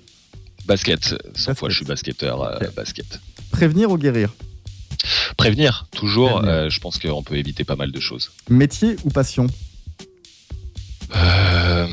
Basket, 0.67 1.03
100 1.06 1.15
Basket. 1.34 1.58
fois 1.58 1.69
je 1.69 1.75
suis 1.77 1.86
basketteur, 1.86 2.41
euh, 2.43 2.60
basket. 2.75 3.19
Prévenir 3.51 3.89
ou 3.91 3.97
guérir? 3.97 4.30
Prévenir, 5.38 5.88
toujours, 5.91 6.34
Prévenir. 6.39 6.53
euh, 6.53 6.69
je 6.69 6.80
pense 6.80 6.97
qu'on 6.99 7.23
peut 7.23 7.36
éviter 7.38 7.63
pas 7.63 7.75
mal 7.75 7.91
de 7.91 7.99
choses. 7.99 8.32
Métier 8.49 8.95
ou 9.06 9.10
passion? 9.10 9.47
Euh, 11.15 11.88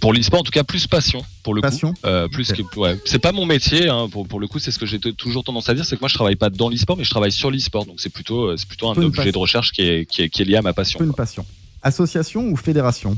pour 0.00 0.12
l'e-sport, 0.12 0.40
en 0.40 0.42
tout 0.42 0.50
cas, 0.50 0.64
plus 0.64 0.86
passion, 0.88 1.22
pour 1.44 1.54
le 1.54 1.60
Passion 1.60 1.92
coup. 1.92 2.00
Euh, 2.06 2.26
plus 2.28 2.50
Ok. 2.50 2.56
que, 2.72 2.78
ouais. 2.80 2.98
C'est 3.04 3.20
pas 3.20 3.30
mon 3.32 3.46
métier, 3.46 3.88
hein, 3.88 4.08
pour, 4.10 4.26
pour 4.26 4.40
le 4.40 4.48
coup, 4.48 4.58
c'est 4.58 4.70
ce 4.72 4.78
que 4.78 4.86
j'ai 4.86 4.98
toujours 4.98 5.44
tendance 5.44 5.68
à 5.68 5.74
dire, 5.74 5.84
c'est 5.84 5.94
que 5.96 6.00
moi 6.00 6.08
je 6.08 6.14
travaille 6.14 6.34
pas 6.36 6.50
dans 6.50 6.68
l'e-sport, 6.68 6.96
mais 6.96 7.04
je 7.04 7.10
travaille 7.10 7.30
sur 7.32 7.50
l'e-sport, 7.50 7.86
donc 7.86 8.00
c'est 8.00 8.10
plutôt, 8.10 8.56
c'est 8.56 8.66
plutôt 8.66 8.88
un 8.88 8.96
objet 8.96 9.16
passion. 9.16 9.30
de 9.32 9.38
recherche 9.38 9.70
qui 9.72 9.82
est, 9.82 10.06
qui 10.06 10.22
est, 10.22 10.28
qui 10.28 10.42
est 10.42 10.44
lié 10.44 10.56
à 10.56 10.62
ma 10.62 10.72
passion. 10.72 10.98
Une 11.00 11.06
quoi. 11.06 11.16
passion. 11.18 11.46
Association 11.82 12.42
ou 12.48 12.56
fédération? 12.56 13.16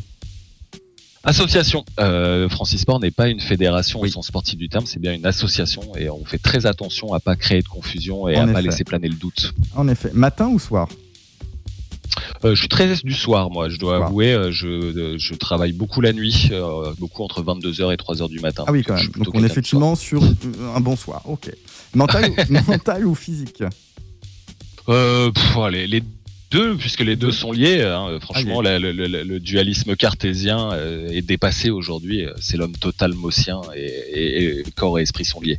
Association. 1.25 1.85
Euh, 2.01 2.49
Francis 2.49 2.81
Sport 2.83 3.01
n'est 3.01 3.11
pas 3.11 3.29
une 3.29 3.41
fédération 3.41 4.01
Oui. 4.01 4.09
au 4.11 4.13
sens 4.13 4.27
sportif 4.27 4.57
du 4.59 4.69
terme, 4.69 4.87
c'est 4.87 5.01
bien 5.01 5.13
une 5.15 5.27
association 5.27 5.83
et 5.97 6.11
on 6.11 6.25
fait 6.25 6.39
très 6.39 6.67
attention 6.67 7.15
à 7.15 7.21
pas 7.21 7.35
créer 7.37 7.63
de 7.63 7.69
confusion 7.69 8.29
et 8.29 8.37
En 8.37 8.43
à 8.49 8.53
pas 8.53 8.61
effet. 8.61 8.63
laisser 8.71 8.85
planer 8.85 9.09
le 9.09 9.15
doute. 9.17 9.55
En 9.75 9.89
effet. 9.89 10.11
Matin 10.13 10.49
ou 10.49 10.59
soir? 10.59 10.89
Euh, 12.45 12.55
je 12.55 12.61
suis 12.61 12.69
très 12.69 12.95
du 13.03 13.15
soir, 13.15 13.51
moi. 13.51 13.69
Je 13.71 13.79
dois 13.79 13.97
Soir. 13.97 14.09
avouer, 14.09 14.33
euh, 14.35 14.53
je, 14.53 14.67
euh, 14.69 15.15
je 15.19 15.35
travaille 15.35 15.73
beaucoup 15.73 16.01
la 16.03 16.13
nuit, 16.13 16.49
euh, 16.53 16.93
beaucoup 16.99 17.23
entre 17.25 17.43
22h 17.43 17.93
et 17.93 17.97
3h 17.97 18.29
du 18.29 18.39
matin. 18.41 18.65
Ah 18.67 18.73
oui, 18.73 18.83
quand 18.83 18.95
même. 18.95 19.09
Donc, 19.17 19.35
on 19.35 19.43
est 19.43 19.47
effectivement 19.47 19.95
sur 19.95 20.23
un 20.77 20.81
bon 20.81 20.95
soir. 20.95 21.23
Ok. 21.25 21.51
Mental, 21.95 22.31
ou, 22.31 22.53
mental 22.71 23.07
ou 23.07 23.15
physique? 23.15 23.63
Euh, 24.91 25.31
pff, 25.31 25.57
allez, 25.57 25.87
les 25.87 26.03
deux, 26.55 26.77
puisque 26.77 27.01
les 27.11 27.17
deux 27.17 27.33
sont 27.33 27.53
liés. 27.53 27.83
hein, 27.83 28.19
franchement, 28.21 28.63
la- 28.63 28.79
le, 28.79 29.39
dualisme 29.41 29.97
cartésien 29.97 30.71
euh, 30.73 31.09
est 31.09 31.23
dépassé 31.23 31.71
aujourd'hui. 31.71 32.27
C'est 32.41 32.57
l'homme 32.57 32.77
total 32.77 33.13
maussien 33.15 33.61
et, 33.75 33.81
et- 34.21 34.59
et 34.61 34.63
corps 34.81 34.99
et 34.99 35.03
esprit 35.03 35.25
sont 35.25 35.41
liés. 35.41 35.59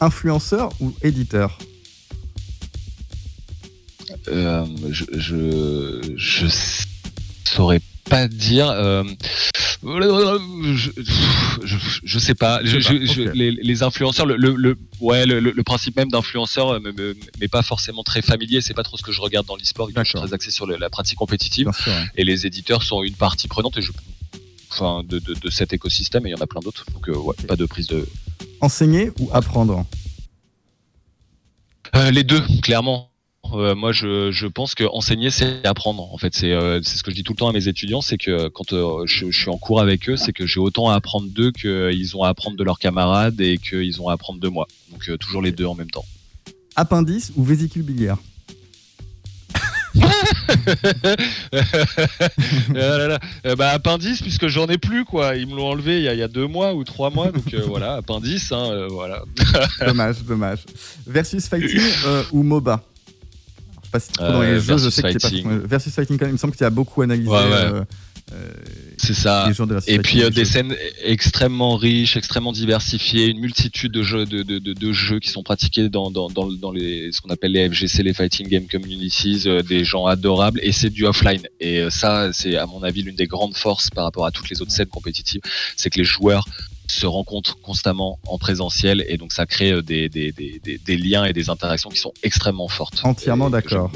Influenceur 0.00 0.70
ou 0.80 0.92
éditeur? 1.02 1.58
Euh, 4.28 4.66
je, 4.90 5.04
je, 5.16 6.12
je 6.16 6.46
saurais 7.44 7.80
pas 8.10 8.28
dire. 8.28 8.68
euh, 8.70 9.02
je, 9.82 10.90
je, 11.64 11.76
je 12.04 12.18
sais 12.18 12.34
pas. 12.34 12.60
Je, 12.64 12.76
Tu 12.76 12.82
sais 12.82 12.92
je- 12.92 12.98
pas, 13.06 13.12
je- 13.14 13.22
ok. 13.22 13.30
les, 13.34 13.50
les 13.50 13.82
influenceurs, 13.82 14.26
le, 14.26 14.36
le, 14.36 14.54
le- 14.54 14.78
ouais, 15.00 15.26
le, 15.26 15.40
le- 15.40 15.62
principe 15.62 15.96
même 15.96 16.10
d'influenceur 16.10 16.72
euh, 16.74 17.14
m'est 17.40 17.48
pas 17.48 17.62
forcément 17.62 18.02
très 18.02 18.22
familier. 18.22 18.60
C'est 18.60 18.74
pas 18.74 18.82
trop 18.82 18.96
ce 18.96 19.02
que 19.02 19.12
je 19.12 19.20
regarde 19.20 19.46
dans 19.46 19.56
l'e-sport. 19.56 19.88
Je 19.96 20.02
suis 20.04 20.18
très 20.18 20.32
axé 20.34 20.50
sur 20.50 20.66
la 20.66 20.90
pratique 20.90 21.18
compétitive. 21.18 21.64
Bien 21.66 21.72
sûr. 21.72 21.92
ouais. 21.92 22.04
Et 22.16 22.24
les 22.24 22.46
éditeurs 22.46 22.82
sont 22.82 23.02
une 23.02 23.14
partie 23.14 23.48
prenante. 23.48 23.76
Et 23.78 23.82
je, 23.82 23.92
enfin, 24.70 25.02
de, 25.08 25.18
de, 25.18 25.34
de 25.34 25.50
cet 25.50 25.72
écosystème. 25.72 26.26
Et 26.26 26.30
il 26.30 26.32
y 26.32 26.36
en 26.36 26.40
a 26.42 26.46
plein 26.46 26.60
d'autres. 26.60 26.84
Donc, 26.92 27.08
euh, 27.08 27.16
ouais, 27.16 27.34
pas 27.48 27.56
de 27.56 27.66
prise 27.66 27.86
de. 27.86 28.06
Enseigner 28.60 29.10
ou 29.18 29.28
apprendre? 29.32 29.84
Euh, 31.96 32.10
les 32.10 32.24
deux, 32.24 32.42
clairement. 32.62 33.10
Euh, 33.52 33.74
moi, 33.74 33.92
je, 33.92 34.30
je 34.32 34.46
pense 34.46 34.74
que 34.74 34.84
enseigner, 34.84 35.30
c'est 35.30 35.66
apprendre. 35.66 36.12
En 36.12 36.18
fait, 36.18 36.34
c'est 36.34 36.52
euh, 36.52 36.80
c'est 36.82 36.96
ce 36.96 37.02
que 37.02 37.10
je 37.10 37.16
dis 37.16 37.22
tout 37.22 37.32
le 37.32 37.36
temps 37.36 37.48
à 37.48 37.52
mes 37.52 37.68
étudiants, 37.68 38.00
c'est 38.00 38.18
que 38.18 38.48
quand 38.48 38.72
euh, 38.72 39.04
je, 39.06 39.30
je 39.30 39.38
suis 39.38 39.50
en 39.50 39.58
cours 39.58 39.80
avec 39.80 40.08
eux, 40.08 40.16
c'est 40.16 40.32
que 40.32 40.46
j'ai 40.46 40.60
autant 40.60 40.90
à 40.90 40.94
apprendre 40.94 41.28
d'eux 41.30 41.52
qu'ils 41.52 42.16
ont 42.16 42.22
à 42.22 42.28
apprendre 42.28 42.56
de 42.56 42.64
leurs 42.64 42.78
camarades 42.78 43.40
et 43.40 43.58
qu'ils 43.58 44.00
ont 44.00 44.08
à 44.08 44.14
apprendre 44.14 44.40
de 44.40 44.48
moi. 44.48 44.66
Donc 44.90 45.18
toujours 45.18 45.42
les 45.42 45.52
deux 45.52 45.66
en 45.66 45.74
même 45.74 45.90
temps. 45.90 46.04
Appendice 46.76 47.32
ou 47.36 47.44
vésicule 47.44 47.82
biliaire? 47.82 48.16
Là, 52.74 53.08
là. 53.08 53.18
Bah, 53.56 53.70
appendice, 53.70 54.22
puisque 54.22 54.48
j'en 54.48 54.66
ai 54.66 54.78
plus, 54.78 55.04
quoi. 55.04 55.36
Ils 55.36 55.46
me 55.46 55.56
l'ont 55.56 55.68
enlevé 55.68 55.98
il 55.98 56.04
y, 56.04 56.08
a, 56.08 56.14
il 56.14 56.18
y 56.18 56.22
a 56.22 56.28
deux 56.28 56.46
mois 56.46 56.74
ou 56.74 56.84
trois 56.84 57.10
mois, 57.10 57.30
donc 57.30 57.52
euh, 57.54 57.62
voilà, 57.66 57.94
appendice, 57.94 58.50
hein, 58.52 58.70
euh, 58.70 58.88
voilà. 58.88 59.22
Dommage, 59.86 60.22
dommage. 60.24 60.60
Versus 61.06 61.48
fighting 61.48 61.80
euh, 62.06 62.22
ou 62.32 62.42
MOBA? 62.42 62.82
Pas 63.94 64.00
si 64.00 64.08
t'es 64.08 64.14
trop 64.24 64.32
dans 64.32 64.42
les 64.42 64.54
jeux, 64.54 64.60
je 64.60 64.66
versus 64.66 64.94
sais 64.94 65.02
que 65.02 65.08
t'es 65.08 65.18
pas 65.18 65.28
fighting. 65.28 65.60
Versus 65.66 65.96
il 66.10 66.32
me 66.32 66.36
semble 66.36 66.52
que 66.52 66.58
tu 66.58 66.64
as 66.64 66.70
beaucoup 66.70 67.02
analysé 67.02 67.28
Ouais, 67.30 67.36
ouais. 67.36 67.52
euh, 67.52 67.84
euh, 68.32 68.48
C'est 68.96 69.14
ça. 69.14 69.48
Et 69.86 69.98
puis 69.98 70.22
euh, 70.22 70.30
des 70.30 70.44
jeux. 70.44 70.50
scènes 70.50 70.74
extrêmement 71.04 71.76
riches, 71.76 72.16
extrêmement 72.16 72.50
diversifiées, 72.52 73.26
une 73.28 73.38
multitude 73.38 73.92
de 73.92 74.02
jeux, 74.02 74.24
de, 74.26 74.42
de, 74.42 74.58
de, 74.58 74.72
de 74.72 74.92
jeux 74.92 75.20
qui 75.20 75.28
sont 75.28 75.42
pratiqués 75.44 75.88
dans, 75.88 76.10
dans, 76.10 76.28
dans, 76.28 76.50
dans 76.50 76.72
les, 76.72 77.12
ce 77.12 77.20
qu'on 77.20 77.30
appelle 77.30 77.52
les 77.52 77.68
FGC, 77.68 78.02
les 78.02 78.14
Fighting 78.14 78.48
Game 78.48 78.66
Communities, 78.66 79.42
euh, 79.46 79.62
des 79.62 79.84
gens 79.84 80.06
adorables, 80.06 80.58
et 80.62 80.72
c'est 80.72 80.90
du 80.90 81.04
offline. 81.06 81.42
Et 81.60 81.88
ça, 81.90 82.32
c'est 82.32 82.56
à 82.56 82.66
mon 82.66 82.82
avis 82.82 83.02
l'une 83.02 83.14
des 83.16 83.26
grandes 83.28 83.56
forces 83.56 83.90
par 83.90 84.04
rapport 84.04 84.26
à 84.26 84.32
toutes 84.32 84.48
les 84.50 84.60
autres 84.60 84.72
scènes 84.72 84.86
compétitives, 84.88 85.42
c'est 85.76 85.90
que 85.90 85.98
les 85.98 86.04
joueurs 86.04 86.46
se 86.86 87.06
rencontrent 87.06 87.58
constamment 87.60 88.18
en 88.26 88.38
présentiel, 88.38 89.04
et 89.08 89.16
donc 89.16 89.32
ça 89.32 89.46
crée 89.46 89.72
euh, 89.72 89.82
des, 89.82 90.08
des, 90.08 90.32
des, 90.32 90.60
des, 90.84 90.96
liens 90.96 91.24
et 91.24 91.32
des 91.32 91.48
interactions 91.50 91.90
qui 91.90 91.98
sont 91.98 92.12
extrêmement 92.22 92.68
fortes. 92.68 93.00
Entièrement 93.04 93.50
d'accord. 93.50 93.90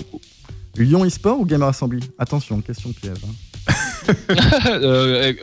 Lyon 0.76 1.04
eSport 1.04 1.40
ou 1.40 1.44
Gamer 1.44 1.68
Assembly? 1.68 2.00
Attention, 2.18 2.60
question 2.60 2.92
piège. 2.92 3.18
hein. 3.26 3.32
Euh, 4.70 5.34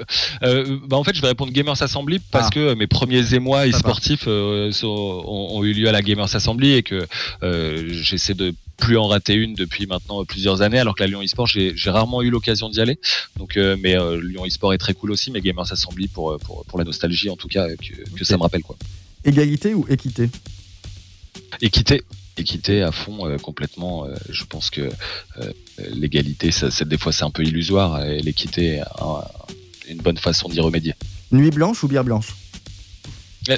euh, 0.43 0.79
bah 0.87 0.97
en 0.97 1.03
fait, 1.03 1.15
je 1.15 1.21
vais 1.21 1.27
répondre 1.27 1.51
Gamers 1.51 1.79
Assembly 1.81 2.19
parce 2.31 2.47
Ah. 2.47 2.49
que 2.51 2.73
mes 2.73 2.87
premiers 2.87 3.33
émois 3.35 3.67
e-sportifs 3.67 4.23
euh, 4.27 4.71
ont, 4.83 5.47
ont 5.57 5.63
eu 5.63 5.73
lieu 5.73 5.87
à 5.87 5.91
la 5.91 6.01
Gamers 6.01 6.33
Assembly 6.35 6.73
et 6.73 6.81
que 6.83 7.05
j'essaie 8.01 8.33
de 8.33 8.55
plus 8.77 8.97
en 8.97 9.07
rater 9.07 9.33
une 9.33 9.53
depuis 9.55 9.87
maintenant 9.87 10.23
plusieurs 10.25 10.61
années, 10.61 10.79
alors 10.79 10.95
que 10.95 11.03
la 11.03 11.07
Lyon 11.07 11.21
eSport, 11.21 11.47
j'ai 11.47 11.73
rarement 11.85 12.21
eu 12.21 12.29
l'occasion 12.29 12.69
d'y 12.69 12.81
aller. 12.81 12.99
Donc, 13.37 13.57
euh, 13.57 13.77
mais 13.79 13.97
euh, 13.97 14.21
Lyon 14.21 14.45
eSport 14.45 14.73
est 14.73 14.77
très 14.77 14.93
cool 14.93 15.11
aussi, 15.11 15.31
mais 15.31 15.41
Gamers 15.41 15.71
Assembly 15.71 16.07
pour, 16.07 16.31
euh, 16.31 16.37
pour, 16.37 16.65
pour 16.65 16.77
la 16.77 16.85
nostalgie 16.85 17.29
en 17.29 17.35
tout 17.35 17.47
cas 17.47 17.67
que, 17.69 18.17
que 18.17 18.25
ça 18.25 18.37
me 18.37 18.43
rappelle 18.43 18.63
quoi. 18.63 18.75
Égalité 19.23 19.73
ou 19.73 19.85
équité? 19.89 20.29
Équité, 21.61 22.03
équité 22.37 22.81
à 22.81 22.91
fond 22.91 23.27
euh, 23.27 23.37
complètement. 23.37 24.05
euh, 24.05 24.15
je 24.29 24.43
pense 24.43 24.69
que 24.69 24.81
euh, 24.81 25.51
l'égalité, 25.93 26.51
ça, 26.51 26.69
des 26.85 26.97
fois 26.97 27.11
c'est 27.11 27.23
un 27.23 27.31
peu 27.31 27.43
illusoire 27.43 28.03
et 28.03 28.21
l'équité 28.21 28.81
une 29.87 29.97
bonne 29.97 30.17
façon 30.17 30.49
d'y 30.49 30.59
remédier. 30.59 30.93
Nuit 31.31 31.51
blanche 31.51 31.83
ou 31.83 31.87
bière 31.87 32.03
blanche? 32.03 32.27
Euh, 32.29 32.44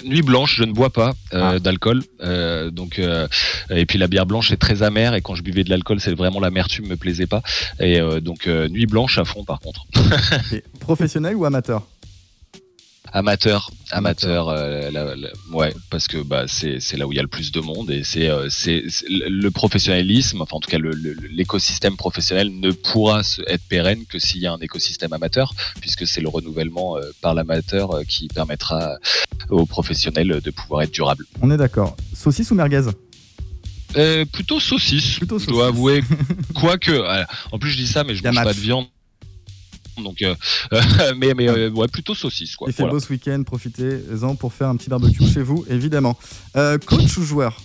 Nuit 0.05 0.21
blanche, 0.21 0.55
je 0.57 0.63
ne 0.63 0.71
bois 0.73 0.89
pas 0.89 1.13
euh, 1.33 1.55
Ah. 1.55 1.59
d'alcool. 1.59 2.03
euh, 2.23 2.69
donc 2.71 2.99
euh, 2.99 3.27
et 3.69 3.85
puis 3.85 3.97
la 3.97 4.07
bière 4.07 4.25
blanche 4.25 4.51
est 4.51 4.57
très 4.57 4.83
amère 4.83 5.13
et 5.13 5.21
quand 5.21 5.35
je 5.35 5.43
buvais 5.43 5.63
de 5.63 5.69
l'alcool, 5.69 5.99
c'est 5.99 6.13
vraiment 6.13 6.39
l'amertume 6.39 6.87
me 6.87 6.95
plaisait 6.97 7.27
pas. 7.27 7.41
Et 7.79 7.99
euh, 7.99 8.19
donc 8.19 8.47
euh, 8.47 8.67
nuit 8.67 8.85
blanche 8.85 9.17
à 9.17 9.25
fond 9.25 9.43
par 9.43 9.59
contre. 9.59 9.85
Professionnel 10.79 11.35
ou 11.35 11.45
amateur? 11.45 11.83
Amateur, 13.13 13.71
amateur, 13.91 14.49
euh, 14.49 14.91
la- 14.91 15.15
la- 15.15 15.29
ouais, 15.51 15.73
parce 15.89 16.07
que 16.07 16.17
bah 16.17 16.43
c'est 16.47 16.79
là 16.97 17.07
où 17.07 17.13
il 17.13 17.15
y 17.15 17.19
a 17.19 17.21
le 17.21 17.27
plus 17.29 17.51
de 17.51 17.59
monde 17.61 17.89
et 17.89 18.03
c'est 18.03 18.27
euh, 18.29 18.49
le 19.07 19.49
professionnalisme, 19.49 20.41
enfin 20.41 20.57
en 20.57 20.59
tout 20.59 20.69
cas 20.69 20.77
l'écosystème 21.31 21.95
professionnel 21.95 22.51
ne 22.59 22.71
pourra 22.71 23.21
être 23.47 23.63
pérenne 23.69 24.05
que 24.05 24.19
s'il 24.19 24.41
y 24.41 24.45
a 24.47 24.51
un 24.53 24.59
écosystème 24.59 25.13
amateur, 25.13 25.53
puisque 25.79 26.05
c'est 26.05 26.21
le 26.21 26.27
renouvellement 26.29 26.97
euh, 26.97 27.01
par 27.21 27.33
l'amateur 27.33 28.01
qui 28.07 28.27
permettra 28.27 28.97
aux 29.49 29.65
professionnels 29.65 30.41
de 30.43 30.51
pouvoir 30.51 30.81
être 30.81 30.91
durable. 30.91 31.25
On 31.41 31.49
est 31.49 31.57
d'accord. 31.57 31.95
Saucisse 32.13 32.51
ou 32.51 32.55
merguez? 32.55 32.81
Plutôt 34.33 34.59
saucisse. 34.59 35.17
Plutôt 35.17 35.39
je 35.39 35.47
dois 35.47 35.67
avouer. 35.67 36.03
Quoique, 36.53 36.91
en 37.51 37.57
plus 37.57 37.71
je 37.71 37.77
dis 37.77 37.87
ça, 37.87 38.03
mais 38.03 38.15
je 38.15 38.23
mange 38.23 38.35
pas 38.35 38.53
de 38.53 38.59
viande. 38.59 38.85
Donc, 40.01 40.21
euh, 40.21 40.35
mais 41.17 41.33
mais 41.33 41.47
euh, 41.49 41.69
ouais, 41.71 41.87
plutôt 41.87 42.15
saucisse 42.15 42.55
quoi. 42.55 42.67
Il 42.69 42.73
fait 42.73 42.83
Voilà. 42.83 42.93
beau 42.93 42.99
ce 42.99 43.09
week-end, 43.09 43.41
profitez-en 43.43 44.35
pour 44.35 44.53
faire 44.53 44.69
un 44.69 44.75
petit 44.75 44.89
barbecue 44.89 45.25
chez 45.25 45.41
vous, 45.41 45.65
évidemment. 45.69 46.17
Euh, 46.55 46.77
coach 46.77 47.17
ou 47.17 47.23
joueur? 47.23 47.61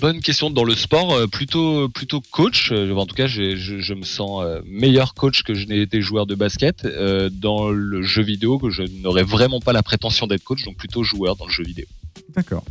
Bonne 0.00 0.20
question. 0.20 0.50
Dans 0.50 0.62
le 0.62 0.76
sport, 0.76 1.28
plutôt, 1.28 1.88
plutôt 1.88 2.20
coach. 2.30 2.70
En 2.70 3.04
tout 3.04 3.16
cas, 3.16 3.26
je, 3.26 3.56
je, 3.56 3.94
me 3.94 4.04
sens 4.04 4.44
meilleur 4.64 5.14
coach 5.14 5.42
que 5.42 5.54
je 5.54 5.66
n'ai 5.66 5.80
été 5.80 6.00
joueur 6.00 6.24
de 6.24 6.36
basket. 6.36 6.86
dans 7.32 7.68
le 7.68 8.02
jeu 8.02 8.22
vidéo, 8.22 8.58
que 8.58 8.70
je 8.70 8.84
n'aurais 9.02 9.24
vraiment 9.24 9.60
pas 9.60 9.72
la 9.72 9.82
prétention 9.82 10.28
d'être 10.28 10.44
coach, 10.44 10.64
donc 10.64 10.76
plutôt 10.76 11.02
joueur 11.02 11.34
dans 11.34 11.46
le 11.46 11.52
jeu 11.52 11.64
vidéo. 11.64 11.86
D'accord. 12.34 12.64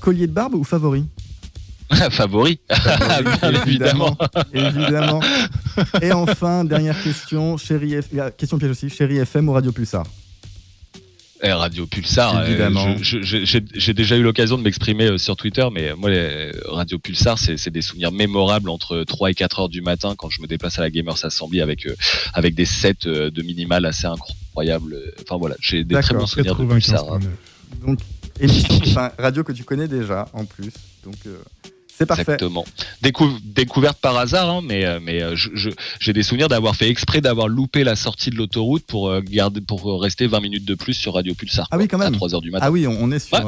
collier 0.00 0.26
de 0.26 0.32
barbe 0.32 0.54
ou 0.54 0.62
favori? 0.64 1.04
Favori, 2.10 2.60
évidemment. 3.66 4.16
évidemment. 4.52 5.20
Et 6.02 6.12
enfin, 6.12 6.64
dernière 6.64 7.00
question, 7.02 7.56
chérie 7.56 8.00
F... 8.00 8.08
question 8.36 8.58
piège 8.58 8.70
aussi, 8.70 8.88
chérie 8.88 9.18
FM 9.18 9.48
ou 9.48 9.52
Radio 9.52 9.72
Pulsar 9.72 10.04
eh, 11.42 11.52
Radio 11.52 11.86
Pulsar, 11.86 12.36
euh, 12.36 12.46
évidemment. 12.46 12.96
j'ai 13.00 13.94
déjà 13.94 14.16
eu 14.16 14.22
l'occasion 14.22 14.58
de 14.58 14.62
m'exprimer 14.62 15.06
euh, 15.06 15.18
sur 15.18 15.36
Twitter, 15.36 15.66
mais 15.72 15.94
moi, 15.94 16.10
Radio 16.66 16.98
Pulsar, 16.98 17.38
c'est 17.38 17.70
des 17.70 17.80
souvenirs 17.80 18.12
mémorables 18.12 18.68
entre 18.68 19.04
3 19.04 19.30
et 19.30 19.34
4 19.34 19.60
heures 19.60 19.68
du 19.70 19.80
matin 19.80 20.14
quand 20.16 20.28
je 20.28 20.42
me 20.42 20.46
déplace 20.46 20.78
à 20.78 20.82
la 20.82 20.90
Gamers 20.90 21.24
Assembly 21.24 21.62
avec, 21.62 21.86
euh, 21.86 21.96
avec 22.34 22.54
des 22.54 22.66
sets 22.66 23.06
de 23.06 23.42
minimal 23.42 23.86
assez 23.86 24.06
incroyables. 24.06 24.96
Enfin 25.22 25.38
voilà, 25.38 25.56
j'ai 25.60 25.82
des 25.84 25.98
très 26.00 26.14
bons 26.14 26.26
souvenirs 26.26 26.56
de 26.56 26.64
Pulsar. 26.64 27.10
Hein. 27.10 27.20
Donc, 27.86 28.00
émission, 28.38 28.78
radio 29.18 29.42
que 29.42 29.52
tu 29.52 29.64
connais 29.64 29.88
déjà 29.88 30.28
en 30.34 30.44
plus. 30.44 30.72
Donc, 31.04 31.16
c'est 32.00 32.06
parfait. 32.06 32.22
Exactement. 32.22 32.64
découverte 33.44 33.98
par 34.00 34.16
hasard, 34.16 34.48
hein, 34.48 34.60
mais, 34.64 34.86
euh, 34.86 35.00
mais 35.02 35.22
euh, 35.22 35.36
j'ai 35.36 36.12
des 36.14 36.22
souvenirs 36.22 36.48
d'avoir 36.48 36.74
fait 36.74 36.88
exprès 36.88 37.20
d'avoir 37.20 37.46
loupé 37.46 37.84
la 37.84 37.94
sortie 37.94 38.30
de 38.30 38.36
l'autoroute 38.36 38.84
pour, 38.86 39.10
euh, 39.10 39.20
garder, 39.20 39.60
pour 39.60 40.00
rester 40.00 40.26
20 40.26 40.40
minutes 40.40 40.64
de 40.64 40.74
plus 40.74 40.94
sur 40.94 41.12
Radio 41.12 41.34
Pulsar. 41.34 41.68
Ah 41.70 41.76
oui, 41.76 41.88
quand 41.88 41.98
même. 41.98 42.14
À 42.14 42.16
3h 42.16 42.40
du 42.40 42.50
matin. 42.50 42.64
Ah 42.66 42.70
oui, 42.70 42.86
on, 42.86 43.10
est 43.10 43.18
sur. 43.18 43.38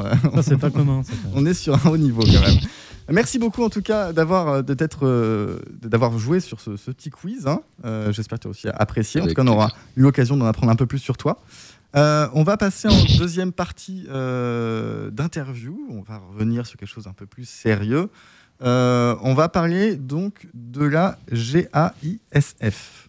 c'est 0.43 0.59
pas 0.59 0.69
commun. 0.69 1.01
on 1.35 1.47
est 1.47 1.55
sur 1.55 1.75
un 1.75 1.91
haut 1.91 1.97
niveau 1.97 2.23
quand 2.23 2.47
même. 2.47 2.59
Merci 3.09 3.39
beaucoup 3.39 3.65
en 3.65 3.69
tout 3.69 3.83
cas 3.83 4.13
d'avoir 4.13 4.63
d'avoir 4.63 6.19
joué 6.19 6.41
sur 6.41 6.61
ce, 6.61 6.71
petit 6.71 7.11
quiz. 7.11 7.47
Hein. 7.47 7.63
J'espère 8.11 8.39
que 8.39 8.43
tu 8.43 8.49
as 8.49 8.51
aussi 8.51 8.69
apprécié. 8.69 9.21
en 9.21 9.27
tout 9.27 9.35
cas, 9.35 9.43
on 9.43 9.49
aura 9.49 9.73
eu 9.97 10.03
l'occasion 10.03 10.37
d'en 10.37 10.47
apprendre 10.47 10.71
un 10.71 10.77
peu 10.77 10.87
plus 10.87 10.99
sur 10.99 11.17
toi. 11.17 11.39
on 11.95 12.43
va 12.45 12.57
passer 12.59 12.89
en 12.89 13.05
deuxième 13.19 13.53
partie 13.53 14.05
d'interview. 15.11 15.77
On 15.91 16.03
va 16.03 16.19
revenir 16.33 16.67
sur 16.67 16.79
quelque 16.79 16.89
chose 16.89 17.07
un 17.07 17.13
peu 17.13 17.27
plus 17.27 17.49
sérieux. 17.49 18.09
Euh, 18.63 19.17
on 19.23 19.35
va 19.35 19.49
parler 19.49 19.97
donc 19.97 20.47
de 20.55 20.85
la 20.85 21.19
GAISF. 21.33 23.09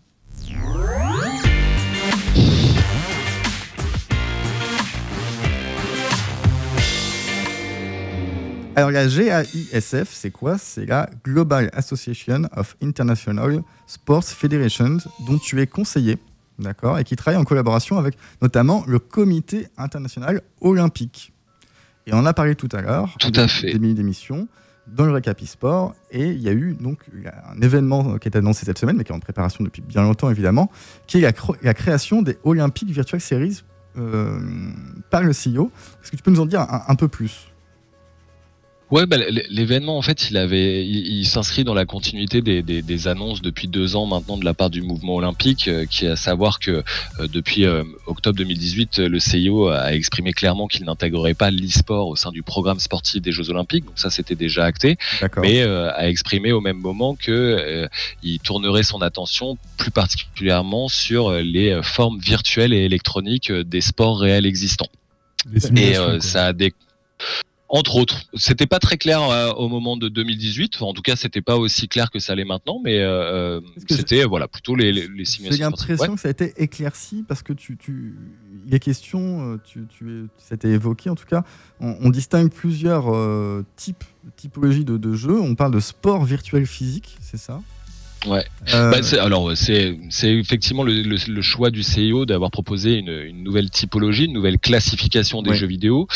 Alors 8.75 8.89
la 8.89 9.05
GAISF, 9.05 10.09
c'est 10.11 10.31
quoi? 10.31 10.57
C'est 10.57 10.87
la 10.87 11.07
Global 11.23 11.69
Association 11.73 12.49
of 12.55 12.75
International 12.81 13.61
Sports 13.85 14.23
Federations, 14.23 14.97
dont 15.27 15.37
tu 15.37 15.61
es 15.61 15.67
conseiller, 15.67 16.17
d'accord, 16.57 16.97
et 16.97 17.03
qui 17.03 17.15
travaille 17.15 17.39
en 17.39 17.43
collaboration 17.43 17.99
avec 17.99 18.17
notamment 18.41 18.83
le 18.87 18.97
Comité 18.97 19.67
international 19.77 20.41
olympique. 20.61 21.31
Et 22.07 22.13
on 22.15 22.17
en 22.17 22.25
a 22.25 22.33
parlé 22.33 22.55
tout 22.55 22.69
à 22.71 22.81
l'heure. 22.81 23.15
Tout 23.19 23.31
à 23.35 23.47
fait. 23.47 23.77
Des 23.77 23.93
d'émission 23.93 24.47
dans 24.87 25.05
le 25.05 25.13
Recap 25.13 25.39
sport 25.41 25.95
Et 26.11 26.27
il 26.27 26.41
y 26.41 26.49
a 26.49 26.53
eu 26.53 26.75
donc 26.79 26.99
un 27.55 27.61
événement 27.61 28.17
qui 28.17 28.27
est 28.27 28.35
annoncé 28.35 28.65
cette 28.65 28.77
semaine, 28.77 28.97
mais 28.97 29.03
qui 29.03 29.11
est 29.11 29.15
en 29.15 29.19
préparation 29.19 29.63
depuis 29.63 29.81
bien 29.81 30.01
longtemps 30.01 30.29
évidemment, 30.29 30.69
qui 31.07 31.23
est 31.23 31.43
la, 31.63 31.73
création 31.73 32.21
des 32.21 32.37
Olympiques 32.43 32.89
Virtual 32.89 33.21
Series 33.21 33.63
euh, 33.97 34.39
par 35.09 35.23
le 35.23 35.31
CEO. 35.31 35.71
Est-ce 36.01 36.11
que 36.11 36.17
tu 36.17 36.23
peux 36.23 36.31
nous 36.31 36.41
en 36.41 36.45
dire 36.45 36.65
un 36.69 36.95
peu 36.95 37.07
plus? 37.07 37.52
Ouais, 38.93 39.07
bah, 39.07 39.17
l'événement 39.49 39.97
en 39.97 40.03
fait, 40.03 40.29
il 40.29 40.37
avait, 40.37 40.85
il, 40.85 41.25
s'inscrit 41.25 41.63
dans 41.63 41.73
la 41.73 41.83
continuité 41.83 42.43
des, 42.43 42.61
des, 42.61 42.83
des, 42.83 43.07
annonces 43.07 43.41
depuis 43.41 43.67
deux 43.67 43.95
ans 43.95 44.05
maintenant 44.05 44.37
de 44.37 44.45
la 44.45 44.53
part 44.53 44.69
du 44.69 44.83
mouvement 44.83 45.15
olympique, 45.15 45.67
euh, 45.67 45.87
qui 45.87 46.05
est 46.05 46.09
à 46.09 46.15
savoir 46.15 46.59
que 46.59 46.83
euh, 47.19 47.27
depuis 47.27 47.65
euh, 47.65 47.83
octobre 48.05 48.37
2018, 48.37 48.99
le 48.99 49.19
CIO 49.19 49.69
a 49.69 49.95
exprimé 49.95 50.31
clairement 50.31 50.67
qu'il 50.67 50.85
n'intégrerait 50.85 51.33
pas 51.33 51.49
l'e-sport 51.49 52.07
au 52.07 52.15
sein 52.15 52.29
du 52.29 52.43
programme 52.43 52.79
sportif 52.79 53.19
des 53.19 53.31
Jeux 53.31 53.49
Olympiques. 53.49 53.83
Donc 53.85 53.97
ça, 53.97 54.11
c'était 54.11 54.35
déjà 54.35 54.63
acté, 54.63 54.99
mais 55.41 55.63
a 55.63 56.07
exprimé 56.07 56.51
au 56.51 56.61
même 56.61 56.77
moment 56.77 57.15
que 57.15 57.89
il 58.21 58.39
tournerait 58.41 58.83
son 58.83 59.01
attention 59.01 59.57
plus 59.75 59.89
particulièrement 59.89 60.87
sur 60.87 61.31
les 61.31 61.79
formes 61.81 62.19
virtuelles 62.19 62.73
et 62.73 62.85
électroniques 62.85 63.51
des 63.51 63.81
sports 63.81 64.19
réels 64.19 64.45
existants. 64.45 64.89
Et 65.75 65.95
ça 66.19 66.45
a 66.45 66.53
des 66.53 66.73
entre 67.75 67.95
autres, 67.95 68.21
c'était 68.35 68.67
pas 68.67 68.77
très 68.77 68.97
clair 68.97 69.23
euh, 69.23 69.49
au 69.53 69.67
moment 69.67 69.97
de 69.97 70.07
2018. 70.07 70.83
en 70.83 70.93
tout 70.93 71.01
cas, 71.01 71.15
c'était 71.15 71.41
pas 71.41 71.57
aussi 71.57 71.87
clair 71.87 72.11
que 72.11 72.19
ça 72.19 72.35
l'est 72.35 72.45
maintenant, 72.45 72.79
mais 72.83 72.99
euh, 72.99 73.57
euh, 73.57 73.61
c'était 73.89 74.25
voilà 74.25 74.47
plutôt 74.47 74.75
les, 74.75 74.91
les, 74.91 75.25
simulations. 75.25 75.57
J'ai 75.57 75.63
l'impression 75.63 76.13
que 76.13 76.21
ça 76.21 76.27
a 76.27 76.31
été 76.31 76.53
éclairci 76.57 77.25
parce 77.27 77.41
que 77.41 77.51
tu, 77.51 77.75
tu 77.77 78.15
les 78.67 78.79
questions, 78.79 79.59
tu, 79.65 79.87
tu 79.87 80.27
c'était 80.37 80.69
évoqué 80.69 81.09
en 81.09 81.15
tout 81.15 81.25
cas. 81.25 81.43
On, 81.79 82.11
distingue 82.11 82.51
plusieurs 82.51 83.11
types, 83.75 84.03
typologies 84.35 84.85
de, 84.85 84.97
de 84.97 85.13
jeux. 85.15 85.41
On 85.41 85.55
parle 85.55 85.73
de 85.73 85.79
sport 85.79 86.25
virtuel 86.25 86.67
physique, 86.67 87.17
c'est 87.21 87.37
ça? 87.37 87.59
Ouais. 88.25 88.45
Euh, 88.73 88.91
bah, 88.91 89.21
alors 89.21 89.51
c'est 89.55 89.97
effectivement 90.23 90.83
le, 90.83 91.01
le, 91.01 91.41
choix 91.41 91.69
du 91.69 91.83
CIO 91.83 92.25
d'avoir 92.25 92.51
proposé 92.51 92.93
une, 92.95 93.09
une, 93.09 93.43
nouvelle 93.43 93.69
typologie, 93.69 94.25
une 94.25 94.33
nouvelle 94.33 94.59
classification 94.59 95.41
des 95.41 95.55
jeux 95.55 95.67
vidéo. 95.67 96.07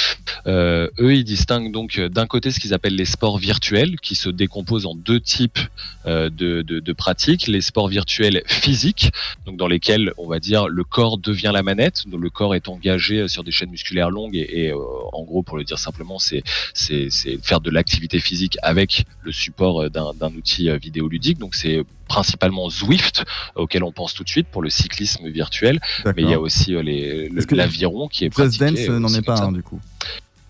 Euh, 0.45 0.87
eux, 0.99 1.13
ils 1.13 1.25
distinguent 1.25 1.71
donc 1.71 1.99
d'un 1.99 2.25
côté 2.25 2.51
ce 2.51 2.59
qu'ils 2.59 2.73
appellent 2.73 2.95
les 2.95 3.05
sports 3.05 3.37
virtuels, 3.37 3.99
qui 3.99 4.15
se 4.15 4.29
décomposent 4.29 4.85
en 4.85 4.95
deux 4.95 5.19
types 5.19 5.59
euh, 6.05 6.29
de, 6.29 6.61
de, 6.61 6.79
de, 6.79 6.93
pratiques 6.93 7.47
les 7.47 7.59
sports 7.59 7.89
virtuels 7.89 8.41
physiques, 8.47 9.11
donc 9.45 9.57
dans 9.57 9.67
lesquels 9.67 10.13
on 10.17 10.27
va 10.27 10.39
dire 10.39 10.69
le 10.69 10.83
corps 10.85 11.17
devient 11.17 11.51
la 11.53 11.63
manette, 11.63 12.07
donc 12.07 12.21
le 12.21 12.29
corps 12.29 12.55
est 12.55 12.69
engagé 12.69 13.27
sur 13.27 13.43
des 13.43 13.51
chaînes 13.51 13.71
musculaires 13.71 14.09
longues 14.09 14.35
et, 14.35 14.67
et 14.67 14.71
euh, 14.71 14.77
en 15.11 15.23
gros, 15.23 15.43
pour 15.43 15.57
le 15.57 15.65
dire 15.65 15.79
simplement, 15.79 16.19
c'est 16.19 16.43
c'est 16.73 17.09
faire 17.43 17.59
de 17.59 17.69
l'activité 17.69 18.19
physique 18.19 18.57
avec 18.61 19.05
le 19.23 19.33
support 19.33 19.89
d'un 19.89 20.33
outil 20.35 20.69
vidéoludique. 20.77 21.37
Donc 21.37 21.55
c'est 21.55 21.83
principalement 22.07 22.69
Zwift, 22.69 23.25
auquel 23.55 23.83
on 23.83 23.91
pense 23.91 24.13
tout 24.13 24.23
de 24.23 24.29
suite 24.29 24.47
pour 24.47 24.61
le 24.61 24.69
cyclisme 24.69 25.27
virtuel, 25.29 25.79
mais 26.05 26.23
il 26.23 26.29
y 26.29 26.33
a 26.33 26.39
aussi 26.39 26.75
euh, 26.75 27.29
l'aviron 27.51 28.07
qui 28.07 28.25
est 28.25 28.35
Just 28.35 28.59
Dance 28.59 28.87
n'en 28.87 29.09
est 29.09 29.21
pas 29.21 29.41
un 29.41 29.51
du 29.51 29.63
coup. 29.63 29.79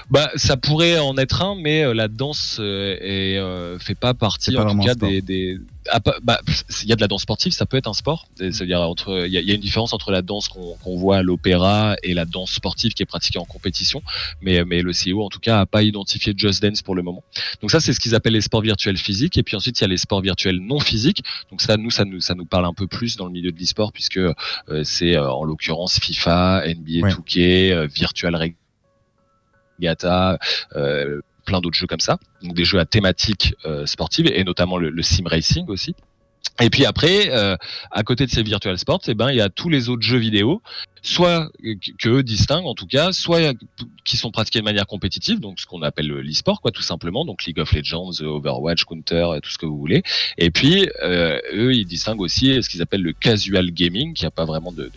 Bah, 0.10 0.32
ça 0.36 0.56
pourrait 0.56 1.00
en 1.00 1.17
être 1.17 1.41
un, 1.41 1.56
mais 1.56 1.84
euh, 1.84 1.93
la 1.93 2.08
danse 2.08 2.58
euh, 2.60 2.96
est, 3.02 3.38
euh, 3.38 3.78
fait 3.78 3.96
pas 3.96 4.13
partie, 4.13 4.56
en 4.58 4.70
tout 4.70 4.80
cas, 4.80 4.96
des. 4.96 5.22
des... 5.22 5.58
Ah, 5.89 6.00
bah, 6.24 6.41
il 6.84 6.89
y 6.89 6.91
a 6.91 6.98
de 6.98 7.02
la 7.02 7.08
danse 7.08 7.22
sportive, 7.22 7.54
ça 7.54 7.65
peut 7.65 7.78
être 7.78 7.88
un 7.88 7.93
sport. 7.93 8.28
C'est-à-dire 8.38 8.82
entre, 8.82 9.26
il 9.26 9.32
y, 9.34 9.41
y, 9.41 9.52
a 9.52 9.56
une 9.56 9.62
différence 9.62 9.93
entre 9.93 10.12
la 10.12 10.22
danse 10.22 10.50
qu'on 10.50 10.98
voit 10.98 11.17
à 11.17 11.22
l'opéra 11.24 11.96
et 12.04 12.13
la 12.13 12.26
danse 12.26 12.52
sportive 12.52 12.93
qui 12.93 13.04
est 13.04 13.06
pratiquée 13.06 13.39
en 13.39 13.46
compétition. 13.46 14.02
Mais, 14.41 14.65
mais 14.65 14.82
le 14.82 14.91
CEO, 14.91 15.24
en 15.24 15.30
tout 15.30 15.39
cas, 15.39 15.62
a 15.62 15.65
pas 15.65 15.84
identifié 15.84 16.34
Just 16.36 16.62
Dance 16.62 16.82
pour 16.82 16.93
le 16.93 17.04
moment. 17.04 17.24
Donc 17.62 17.72
ça, 17.72 17.80
c'est 17.80 17.93
ce 17.93 18.02
qu'ils 18.02 18.15
appellent 18.15 18.34
les 18.34 18.41
sports 18.41 18.62
virtuels 18.62 18.98
physiques. 18.98 19.38
Et 19.38 19.43
puis 19.43 19.56
ensuite, 19.56 19.80
il 19.80 19.84
y 19.84 19.86
a 19.86 19.88
les 19.88 19.98
sports 19.98 20.22
virtuels 20.22 20.60
non 20.60 20.82
physiques. 20.82 21.24
Donc 21.52 21.62
ça, 21.62 21.78
nous, 21.78 21.89
ça 21.89 22.04
nous, 22.04 22.20
ça 22.20 22.36
nous 22.36 22.46
parle 22.46 22.65
un 22.65 22.74
peu 22.74 22.88
plus 22.88 23.15
dans 23.15 23.26
le 23.26 23.32
milieu 23.32 23.54
de 23.54 23.58
l'e-sport 23.58 23.93
puisque 23.93 24.20
c'est 24.84 25.17
en 25.17 25.46
l'occurrence 25.46 26.00
FIFA, 26.00 26.63
NBA 26.67 27.08
2K, 27.08 27.88
Virtual 27.93 28.36
Gata, 29.80 30.38
euh, 30.76 31.22
plein 31.46 31.62
d'autres 31.62 31.78
jeux 31.78 31.88
comme 31.88 32.00
ça, 32.00 32.18
donc 32.44 32.54
des 32.54 32.66
jeux 32.66 32.80
à 32.80 32.86
thématique 32.86 33.56
euh, 33.66 33.86
sportive 33.86 34.28
et 34.28 34.44
notamment 34.44 34.78
le, 34.78 35.02
sim 35.02 35.24
racing 35.26 35.66
aussi. 35.70 35.96
Et 36.60 36.70
puis 36.70 36.86
après, 36.86 37.30
euh, 37.30 37.56
à 37.92 38.04
côté 38.04 38.26
de 38.26 38.32
ces 38.32 38.44
virtual 38.44 38.78
sports, 38.78 39.02
eh 39.08 39.13
ben 39.13 39.30
il 39.30 39.38
y 39.38 39.42
a 39.42 39.50
tous 39.50 39.70
les 39.70 39.90
autres 39.90 40.02
jeux 40.02 40.18
vidéo 40.18 40.62
soit 41.08 41.50
que 42.00 42.10
eux 42.10 42.24
distinguent 42.24 42.65
en 42.65 42.76
tout 42.76 42.86
cas, 42.86 43.12
soit 43.12 43.56
qui 44.04 44.17
sont 44.17 44.32
pratiqués 44.32 44.60
de 44.60 44.65
manière 44.65 44.88
compétitive, 44.88 45.39
donc 45.39 45.60
ce 45.60 45.65
qu'on 45.65 45.82
appelle 45.82 46.08
l'e-sport, 46.08 46.62
quoi, 46.62 46.72
tout 46.72 46.82
simplement, 46.82 47.26
donc 47.26 47.46
League 47.46 47.60
of 47.60 47.72
Legends, 47.74 48.12
Overwatch, 48.22 48.84
Counter, 48.86 49.28
tout 49.41 49.50
ce 49.50 49.58
que 49.58 49.65
vous 49.65 49.78
voulez. 49.78 50.04
Et 50.38 50.52
puis 50.52 50.89
euh, 51.04 51.39
eux, 51.54 51.74
ils 51.74 51.86
distinguent 51.86 52.22
aussi 52.22 52.62
ce 52.62 52.70
qu'ils 52.70 52.82
appellent 52.82 53.04
le 53.04 53.13
casual 53.13 53.72
gaming, 53.72 54.13
qui 54.13 54.24
n'a 54.24 54.32
pas 54.32 54.46
vraiment 54.46 54.72
de, 54.72 54.91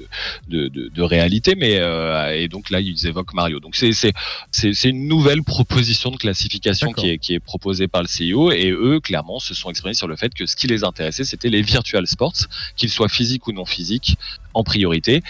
de, 0.48 0.68
de, 0.68 0.88
de 0.88 1.02
réalité, 1.02 1.54
mais 1.54 1.78
euh, 1.78 2.34
et 2.36 2.48
donc 2.48 2.70
là 2.70 2.80
ils 2.80 3.06
évoquent 3.06 3.34
Mario. 3.34 3.60
Donc 3.60 3.76
c'est 3.76 4.84
une 4.84 5.06
nouvelle 5.06 5.42
proposition 5.42 6.10
de 6.10 6.16
classification 6.16 6.92
qui 6.92 7.10
est 7.10 7.18
qui 7.18 7.34
est 7.34 7.40
proposée 7.40 7.88
par 7.88 8.02
le 8.02 8.08
CIO, 8.08 8.50
et 8.50 8.70
eux 8.70 9.00
clairement 9.00 9.38
se 9.38 9.54
sont 9.54 9.70
exprimés 9.70 9.94
sur 9.94 10.08
le 10.08 10.16
fait 10.16 10.34
que 10.34 10.46
ce 10.46 10.56
qui 10.56 10.66
les 10.66 10.82
intéressait, 10.84 11.24
c'était 11.24 11.50
les 11.50 11.62
virtual 11.62 12.06
sports, 12.06 12.34
qu'ils 12.76 12.90
soient 12.90 13.08
physiques 13.08 13.46
ou 13.46 13.52
non 13.52 13.64
physiques, 13.64 14.16
en 14.54 14.64
priorité 14.64 15.22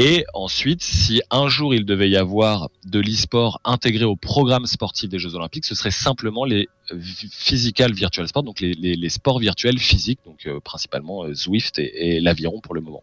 et 0.00 0.24
ensuite, 0.32 0.82
si 0.82 1.20
un 1.30 1.48
jour 1.48 1.74
il 1.74 1.84
devait 1.84 2.08
y 2.08 2.16
avoir 2.16 2.70
de 2.86 3.00
l'e-sport 3.00 3.60
intégré 3.66 4.04
au 4.04 4.16
programme 4.16 4.64
sportif 4.64 5.10
des 5.10 5.18
Jeux 5.18 5.34
Olympiques, 5.34 5.66
ce 5.66 5.74
serait 5.74 5.90
simplement 5.90 6.46
les 6.46 6.70
physical 6.98 7.92
virtual 7.92 8.26
sports, 8.26 8.42
donc 8.42 8.60
les, 8.60 9.08
sports 9.10 9.38
virtuels 9.38 9.78
physiques, 9.78 10.20
donc 10.24 10.46
euh, 10.46 10.58
principalement 10.58 11.24
euh, 11.24 11.34
Zwift 11.34 11.78
et, 11.78 12.18
l'aviron 12.20 12.60
pour 12.60 12.74
le 12.74 12.80
moment. 12.80 13.02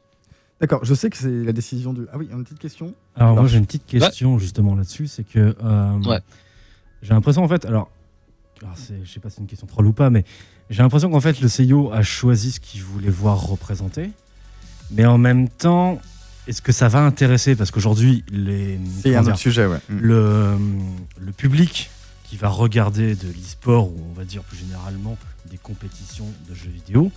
D'accord, 0.60 0.86
je 0.86 0.96
sais 0.96 1.12
que 1.12 1.18
c'est 1.18 1.44
la 1.44 1.54
décision 1.54 1.94
du. 1.94 2.08
Ah 2.12 2.18
oui, 2.18 2.28
une 2.32 2.44
petite 2.44 2.58
question. 2.58 2.96
Alors, 3.16 3.36
moi 3.36 3.46
j'ai 3.46 3.60
une 3.60 3.68
petite 3.68 3.86
question 3.86 4.40
justement 4.40 4.74
là-dessus, 4.74 5.06
c'est 5.06 5.24
que 5.24 5.56
euh, 5.64 6.20
j'ai 7.04 7.14
l'impression 7.14 7.44
en 7.44 7.48
fait, 7.48 7.66
alors 7.66 7.92
alors 8.64 8.76
c'est- 8.76 9.06
je 9.06 9.12
sais 9.12 9.20
pas 9.20 9.30
si 9.30 9.36
c'est 9.36 9.42
une 9.42 9.48
question 9.48 9.68
troll 9.68 9.86
ou 9.86 9.94
pas, 9.94 10.10
mais 10.10 10.26
j'ai 10.72 10.82
l'impression 10.82 11.12
qu'en 11.12 11.22
fait 11.22 11.42
le 11.42 11.48
CIO 11.48 11.92
a 11.94 12.02
choisi 12.02 12.54
ce 12.54 12.60
qu'il 12.60 12.82
voulait 12.82 13.12
voir 13.12 13.40
représenté. 13.46 14.10
Mais 14.90 15.06
en 15.06 15.18
même 15.18 15.50
temps, 15.50 16.00
est-ce 16.48 16.62
que 16.62 16.72
ça 16.72 16.88
va 16.88 17.00
intéresser? 17.00 17.56
Parce 17.56 17.72
qu'aujourd'hui, 17.72 18.24
les, 18.32 18.80
C'est 19.02 19.16
un 19.16 19.22
dire, 19.22 19.32
autre 19.32 19.40
sujet, 19.40 19.66
ouais. 19.66 19.80
Mm. 19.90 19.98
le, 20.00 20.58
le 21.20 21.32
public 21.32 21.90
qui 22.24 22.38
va 22.38 22.50
regarder 22.50 23.16
de 23.16 23.28
l'e-sport, 23.28 23.88
ou 23.88 23.98
on 24.10 24.14
va 24.14 24.26
dire 24.26 24.44
plus 24.44 24.58
généralement 24.58 25.18
des 25.50 25.58
compétitions 25.58 26.28
de 26.50 26.56
jeux 26.56 26.70
vidéo, 26.70 27.12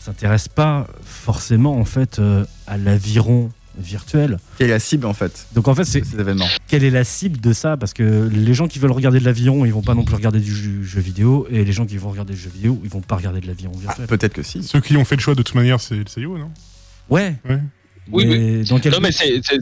s'intéresse 0.00 0.48
pas 0.48 0.86
forcément 1.04 1.78
en 1.78 1.84
fait 1.84 2.18
euh, 2.18 2.44
à 2.66 2.78
l'aviron 2.78 3.50
virtuel. 3.78 4.38
Quelle 4.56 4.68
est 4.68 4.72
la 4.72 4.78
cible 4.78 5.04
en 5.06 5.12
fait 5.12 5.46
Donc 5.54 5.68
en 5.68 5.74
fait, 5.74 5.82
de 5.82 5.86
c'est 5.86 6.04
ces 6.04 6.18
événements 6.18 6.46
quelle 6.68 6.84
est 6.84 6.90
la 6.90 7.04
cible 7.04 7.40
de 7.40 7.52
ça? 7.52 7.76
Parce 7.76 7.92
que 7.92 8.28
les 8.32 8.54
gens 8.54 8.68
qui 8.68 8.78
veulent 8.78 8.92
regarder 8.92 9.20
de 9.20 9.24
l'aviron, 9.24 9.64
ils 9.66 9.72
vont 9.72 9.82
pas 9.82 9.94
non 9.94 10.04
plus 10.04 10.14
regarder 10.14 10.40
du 10.40 10.54
jeu, 10.54 10.82
jeu 10.82 11.00
vidéo, 11.00 11.46
et 11.50 11.64
les 11.64 11.72
gens 11.72 11.84
qui 11.86 11.96
vont 11.98 12.10
regarder 12.10 12.32
du 12.34 12.40
jeu 12.40 12.50
vidéo, 12.50 12.80
ils 12.82 12.90
vont 12.90 13.02
pas 13.02 13.16
regarder 13.16 13.40
de 13.40 13.46
l'aviron 13.46 13.72
Ah, 13.76 13.80
virtuel. 13.80 14.06
Peut-être 14.06 14.32
que 14.32 14.42
si. 14.42 14.62
Ceux 14.62 14.80
qui 14.80 14.96
ont 14.96 15.04
fait 15.04 15.16
le 15.16 15.20
choix 15.20 15.34
de 15.34 15.42
toute 15.42 15.54
manière, 15.54 15.80
c'est 15.80 15.96
le 15.96 16.04
CIO, 16.06 16.38
non? 16.38 16.50
Ouais. 17.10 17.36
Ouais. 17.48 17.60
Oui, 18.10 18.26
mais 18.26 18.62
dans 18.64 18.78
quel 18.78 18.92
Non, 18.92 19.00
mais 19.00 19.12
c'est- 19.12 19.40
c'est 19.44 19.58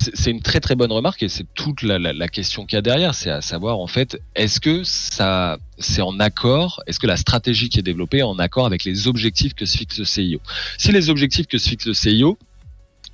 c'est- 0.00 0.12
c'est 0.14 0.30
une 0.30 0.40
très 0.42 0.60
très 0.60 0.76
bonne 0.76 0.92
remarque 0.92 1.24
et 1.24 1.28
c'est 1.28 1.44
toute 1.54 1.82
la, 1.82 1.98
la- 1.98 2.12
la 2.12 2.28
question 2.28 2.64
qu'il 2.66 2.76
y 2.76 2.78
a 2.78 2.82
derrière, 2.82 3.14
c'est 3.16 3.30
à 3.30 3.40
savoir 3.40 3.80
en 3.80 3.88
fait, 3.88 4.20
est-ce 4.36 4.60
que 4.60 4.84
ça 4.84 5.58
c'est 5.78 6.02
en 6.02 6.20
accord, 6.20 6.80
est-ce 6.86 7.00
que 7.00 7.08
la 7.08 7.16
stratégie 7.16 7.68
qui 7.68 7.80
est 7.80 7.82
développée 7.82 8.18
est 8.18 8.22
en 8.22 8.38
accord 8.38 8.64
avec 8.66 8.84
les 8.84 9.08
objectifs 9.08 9.54
que 9.54 9.66
se 9.66 9.76
fixe 9.76 9.98
le 9.98 10.04
CIO 10.04 10.40
Si 10.78 10.92
les 10.92 11.10
objectifs 11.10 11.48
que 11.48 11.58
se 11.58 11.68
fixe 11.68 11.86
le 11.86 11.94
CIO, 11.94 12.38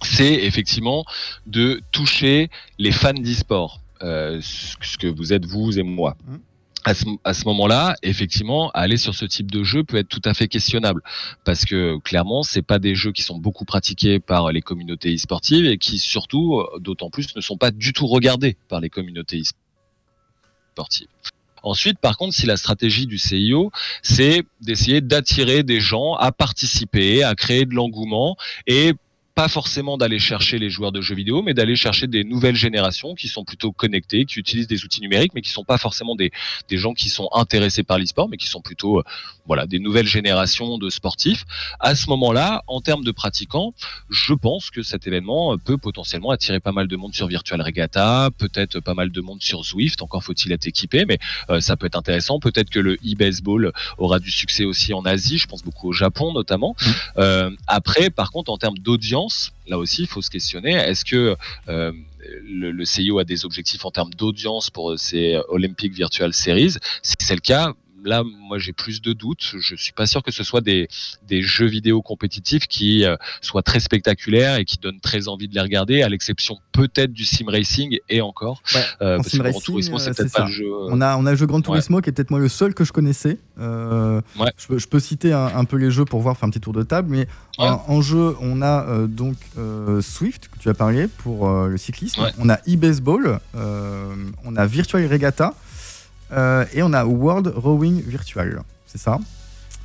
c'est 0.03 0.35
effectivement 0.35 1.07
de 1.47 1.81
toucher 1.91 2.51
les 2.79 2.93
fans 2.93 3.15
d'e-sport, 3.15 3.81
euh, 4.03 4.41
ce 4.43 4.99
que 4.99 5.07
vous 5.07 5.33
êtes 5.33 5.47
vous 5.47 5.79
et 5.79 5.83
moi. 5.83 6.17
Mhm. 6.27 6.41
À 6.85 6.95
ce, 6.95 7.05
ce 7.05 7.45
moment-là, 7.47 7.97
effectivement, 8.03 8.71
aller 8.73 8.99
sur 8.99 9.15
ce 9.15 9.25
type 9.25 9.51
de 9.51 9.65
jeu 9.65 9.85
peut 9.85 9.97
être 9.97 10.09
tout 10.09 10.21
à 10.25 10.35
fait 10.35 10.49
questionnable 10.49 11.03
parce 11.45 11.65
que 11.65 11.99
clairement, 11.99 12.43
c'est 12.43 12.63
pas 12.63 12.79
des 12.79 12.95
jeux 12.95 13.13
qui 13.13 13.23
sont 13.23 13.39
beaucoup 13.39 13.65
pratiqués 13.65 14.21
par 14.21 14.53
les 14.53 14.61
communautés 14.61 15.15
e-sportives 15.15 15.65
et 15.65 15.79
qui 15.79 15.99
surtout, 15.99 16.61
euh, 16.61 16.79
d'autant 16.81 17.09
plus, 17.09 17.35
ne 17.35 17.41
sont 17.41 17.57
pas 17.57 17.71
du 17.71 17.93
tout 17.93 18.07
regardés 18.07 18.57
par 18.69 18.81
les 18.81 18.91
communautés 18.91 19.41
e-sportives. 19.41 21.09
Ensuite, 21.65 21.99
par 21.99 22.19
contre, 22.19 22.35
si 22.35 22.45
la 22.45 22.59
stratégie 22.59 23.07
du 23.07 23.17
CIO, 23.17 23.71
c'est 24.03 24.43
d'essayer 24.61 25.01
d'attirer 25.01 25.63
des 25.63 25.81
gens 25.81 26.13
à 26.15 26.31
participer, 26.31 27.25
à 27.25 27.35
créer 27.35 27.65
de 27.65 27.75
l'engouement 27.75 28.37
et 28.67 28.93
pas 29.35 29.49
forcément 29.49 29.99
d'aller 29.99 30.21
chercher 30.21 30.59
les 30.59 30.71
joueurs 30.71 30.93
de 30.93 31.01
jeux 31.01 31.17
vidéo, 31.17 31.43
mais 31.43 31.55
d'aller 31.55 31.75
chercher 31.75 32.07
des 32.07 32.23
nouvelles 32.23 32.55
générations 32.55 33.15
qui 33.17 33.27
sont 33.27 33.45
plutôt 33.45 33.73
connectées, 33.73 34.27
qui 34.27 34.39
utilisent 34.39 34.69
des 34.69 34.85
outils 34.85 35.01
numériques, 35.01 35.33
mais 35.35 35.43
qui 35.43 35.51
sont 35.51 35.65
pas 35.65 35.77
forcément 35.77 36.15
des, 36.15 36.31
des 36.69 36.77
gens 36.77 36.95
qui 36.95 37.09
sont 37.09 37.29
intéressés 37.33 37.83
par 37.83 37.99
l'e-sport, 37.99 38.29
mais 38.29 38.37
qui 38.37 38.47
sont 38.47 38.61
plutôt 38.61 39.01
euh, 39.01 39.05
voilà 39.47 39.67
des 39.67 39.81
nouvelles 39.81 40.07
générations 40.07 40.79
de 40.79 40.89
sportifs. 40.89 41.45
À 41.81 41.97
ce 41.97 42.09
moment-là, 42.11 42.63
en 42.69 42.81
termes 42.81 43.03
de 43.03 43.11
pratiquants, 43.11 43.75
je 44.09 44.35
pense 44.35 44.71
que 44.71 44.83
cet 44.85 45.09
événement 45.09 45.59
peut 45.59 45.79
potentiellement 45.79 46.31
attirer 46.31 46.61
pas 46.61 46.73
mal 46.73 46.87
de 46.87 46.97
monde 46.97 47.13
sur 47.13 47.27
Virtual 47.27 47.61
Regatta, 47.61 48.31
peut-être 48.39 48.79
pas 48.79 48.95
mal 48.95 49.11
de 49.11 49.21
monde 49.21 49.43
sur 49.43 49.65
Zwift. 49.65 50.01
Encore 50.03 50.23
faut-il 50.23 50.53
être 50.53 50.69
équipé, 50.69 51.07
mais 51.07 51.19
euh, 51.51 51.59
ça 51.61 51.77
peut 51.77 51.87
être 51.87 51.99
intéressant. 51.99 52.39
Peut-être 52.39 52.71
que 52.71 52.79
le 52.79 52.95
e-baseball 53.05 53.73
aura 53.99 54.21
du 54.21 54.31
succès 54.31 54.65
aussi 54.65 54.95
en 54.95 55.05
Asie. 55.05 55.39
Je 55.39 55.49
pense 55.49 55.65
beaucoup 55.65 55.89
au 55.89 55.93
Japon 55.93 56.33
notamment. 56.33 56.77
Euh, 57.19 57.51
après, 57.67 58.11
par 58.11 58.31
contre, 58.31 58.53
en 58.53 58.59
termes 58.59 58.79
d'audience, 58.79 59.24
là 59.67 59.79
aussi, 59.79 60.03
il 60.03 60.09
faut 60.09 60.23
se 60.23 60.31
questionner. 60.31 60.73
Est-ce 60.73 61.05
que 61.05 61.37
euh, 61.69 61.93
le, 62.43 62.85
CIO 62.85 63.19
a 63.19 63.25
des 63.25 63.45
objectifs 63.45 63.85
en 63.85 63.91
termes 63.91 64.13
d'audience 64.15 64.71
pour 64.71 64.99
ces 64.99 65.39
Olympic 65.49 65.93
Virtual 65.93 66.33
Series? 66.33 66.77
Si 67.03 67.15
c'est 67.19 67.35
le 67.35 67.41
cas, 67.41 67.73
là, 68.05 68.23
moi, 68.25 68.59
j'ai 68.59 68.73
plus 68.73 69.01
de 69.03 69.13
doutes. 69.13 69.55
Je 69.59 69.75
suis 69.77 69.93
pas 69.93 70.07
sûr 70.07 70.23
que 70.23 70.31
ce 70.31 70.45
soit 70.45 70.61
des, 70.61 70.89
des 71.27 71.43
jeux 71.43 71.67
vidéo 71.67 72.03
compétitifs 72.03 72.67
qui 72.67 73.05
euh, 73.05 73.17
soient 73.41 73.63
très 73.63 73.81
spectaculaires 73.81 74.57
et 74.57 74.65
qui 74.65 74.79
donnent 74.79 75.01
très 75.01 75.29
envie 75.29 75.49
de 75.49 75.55
les 75.55 75.61
regarder, 75.61 76.03
à 76.03 76.09
l'exception 76.09 76.59
peut-être 76.73 77.13
du 77.13 77.25
sim 77.25 77.45
racing 77.49 77.99
et 78.09 78.21
encore. 78.21 78.63
Ouais, 78.75 78.81
Euh, 79.03 79.15
en 79.15 79.17
parce 79.19 79.29
sim 79.31 79.39
que 79.39 79.43
Gran 79.43 79.53
racing, 79.53 79.63
Turismo, 79.65 79.99
c'est 79.99 80.17
peut-être 80.17 80.33
pas 80.33 80.47
le 80.47 80.53
jeu. 80.53 80.65
euh, 80.67 80.89
On 80.91 81.01
a, 81.01 81.17
on 81.17 81.27
a 81.27 81.31
le 81.33 81.37
jeu 81.37 81.47
Gran 81.47 81.61
Turismo 81.61 82.01
qui 82.01 82.11
est 82.11 82.13
peut-être 82.13 82.31
moi 82.31 82.41
le 82.41 82.49
seul 82.49 82.75
que 82.75 82.85
je 82.85 82.93
connaissais. 82.93 83.39
Euh, 83.59 84.21
Ouais. 84.39 84.51
je, 84.59 84.67
peux, 84.67 84.79
je 84.79 84.87
peux 84.89 85.01
citer 85.01 85.33
un, 85.33 85.47
un 85.47 85.65
peu 85.65 85.77
les 85.77 85.91
jeux 85.91 86.05
pour 86.05 86.21
voir, 86.21 86.37
faire 86.37 86.47
un 86.47 86.51
petit 86.51 86.61
tour 86.61 86.73
de 86.73 86.83
table. 86.83 87.09
Mais 87.11 87.27
en, 87.59 87.83
en 87.87 88.03
jeu, 88.03 88.37
on 88.41 88.63
a 88.63 89.07
donc 89.07 89.37
Swift, 90.01 90.49
que 90.49 90.59
tu 90.59 90.69
as 90.69 90.75
parlé, 90.75 91.07
pour 91.09 91.49
le 91.51 91.77
cyclisme. 91.79 92.23
On 92.39 92.49
a 92.49 92.57
e-baseball. 92.69 93.39
on 94.45 94.57
a 94.57 94.67
Virtual 94.67 95.07
Regatta. 95.07 95.55
Euh, 96.35 96.65
et 96.73 96.83
on 96.83 96.93
a 96.93 97.05
World 97.05 97.53
Rowing 97.57 98.03
Virtual. 98.03 98.63
C'est 98.87 98.99
ça? 98.99 99.19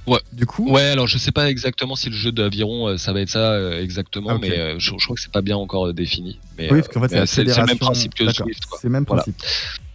Ouais. 0.08 0.20
Du 0.34 0.46
coup, 0.46 0.70
Ouais, 0.72 0.86
alors 0.88 1.08
je 1.08 1.18
sais 1.18 1.32
pas 1.32 1.50
exactement 1.50 1.96
si 1.96 2.10
le 2.10 2.16
jeu 2.16 2.32
d'aviron 2.32 2.88
euh, 2.88 2.98
ça 2.98 3.14
va 3.14 3.22
être 3.22 3.30
ça 3.30 3.52
euh, 3.52 3.82
exactement, 3.82 4.30
Ah, 4.32 4.38
mais 4.42 4.80
je, 4.80 4.92
je 4.98 5.04
crois 5.04 5.16
que 5.16 5.22
c'est 5.22 5.32
pas 5.32 5.42
bien 5.42 5.58
encore 5.58 5.94
défini. 5.94 6.40
Mais, 6.58 6.72
oui, 6.72 6.82
parce 6.82 6.88
qu'en 6.88 7.02
fait, 7.08 7.26
c'est 7.28 7.44
le 7.44 7.66
même 7.66 7.78
principe 7.78 8.16
que 8.16 8.28
Swift. 8.32 8.66
Quoi. 8.66 8.80
C'est 8.82 8.88
le 8.88 8.92
même 8.94 9.06
Voilà. 9.08 9.24
principe. 9.24 9.42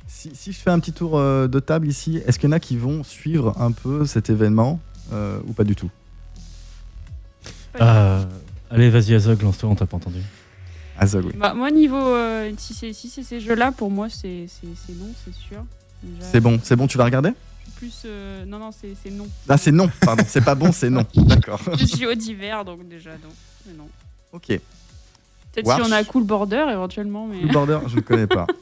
Si, 0.07 0.31
si 0.35 0.53
je 0.53 0.59
fais 0.59 0.71
un 0.71 0.79
petit 0.81 0.93
tour 0.93 1.19
de 1.21 1.61
table 1.61 1.89
ici, 1.89 2.21
est-ce 2.27 2.39
qu'il 2.39 2.49
y 2.49 2.53
en 2.53 2.57
a 2.57 2.61
qui 2.61 2.77
vont 2.77 3.03
suivre 3.05 3.55
un 3.61 3.73
peu 3.73 4.07
cet 4.07 4.31
événement 4.31 4.81
euh, 5.13 5.39
ou 5.47 5.53
pas 5.53 5.65
du 5.65 5.75
tout? 5.75 5.91
Euh, 7.81 8.25
Allez, 8.71 8.91
vas-y, 8.91 9.15
Azog, 9.15 9.43
lance-toi, 9.43 9.69
on 9.69 9.75
t'a 9.75 9.87
pas 9.87 9.97
entendu. 9.97 10.21
Azog, 10.99 11.27
oui. 11.27 11.33
Bah, 11.37 11.55
moi, 11.55 11.71
niveau. 11.71 11.97
euh, 12.15 12.51
si 12.57 12.73
c'est 12.75 12.93
si 12.93 13.09
ces 13.09 13.41
jeux-là, 13.41 13.73
pour 13.73 13.91
moi, 13.91 14.09
c'est 14.09 14.47
non, 14.91 15.11
c'est 15.25 15.35
sûr. 15.35 15.65
C'est 16.21 16.41
bon, 16.41 16.59
c'est 16.63 16.77
bon, 16.77 16.87
tu 16.87 16.99
vas 16.99 17.05
regarder 17.05 17.31
Plus. 17.77 18.03
euh, 18.07 18.45
non, 18.45 18.59
non, 18.59 18.71
c'est 18.73 19.11
non. 19.11 19.27
Ah, 19.49 19.57
c'est 19.57 19.73
non, 19.73 19.91
pardon, 20.01 20.25
c'est 20.27 20.45
pas 20.45 20.55
bon, 20.55 20.73
c'est 20.73 20.91
non. 20.91 21.05
D'accord. 21.17 21.61
Je 21.79 21.85
suis 21.85 22.07
au 22.07 22.15
d'hiver, 22.15 22.65
donc 22.65 22.89
déjà, 22.89 23.11
non. 23.13 23.31
Mais 23.67 23.73
non. 23.77 23.89
Ok. 24.33 24.47
Peut-être 24.49 25.75
si 25.77 25.83
on 25.83 25.93
a 25.93 26.03
Cool 26.05 26.25
Border 26.25 26.67
éventuellement, 26.73 27.27
mais. 27.27 27.41
Cool 27.41 27.53
Border, 27.53 27.79
je 27.89 27.97
ne 27.97 28.01
connais 28.01 28.27
pas. 28.27 28.47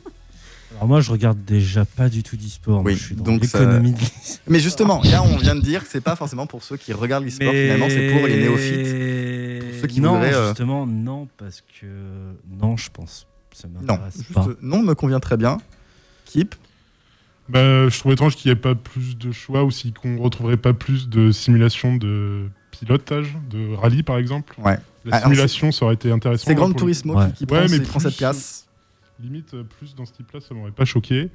Alors 0.77 0.89
moi, 0.89 1.01
je 1.03 1.11
regarde 1.11 1.45
déjà 1.45 1.85
pas 1.85 2.09
du 2.09 2.23
tout 2.23 2.35
d'e-sport. 2.37 2.83
Oui, 2.83 2.95
je 2.95 3.05
suis 3.05 3.15
dans 3.15 3.39
ça- 3.43 3.59
l'économie 3.61 3.93
de 3.93 3.99
Mais 4.47 4.59
justement, 4.59 5.03
là, 5.05 5.23
on 5.23 5.37
vient 5.37 5.55
de 5.55 5.61
dire 5.61 5.85
que 5.85 5.91
c'est 5.91 6.01
pas 6.01 6.17
forcément 6.17 6.47
pour 6.47 6.63
ceux 6.65 6.79
qui 6.79 6.93
regardent 6.95 7.25
l'e-sport, 7.25 7.53
finalement, 7.53 7.89
c'est 7.91 8.11
pour 8.11 8.27
les 8.27 8.37
néophytes. 8.39 9.71
Pour 9.71 9.81
ceux 9.83 9.87
qui 9.87 10.01
non, 10.01 10.15
voudraient, 10.15 10.35
euh, 10.35 10.47
justement, 10.49 10.87
non, 10.87 11.29
parce 11.37 11.63
que 11.81 11.87
non, 12.61 12.77
je 12.79 12.89
pense. 12.91 13.27
Ça 13.53 13.69
Non, 13.69 13.81
m'intéresse 13.81 14.17
juste, 14.17 14.33
pas. 14.33 14.47
non 14.63 14.83
me 14.83 14.95
convient 14.95 15.21
très 15.21 15.37
bien. 15.37 15.59
Keep. 16.25 16.55
Bah, 17.49 17.89
je 17.89 17.99
trouve 17.99 18.13
étrange 18.13 18.37
qu'il 18.37 18.51
n'y 18.51 18.53
ait 18.53 18.61
pas 18.61 18.75
plus 18.75 19.19
de 19.19 19.33
choix 19.33 19.65
ou 19.65 19.71
si 19.71 19.93
qu'on 19.93 20.19
retrouverait 20.19 20.57
pas 20.57 20.73
plus 20.73 21.09
de 21.09 21.31
simulation 21.33 21.97
de 21.97 22.49
pilotage, 22.71 23.37
de 23.51 23.75
rallye 23.75 24.03
par 24.03 24.19
exemple. 24.19 24.55
Ouais. 24.59 24.79
La 25.05 25.17
Alors, 25.17 25.29
simulation, 25.29 25.73
ça 25.73 25.85
aurait 25.85 25.95
été 25.95 26.11
intéressant. 26.11 26.45
C'est 26.47 26.53
hein, 26.53 26.55
Gran 26.55 26.67
pour 26.67 26.75
le- 26.75 26.79
Turismo 26.79 27.15
qui, 27.27 27.33
qui 27.33 27.53
Ouais, 27.53 27.67
prend, 27.67 27.69
mais 27.69 28.01
cette 28.01 28.17
place. 28.17 28.67
Limite, 29.23 29.55
euh, 29.55 29.63
plus 29.79 29.95
dans 29.95 30.07
ce 30.07 30.13
type-là, 30.13 30.41
ça 30.41 30.55
m'aurait 30.55 30.71
pas 30.73 30.85
choqué. 30.85 31.29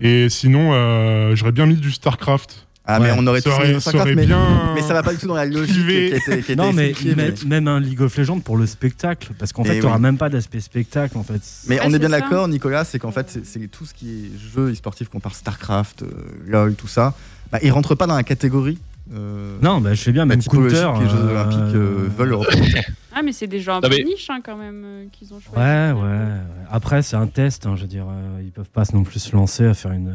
Et 0.00 0.28
sinon, 0.28 0.72
euh, 0.72 1.34
j'aurais 1.34 1.52
bien 1.52 1.66
mis 1.66 1.74
du 1.76 1.90
StarCraft. 1.90 2.66
Ah, 2.86 3.00
Ouais. 3.00 3.06
mais 3.06 3.14
on 3.18 3.26
aurait 3.26 3.40
tous 3.40 3.48
mis 3.48 3.54
aurait, 3.54 3.68
le 3.68 3.74
ça 3.74 3.90
Starcraft, 3.90 4.04
aurait 4.08 4.14
mais, 4.14 4.26
bien. 4.26 4.72
mais 4.74 4.82
ça 4.82 4.92
va 4.92 5.02
pas 5.02 5.12
du 5.14 5.18
tout 5.18 5.26
dans 5.26 5.34
la 5.34 5.46
logique 5.46 5.74
qui 5.86 5.96
était, 6.16 6.42
qui 6.42 6.52
était 6.52 6.56
Non, 6.56 6.72
mais 6.74 6.92
mais- 7.04 7.14
même, 7.14 7.34
même 7.46 7.66
un 7.68 7.80
League 7.80 8.02
of 8.02 8.14
Legends 8.16 8.40
pour 8.40 8.58
le 8.58 8.66
spectacle, 8.66 9.30
parce 9.38 9.54
qu'en 9.54 9.62
Eh 9.64 9.68
fait, 9.68 9.76
tu 9.76 9.82
n'auras 9.84 9.96
oui. 9.96 10.02
même 10.02 10.18
pas 10.18 10.28
d'aspect 10.28 10.60
spectacle, 10.60 11.16
en 11.16 11.22
fait. 11.22 11.40
Mais 11.66 11.76
Ouais, 11.80 11.86
on 11.86 11.94
est 11.94 11.98
bien 11.98 12.10
d'accord, 12.10 12.46
Nicolas, 12.46 12.84
c'est 12.84 12.98
qu'en 12.98 13.10
fait, 13.10 13.38
c'est- 13.42 13.68
tout 13.68 13.86
ce 13.86 13.94
qui 13.94 14.10
est 14.10 14.54
jeu 14.54 14.70
e-sportif 14.70 15.08
qu'on 15.08 15.20
parle 15.20 15.34
StarCraft, 15.34 16.02
euh, 16.02 16.08
LoL, 16.46 16.74
tout 16.74 16.86
ça, 16.88 17.14
bah, 17.50 17.58
ils 17.62 17.70
rentrent 17.72 17.94
pas 17.94 18.06
dans 18.06 18.16
la 18.16 18.22
catégorie. 18.22 18.78
euh, 19.14 19.56
Non, 19.62 19.80
bah, 19.80 19.94
je 19.94 20.00
sais 20.02 20.12
bien, 20.12 20.26
même 20.26 20.42
Counter. 20.42 20.68
que 20.68 21.02
les 21.02 21.08
Jeux 21.08 21.16
euh, 21.16 21.30
Olympiques 21.30 21.74
euh, 21.76 22.08
veulent 22.18 22.34
représenter. 22.34 22.80
Ah, 23.14 23.22
mais 23.22 23.32
c'est 23.32 23.46
des 23.46 23.60
jeux 23.60 23.70
un 23.72 23.80
peu 23.80 23.88
niche 23.96 24.28
hein, 24.28 24.40
quand 24.44 24.56
même 24.56 24.82
euh, 24.84 25.04
qu'ils 25.12 25.32
ont 25.32 25.40
choisi. 25.40 25.56
Ouais, 25.56 25.92
ouais, 25.92 26.02
ouais. 26.02 26.40
Après, 26.70 27.00
c'est 27.02 27.16
un 27.16 27.26
test, 27.28 27.64
hein, 27.66 27.76
je 27.76 27.82
veux 27.82 27.86
dire. 27.88 28.06
euh, 28.08 28.40
ils 28.42 28.50
peuvent 28.50 28.68
pas 28.70 28.82
non 28.92 29.04
plus 29.04 29.20
se 29.20 29.34
lancer 29.34 29.64
à 29.66 29.72
faire 29.74 29.92
une. 29.92 30.12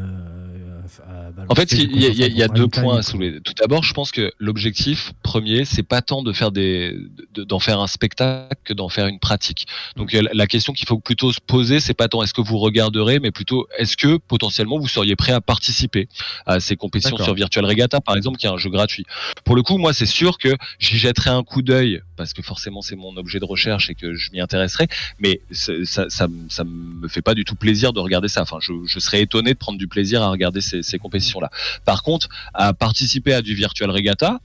Euh, 1.08 1.30
à- 1.38 1.52
En 1.52 1.54
fait, 1.54 1.72
il 1.72 2.00
y 2.00 2.06
a, 2.06 2.26
y 2.26 2.40
y 2.40 2.48
deux 2.48 2.66
points 2.68 2.98
à 2.98 3.02
soulever. 3.02 3.40
Tout 3.40 3.54
d'abord, 3.58 3.82
je 3.84 3.92
pense 3.94 4.10
que 4.10 4.32
l'objectif 4.38 5.12
premier, 5.22 5.64
c'est 5.64 5.82
pas 5.82 6.02
tant 6.02 6.22
de 6.22 6.32
faire 6.32 6.50
des, 6.52 6.96
de- 7.34 7.44
d'en 7.44 7.58
faire 7.60 7.80
un 7.80 7.86
spectacle 7.86 8.56
que 8.64 8.72
d'en 8.74 8.88
faire 8.88 9.06
une 9.06 9.18
pratique. 9.20 9.66
Donc, 9.96 10.14
euh, 10.14 10.22
la 10.32 10.46
question 10.46 10.72
qu'il 10.72 10.86
faut 10.88 10.98
plutôt 10.98 11.32
se 11.32 11.40
poser, 11.40 11.80
c'est 11.80 11.94
pas 11.94 12.08
tant 12.08 12.22
est-ce 12.22 12.34
que 12.34 12.40
vous 12.40 12.58
regarderez, 12.58 13.18
mais 13.20 13.30
plutôt 13.30 13.66
est-ce 13.78 13.96
que 13.96 14.16
potentiellement 14.16 14.78
vous 14.78 14.88
seriez 14.88 15.16
prêt 15.16 15.32
à 15.32 15.40
participer 15.40 16.08
à 16.46 16.60
ces 16.60 16.76
compétitions 16.76 17.16
sur 17.24 17.34
Virtual 17.34 17.64
Regatta, 17.64 18.00
par 18.00 18.16
exemple, 18.16 18.38
qui 18.38 18.46
est 18.46 18.50
un 18.50 18.56
jeu 18.58 18.70
gratuit. 18.70 19.04
Pour 19.44 19.56
le 19.56 19.62
coup, 19.62 19.78
moi, 19.78 19.92
c'est 19.92 20.06
sûr 20.06 20.38
que 20.38 20.56
j'y 20.78 20.98
jetterai 20.98 21.30
un 21.30 21.42
coup 21.42 21.62
d'œil 21.62 22.02
parce 22.16 22.32
que 22.32 22.42
forcément, 22.42 22.82
c'est 22.82 22.96
mon 22.96 23.16
objet 23.16 23.38
de 23.40 23.44
recherche 23.44 23.88
et 23.90 23.94
que 23.94 24.14
je 24.14 24.30
m'y 24.32 24.40
intéresserai. 24.40 24.88
Mais 25.20 25.40
ça, 25.52 25.72
ça 26.10 26.64
me 26.64 27.08
fait 27.08 27.22
pas 27.22 27.34
du 27.34 27.44
tout 27.44 27.54
plaisir 27.54 27.92
de 27.92 28.00
regarder 28.00 28.28
ça. 28.28 28.42
Enfin, 28.42 28.58
je, 28.60 28.72
je 28.86 28.98
serais 28.98 29.22
étonné 29.22 29.52
de 29.54 29.58
prendre 29.58 29.78
du 29.78 29.88
plaisir 29.88 30.22
à 30.22 30.28
regarder 30.30 30.60
ces, 30.60 30.79
ces 30.82 30.98
compétitions-là. 30.98 31.50
Par 31.84 32.02
contre, 32.02 32.28
à 32.54 32.72
participer 32.72 33.32
à 33.34 33.42
du 33.42 33.54
virtual 33.54 33.90
regatta, 33.90 34.40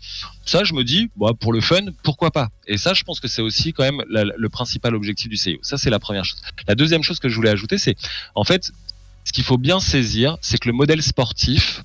ça, 0.45 0.63
je 0.63 0.73
me 0.73 0.83
dis, 0.83 1.09
bah, 1.15 1.31
pour 1.39 1.53
le 1.53 1.61
fun, 1.61 1.81
pourquoi 2.03 2.31
pas? 2.31 2.49
Et 2.67 2.77
ça, 2.77 2.93
je 2.93 3.03
pense 3.03 3.19
que 3.19 3.27
c'est 3.27 3.41
aussi 3.41 3.73
quand 3.73 3.83
même 3.83 4.03
le 4.09 4.49
principal 4.49 4.95
objectif 4.95 5.29
du 5.29 5.37
CIO. 5.37 5.59
Ça, 5.61 5.77
c'est 5.77 5.89
la 5.89 5.99
première 5.99 6.25
chose. 6.25 6.41
La 6.67 6.75
deuxième 6.75 7.03
chose 7.03 7.19
que 7.19 7.29
je 7.29 7.35
voulais 7.35 7.49
ajouter, 7.49 7.77
c'est, 7.77 7.95
en 8.35 8.43
fait, 8.43 8.71
ce 9.23 9.33
qu'il 9.33 9.43
faut 9.43 9.57
bien 9.57 9.79
saisir, 9.79 10.37
c'est 10.41 10.57
que 10.57 10.67
le 10.67 10.73
modèle 10.73 11.01
sportif 11.01 11.81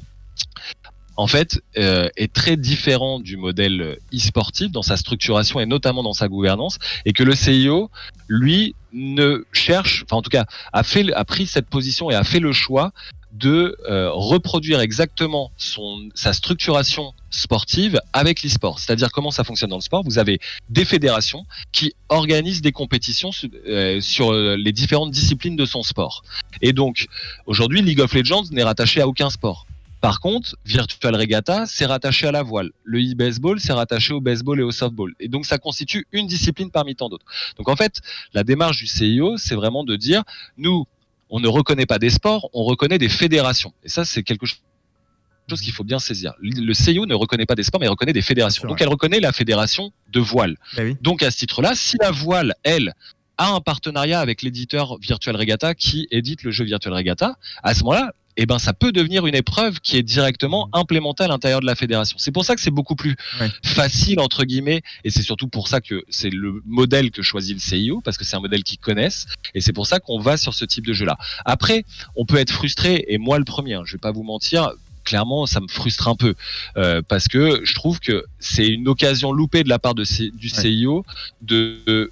en 1.20 1.26
fait, 1.26 1.60
euh, 1.76 2.08
est 2.16 2.32
très 2.32 2.56
différent 2.56 3.20
du 3.20 3.36
modèle 3.36 3.98
e-sportif 4.14 4.70
dans 4.70 4.82
sa 4.82 4.96
structuration 4.96 5.60
et 5.60 5.66
notamment 5.66 6.02
dans 6.02 6.14
sa 6.14 6.28
gouvernance, 6.28 6.78
et 7.04 7.12
que 7.12 7.22
le 7.22 7.34
CIO, 7.34 7.90
lui, 8.26 8.74
ne 8.94 9.44
cherche, 9.52 10.04
enfin 10.04 10.16
en 10.16 10.22
tout 10.22 10.30
cas, 10.30 10.46
a 10.72 10.82
pris 10.82 11.46
cette 11.46 11.68
position 11.68 12.10
et 12.10 12.14
a 12.14 12.24
fait 12.24 12.40
le 12.40 12.52
choix 12.52 12.92
de 13.32 13.76
euh, 13.88 14.10
reproduire 14.12 14.80
exactement 14.80 15.52
son, 15.56 16.08
sa 16.14 16.32
structuration 16.32 17.12
sportive 17.30 18.00
avec 18.12 18.42
l'e-sport. 18.42 18.78
C'est-à-dire 18.78 19.12
comment 19.12 19.30
ça 19.30 19.44
fonctionne 19.44 19.70
dans 19.70 19.76
le 19.76 19.82
sport. 19.82 20.02
Vous 20.04 20.18
avez 20.18 20.40
des 20.68 20.84
fédérations 20.84 21.46
qui 21.72 21.94
organisent 22.08 22.60
des 22.60 22.72
compétitions 22.72 23.30
euh, 23.66 24.00
sur 24.00 24.32
euh, 24.32 24.56
les 24.56 24.72
différentes 24.72 25.12
disciplines 25.12 25.56
de 25.56 25.64
son 25.64 25.82
sport. 25.82 26.24
Et 26.60 26.72
donc, 26.72 27.06
aujourd'hui, 27.46 27.82
League 27.82 28.00
of 28.00 28.12
Legends 28.14 28.44
n'est 28.50 28.64
rattaché 28.64 29.00
à 29.00 29.06
aucun 29.06 29.30
sport. 29.30 29.66
Par 30.00 30.20
contre, 30.20 30.56
Virtual 30.64 31.14
Regatta, 31.14 31.66
c'est 31.66 31.84
rattaché 31.84 32.26
à 32.26 32.32
la 32.32 32.42
voile. 32.42 32.70
Le 32.84 33.00
e-baseball, 33.00 33.60
c'est 33.60 33.74
rattaché 33.74 34.14
au 34.14 34.20
baseball 34.20 34.58
et 34.58 34.62
au 34.62 34.70
softball. 34.70 35.14
Et 35.20 35.28
donc, 35.28 35.44
ça 35.44 35.58
constitue 35.58 36.06
une 36.12 36.26
discipline 36.26 36.70
parmi 36.70 36.96
tant 36.96 37.10
d'autres. 37.10 37.26
Donc, 37.58 37.68
en 37.68 37.76
fait, 37.76 38.00
la 38.32 38.42
démarche 38.42 38.78
du 38.78 38.86
CIO, 38.86 39.36
c'est 39.36 39.54
vraiment 39.54 39.84
de 39.84 39.96
dire, 39.96 40.22
nous, 40.56 40.86
on 41.30 41.40
ne 41.40 41.48
reconnaît 41.48 41.86
pas 41.86 41.98
des 41.98 42.10
sports, 42.10 42.50
on 42.52 42.64
reconnaît 42.64 42.98
des 42.98 43.08
fédérations. 43.08 43.72
Et 43.84 43.88
ça, 43.88 44.04
c'est 44.04 44.22
quelque 44.22 44.46
chose 44.46 45.60
qu'il 45.60 45.72
faut 45.72 45.84
bien 45.84 45.98
saisir. 45.98 46.34
Le 46.40 46.74
CIO 46.74 47.06
ne 47.06 47.14
reconnaît 47.14 47.46
pas 47.46 47.54
des 47.54 47.62
sports, 47.62 47.80
mais 47.80 47.86
il 47.86 47.90
reconnaît 47.90 48.12
des 48.12 48.22
fédérations. 48.22 48.68
Donc, 48.68 48.80
elle 48.80 48.88
reconnaît 48.88 49.20
la 49.20 49.32
fédération 49.32 49.92
de 50.12 50.20
voile. 50.20 50.56
Bah 50.76 50.82
oui. 50.84 50.96
Donc, 51.00 51.22
à 51.22 51.30
ce 51.30 51.38
titre-là, 51.38 51.72
si 51.74 51.96
la 52.00 52.10
voile, 52.10 52.54
elle, 52.62 52.94
a 53.38 53.54
un 53.54 53.60
partenariat 53.60 54.20
avec 54.20 54.42
l'éditeur 54.42 54.98
Virtual 54.98 55.34
Regatta 55.34 55.74
qui 55.74 56.06
édite 56.10 56.42
le 56.42 56.50
jeu 56.50 56.64
Virtual 56.64 56.92
Regatta, 56.92 57.36
à 57.62 57.74
ce 57.74 57.82
moment-là, 57.84 58.12
eh 58.42 58.46
ben, 58.46 58.58
ça 58.58 58.72
peut 58.72 58.90
devenir 58.90 59.26
une 59.26 59.34
épreuve 59.34 59.80
qui 59.80 59.96
est 59.98 60.02
directement 60.02 60.68
implémentée 60.72 61.24
à 61.24 61.28
l'intérieur 61.28 61.60
de 61.60 61.66
la 61.66 61.74
fédération. 61.74 62.16
C'est 62.18 62.32
pour 62.32 62.44
ça 62.44 62.54
que 62.54 62.60
c'est 62.60 62.70
beaucoup 62.70 62.96
plus 62.96 63.14
Ouais. 63.38 63.50
facile, 63.62 64.18
entre 64.18 64.44
guillemets, 64.44 64.82
et 65.04 65.10
c'est 65.10 65.22
surtout 65.22 65.46
pour 65.48 65.68
ça 65.68 65.80
que 65.80 66.02
c'est 66.08 66.30
le 66.30 66.62
modèle 66.64 67.10
que 67.10 67.22
choisit 67.22 67.54
le 67.54 67.60
CIO, 67.60 68.00
parce 68.00 68.16
que 68.16 68.24
c'est 68.24 68.36
un 68.36 68.40
modèle 68.40 68.62
qu'ils 68.64 68.78
connaissent, 68.78 69.26
et 69.54 69.60
c'est 69.60 69.72
pour 69.74 69.86
ça 69.86 70.00
qu'on 70.00 70.18
va 70.18 70.36
sur 70.38 70.54
ce 70.54 70.64
type 70.64 70.86
de 70.86 70.92
jeu-là. 70.94 71.18
Après, 71.44 71.84
on 72.16 72.24
peut 72.24 72.36
être 72.38 72.50
frustré, 72.52 73.04
et 73.08 73.18
moi 73.18 73.38
le 73.38 73.44
premier, 73.44 73.74
hein, 73.74 73.82
je 73.84 73.92
vais 73.92 73.98
pas 73.98 74.12
vous 74.12 74.22
mentir, 74.22 74.70
clairement, 75.04 75.44
ça 75.46 75.60
me 75.60 75.68
frustre 75.68 76.08
un 76.08 76.14
peu, 76.16 76.34
euh, 76.76 77.02
parce 77.06 77.28
que 77.28 77.60
je 77.64 77.74
trouve 77.74 78.00
que 78.00 78.24
c'est 78.38 78.66
une 78.66 78.88
occasion 78.88 79.32
loupée 79.32 79.64
de 79.64 79.68
la 79.68 79.78
part 79.78 79.94
de, 79.94 80.04
du. 80.36 80.48
CIO 80.48 81.04
de, 81.42 81.78
de 81.86 82.10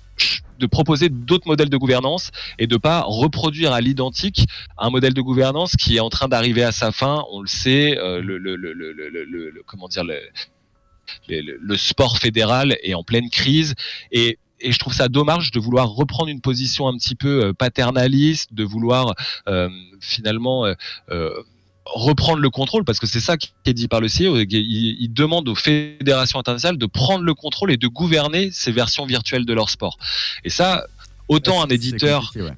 de 0.59 0.67
proposer 0.67 1.09
d'autres 1.09 1.47
modèles 1.47 1.71
de 1.71 1.77
gouvernance 1.77 2.31
et 2.59 2.67
de 2.67 2.77
pas 2.77 3.03
reproduire 3.03 3.73
à 3.73 3.81
l'identique 3.81 4.47
un 4.77 4.91
modèle 4.91 5.15
de 5.15 5.21
gouvernance 5.21 5.77
qui 5.77 5.97
est 5.97 6.01
en 6.01 6.11
train 6.11 6.29
d'arriver 6.29 6.63
à 6.63 6.73
sa 6.73 6.93
fin. 6.93 7.25
On 7.31 7.41
le 7.41 7.49
sait, 7.49 7.99
euh, 7.99 8.21
le, 8.21 9.63
comment 9.67 9.89
dire, 9.89 10.05
le, 11.29 11.77
sport 11.77 12.19
fédéral 12.19 12.77
est 12.83 12.95
en 12.95 13.03
pleine 13.03 13.31
crise 13.31 13.75
et 14.13 14.39
et 14.61 14.73
je 14.73 14.79
trouve 14.81 14.93
ça 14.93 15.07
dommage 15.07 15.53
de 15.53 15.61
vouloir 15.61 15.89
reprendre 15.89 16.31
une 16.31 16.41
position 16.41 16.89
un 16.89 16.97
petit 16.97 17.15
peu 17.15 17.45
euh, 17.45 17.53
paternaliste, 17.53 18.53
de 18.53 18.65
vouloir 18.65 19.15
euh, 19.47 19.69
finalement 20.01 20.67
reprendre 21.95 22.41
le 22.41 22.51
contrôle, 22.51 22.85
parce 22.85 22.99
que 22.99 23.07
c'est 23.07 23.21
ça 23.21 23.37
qui 23.37 23.53
est 23.67 23.75
dit 23.75 23.89
par 23.89 24.01
le 24.01 24.09
CEO. 24.09 24.37
Il, 24.39 24.47
il 24.53 25.13
demande 25.13 25.49
aux 25.49 25.55
fédérations 25.55 26.39
internationales 26.39 26.79
de 26.79 26.87
prendre 26.87 27.25
le 27.25 27.35
contrôle 27.35 27.73
et 27.73 27.77
de 27.77 27.89
gouverner 27.89 28.51
ces 28.53 28.73
versions 28.73 29.07
virtuelles 29.07 29.47
de 29.47 29.53
leur 29.53 29.71
sport. 29.71 29.99
Et 30.45 30.51
ça, 30.51 30.85
autant 31.29 31.63
un 31.63 31.69
éditeur 31.69 32.33
ouais. 32.37 32.53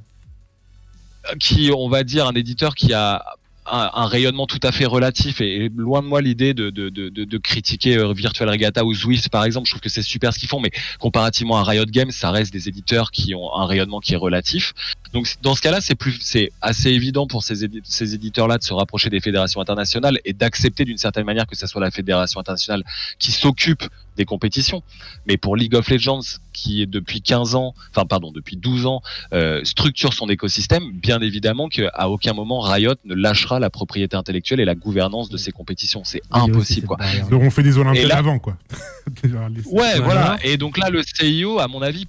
qui, 1.39 1.71
on 1.75 1.89
va 1.89 2.03
dire, 2.03 2.27
un 2.27 2.35
éditeur 2.35 2.75
qui 2.75 2.93
a 2.93 3.25
un, 3.67 3.91
un 3.95 4.07
rayonnement 4.07 4.47
tout 4.47 4.61
à 4.63 4.73
fait 4.73 4.87
relatif 4.87 5.41
et, 5.41 5.65
et 5.65 5.69
loin 5.69 6.03
de 6.03 6.07
moi 6.07 6.21
l'idée 6.21 6.55
de, 6.55 6.71
de, 6.71 6.89
de, 6.89 7.09
de, 7.09 7.25
de 7.25 7.39
critiquer 7.39 7.99
euh, 7.99 8.13
Virtual 8.13 8.49
Regatta 8.49 8.85
ou 8.85 8.95
Zwift 8.95 9.29
par 9.29 9.45
exemple, 9.45 9.67
je 9.67 9.73
trouve 9.73 9.83
que 9.83 9.89
c'est 9.89 10.03
super 10.03 10.33
ce 10.33 10.39
qu'ils 10.39 10.49
font, 10.49 10.61
mais 10.61 10.71
comparativement 10.99 11.59
à 11.59 11.65
Riot 11.65 11.85
Games, 11.87 12.11
ça 12.11 12.31
reste 12.31 12.53
des 12.53 12.69
éditeurs 12.69 13.11
qui 13.11 13.35
ont 13.35 13.55
un 13.55 13.67
rayonnement 13.67 14.01
qui 14.01 14.15
est 14.15 14.17
relatif. 14.17 14.73
Donc 15.13 15.27
dans 15.43 15.57
ce 15.57 15.61
cas-là, 15.61 15.81
c'est 15.81 15.97
plus, 15.97 16.19
c'est 16.21 16.53
assez 16.61 16.91
évident 16.91 17.27
pour 17.27 17.43
ces, 17.43 17.65
édi- 17.65 17.81
ces 17.85 18.15
éditeurs-là 18.15 18.59
de 18.59 18.63
se 18.63 18.73
rapprocher 18.73 19.11
des 19.11 19.21
fédérations 19.21 19.61
internationales 19.61 20.21
et 20.25 20.33
d'accepter 20.33 20.85
d'une 20.85 20.99
certaine 20.99 21.25
manière 21.25 21.47
que 21.49 21.57
ce 21.57 21.67
soit 21.67 21.81
la 21.81 21.91
fédération 21.91 22.39
internationale 22.39 22.85
qui 23.19 23.33
s'occupe 23.33 23.83
des 24.17 24.25
compétitions. 24.25 24.83
Mais 25.27 25.37
pour 25.37 25.57
League 25.57 25.75
of 25.75 25.89
Legends, 25.89 26.21
qui 26.53 26.83
est 26.83 26.87
depuis 26.87 27.23
15 27.23 27.55
ans, 27.57 27.75
enfin 27.91 28.07
pardon, 28.07 28.31
depuis 28.31 28.57
12 28.57 28.87
ans, 28.87 29.03
euh, 29.33 29.65
structure 29.65 30.13
son 30.13 30.29
écosystème, 30.29 30.93
bien 30.93 31.21
évidemment 31.21 31.69
qu'à 31.69 32.09
aucun 32.09 32.33
moment 32.33 32.61
Riot 32.61 32.95
ne 33.05 33.15
lâchera 33.15 33.59
la 33.59 33.71
propriété 33.71 34.17
intellectuelle 34.17 34.61
et 34.61 34.65
la 34.65 34.75
gouvernance 34.77 35.29
de 35.29 35.37
ces 35.39 35.51
compétitions. 35.51 36.03
C'est 36.05 36.23
impossible, 36.31 36.87
quoi. 36.87 36.99
Donc 37.31 37.43
on 37.43 37.51
fait 37.51 37.63
des 37.65 37.79
Olympiades 37.79 38.07
là- 38.09 38.19
avant, 38.19 38.39
quoi. 38.39 38.57
Ouais, 39.25 39.63
Voilà. 39.67 39.97
voilà. 40.05 40.39
Et 40.45 40.57
donc 40.57 40.79
là, 40.79 40.89
le 40.91 41.03
CIO, 41.03 41.59
à 41.59 41.67
mon 41.69 41.83
avis, 41.83 42.07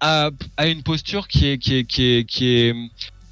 a, 0.00 0.30
a 0.56 0.66
une 0.66 0.82
posture 0.82 1.28
qui 1.28 1.46
est, 1.46 1.58
qui 1.58 1.76
est, 1.76 1.84
qui 1.84 2.02
est, 2.04 2.24
qui 2.24 2.46
est, 2.46 2.74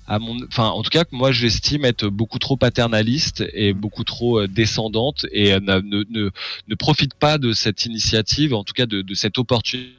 à 0.06 0.18
mon, 0.18 0.42
enfin, 0.46 0.68
en 0.68 0.82
tout 0.82 0.90
cas, 0.90 1.04
que 1.04 1.14
moi, 1.14 1.32
j'estime 1.32 1.84
être 1.84 2.06
beaucoup 2.08 2.38
trop 2.38 2.56
paternaliste 2.56 3.44
et 3.52 3.72
beaucoup 3.72 4.04
trop 4.04 4.40
euh, 4.40 4.46
descendante 4.48 5.26
et 5.32 5.52
euh, 5.52 5.60
ne, 5.60 5.80
ne, 5.80 6.30
ne 6.68 6.74
profite 6.74 7.14
pas 7.14 7.38
de 7.38 7.52
cette 7.52 7.84
initiative, 7.84 8.54
en 8.54 8.64
tout 8.64 8.74
cas 8.74 8.86
de, 8.86 9.02
de 9.02 9.14
cette 9.14 9.38
opportunité 9.38 9.98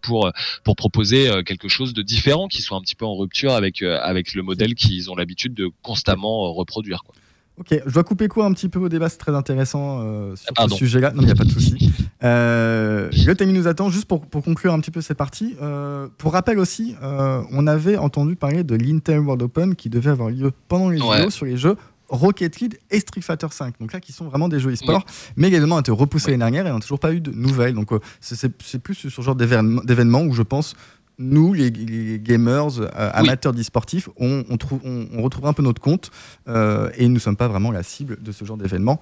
pour 0.00 0.30
pour 0.64 0.76
proposer 0.76 1.28
euh, 1.28 1.42
quelque 1.42 1.68
chose 1.68 1.94
de 1.94 2.02
différent 2.02 2.48
qui 2.48 2.62
soit 2.62 2.76
un 2.76 2.80
petit 2.80 2.94
peu 2.94 3.06
en 3.06 3.16
rupture 3.16 3.52
avec 3.52 3.82
euh, 3.82 3.98
avec 4.02 4.34
le 4.34 4.42
modèle 4.42 4.74
qu'ils 4.74 5.10
ont 5.10 5.14
l'habitude 5.16 5.54
de 5.54 5.70
constamment 5.82 6.46
euh, 6.46 6.50
reproduire 6.50 7.04
quoi. 7.04 7.14
Ok, 7.56 7.68
je 7.86 7.92
dois 7.92 8.02
couper 8.02 8.26
court 8.26 8.44
un 8.44 8.52
petit 8.52 8.68
peu 8.68 8.80
au 8.80 8.88
débat, 8.88 9.08
c'est 9.08 9.16
très 9.18 9.32
intéressant 9.34 10.00
euh, 10.02 10.34
sur 10.34 10.46
Ah, 10.50 10.52
pardon. 10.56 10.74
ce 10.74 10.78
sujet-là. 10.78 11.12
Non, 11.12 11.22
il 11.22 11.26
n'y 11.26 11.30
a 11.30 11.36
pas 11.36 11.44
de 11.44 11.50
souci. 11.52 11.92
Euh, 12.24 13.08
le 13.12 13.34
timing 13.36 13.54
nous 13.54 13.68
attend, 13.68 13.90
juste 13.90 14.06
pour, 14.06 14.26
pour 14.26 14.42
conclure 14.42 14.72
un 14.72 14.80
petit 14.80 14.90
peu 14.90 15.00
cette 15.00 15.16
partie. 15.18 15.54
euh, 15.62 16.08
pour 16.18 16.32
rappel 16.32 16.58
aussi, 16.58 16.96
on 17.00 17.66
avait 17.68 17.96
entendu 17.96 18.34
parler 18.34 18.64
de 18.64 18.74
l'Intel 18.74 19.20
World 19.20 19.42
Open 19.42 19.76
qui 19.76 19.88
devait 19.88 20.10
avoir 20.10 20.30
lieu 20.30 20.50
pendant 20.68 20.88
les 20.88 21.00
Ouais. 21.00 21.22
JO 21.22 21.30
sur 21.30 21.46
les 21.46 21.56
jeux 21.56 21.76
Rocket 22.08 22.60
League 22.60 22.78
et 22.90 23.00
Street 23.00 23.22
Fighter 23.22 23.46
5. 23.50 23.74
Donc 23.80 23.92
là, 23.92 24.00
qui 24.00 24.12
sont 24.12 24.26
vraiment 24.26 24.48
des 24.48 24.60
jeux 24.60 24.72
e-sport, 24.72 25.04
mais 25.36 25.48
également 25.48 25.76
ont 25.76 25.80
été 25.80 25.90
repoussés 25.90 26.32
Oui. 26.32 26.38
l'année 26.38 26.52
dernière 26.52 26.66
et 26.66 26.70
on 26.70 26.74
n'a 26.74 26.80
toujours 26.80 26.98
pas 27.00 27.12
eu 27.14 27.20
de 27.20 27.30
nouvelles. 27.30 27.74
Donc 27.74 27.90
c'est- 28.20 28.48
plus 28.78 28.94
sur 28.94 29.10
ce 29.10 29.22
genre 29.22 29.36
d'événement 29.36 30.22
où 30.22 30.32
je 30.34 30.42
pense 30.42 30.74
nous, 31.18 31.52
les, 31.52 31.70
les 31.70 32.18
gamers 32.18 32.78
euh, 32.80 32.88
amateurs 33.12 33.52
d'e-sportifs, 33.52 34.08
on, 34.16 34.44
on, 34.48 34.56
trouve- 34.56 34.80
on, 34.84 35.06
on 35.12 35.22
retrouve 35.22 35.46
un 35.46 35.52
peu 35.52 35.62
notre 35.62 35.80
compte 35.80 36.10
euh, 36.48 36.90
et 36.96 37.06
nous 37.08 37.14
ne 37.14 37.18
sommes 37.20 37.36
pas 37.36 37.48
vraiment 37.48 37.70
la 37.70 37.82
cible 37.82 38.20
de 38.22 38.32
ce 38.32 38.44
genre 38.44 38.56
d'événement. 38.56 39.00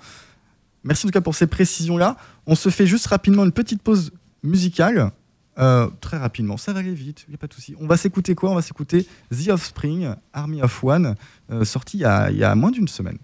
Merci 0.85 1.07
en 1.07 1.09
tout 1.09 1.13
cas 1.13 1.21
pour 1.21 1.35
ces 1.35 1.47
précisions-là. 1.47 2.17
On 2.47 2.55
se 2.55 2.69
fait 2.69 2.87
juste 2.87 3.07
rapidement 3.07 3.45
une 3.45 3.53
petite 3.53 3.83
pause 3.83 4.13
musicale. 4.43 5.13
Euh, 5.59 5.89
très 6.01 6.17
rapidement, 6.17 6.57
ça 6.57 6.73
va 6.73 6.81
aller 6.81 6.95
vite, 6.95 7.25
il 7.29 7.31
n'y 7.31 7.35
a 7.35 7.39
pas 7.39 7.47
de 7.47 7.53
souci. 7.55 7.75
On 7.79 7.87
va 7.87 7.97
s'écouter 7.97 8.35
quoi? 8.35 8.51
On 8.51 8.55
va 8.55 8.63
s'écouter 8.63 9.07
The 9.31 9.49
Offspring, 9.51 10.09
Army 10.33 10.63
of 10.63 10.83
One, 10.83 11.15
sorti 11.63 11.99
il 11.99 12.01
y 12.01 12.05
a- 12.05 12.31
il 12.31 12.39
y 12.39 12.45
a 12.45 12.55
moins 12.55 12.71
d'une 12.71 12.89
semaine. 12.89 13.19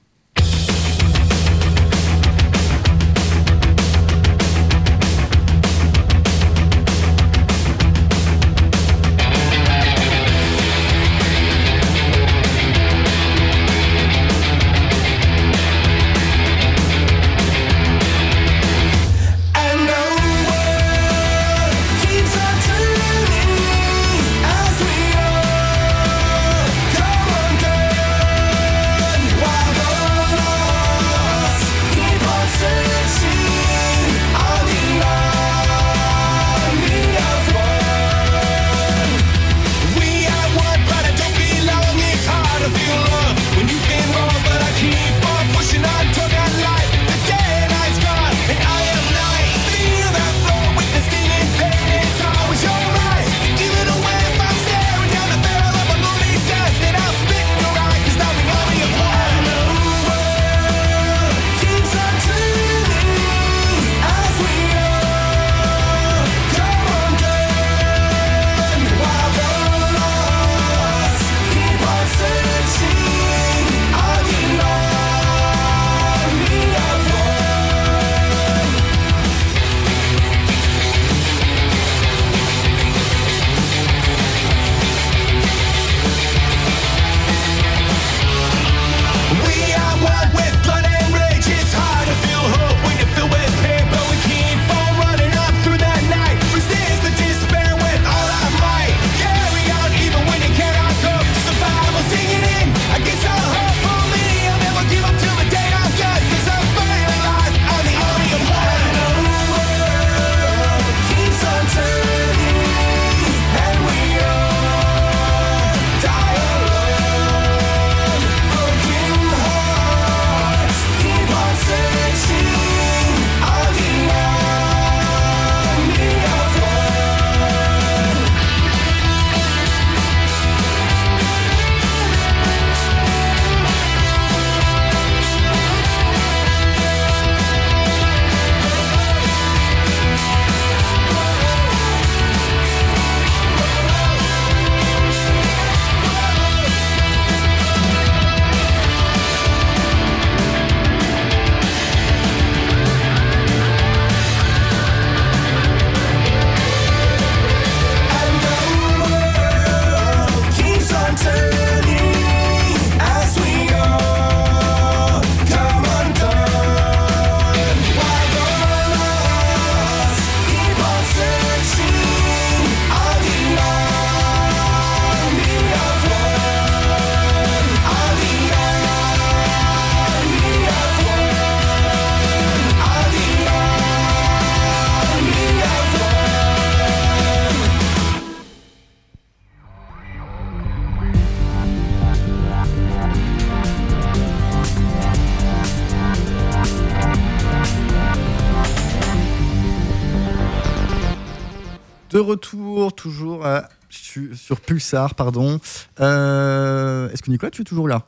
Sur 204.48 204.60
Pulsar, 204.62 205.14
pardon. 205.14 205.60
Euh, 206.00 207.10
Est-ce 207.10 207.20
que 207.22 207.30
Nicolas, 207.30 207.50
tu 207.50 207.60
es 207.60 207.64
toujours 207.66 207.86
là? 207.86 208.06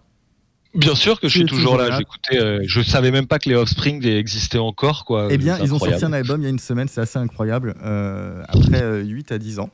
Bien 0.75 0.95
sûr 0.95 1.21
que 1.21 1.29
je 1.29 1.37
suis 1.39 1.45
toujours 1.47 1.73
toujours 1.75 1.77
là. 1.91 1.99
J'écoutais, 1.99 2.39
euh, 2.39 2.61
je 2.67 2.81
savais 2.81 3.11
même 3.11 3.27
pas 3.27 3.39
que 3.39 3.51
les 3.51 3.57
Offspring 3.57 4.03
existaient 4.07 4.57
encore, 4.57 5.05
quoi. 5.05 5.29
Eh 5.31 5.37
bien, 5.37 5.59
ils 5.59 5.75
ont 5.75 5.79
sorti 5.79 6.03
un 6.03 6.15
album 6.15 6.41
il 6.41 6.45
y 6.45 6.47
a 6.47 6.51
une 6.51 6.59
semaine, 6.59 6.89
c'est 6.89 7.03
assez 7.03 7.19
incroyable, 7.19 7.75
euh, 7.85 8.43
après 8.49 8.81
euh, 8.83 9.03
8 9.03 9.33
à 9.33 9.39
10 9.39 9.59
ans. 9.59 9.69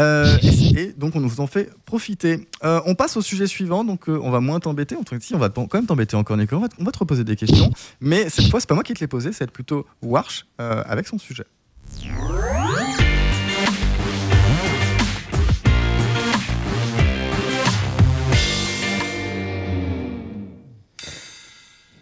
Euh, 0.00 0.36
et, 0.42 0.80
et 0.80 0.92
donc, 0.94 1.14
on 1.14 1.20
nous 1.20 1.38
en 1.40 1.46
fait 1.46 1.70
profiter. 1.84 2.48
Euh, 2.64 2.80
on 2.86 2.96
passe 2.96 3.16
au 3.16 3.22
sujet 3.22 3.46
suivant, 3.46 3.84
donc 3.84 4.08
euh, 4.08 4.18
on 4.20 4.30
va 4.32 4.40
moins 4.40 4.58
t'embêter. 4.58 4.96
On, 4.96 5.02
si, 5.20 5.34
on 5.36 5.38
va 5.38 5.48
quand 5.48 5.72
même 5.74 5.86
t'embêter 5.86 6.16
encore, 6.16 6.36
Nicolas. 6.36 6.58
On 6.58 6.62
va, 6.62 6.68
te- 6.68 6.76
on 6.80 6.84
va 6.84 6.90
te 6.90 6.98
reposer 6.98 7.22
des 7.22 7.36
questions. 7.36 7.70
Mais 8.00 8.28
cette 8.30 8.48
fois, 8.50 8.58
c'est 8.58 8.68
pas 8.68 8.74
moi 8.74 8.82
qui 8.84 8.94
te 8.94 9.00
les 9.00 9.06
posé, 9.08 9.32
c'est 9.32 9.48
plutôt 9.50 9.86
Warsh 10.02 10.44
euh, 10.60 10.82
avec 10.88 11.06
son 11.06 11.18
sujet. 11.18 11.44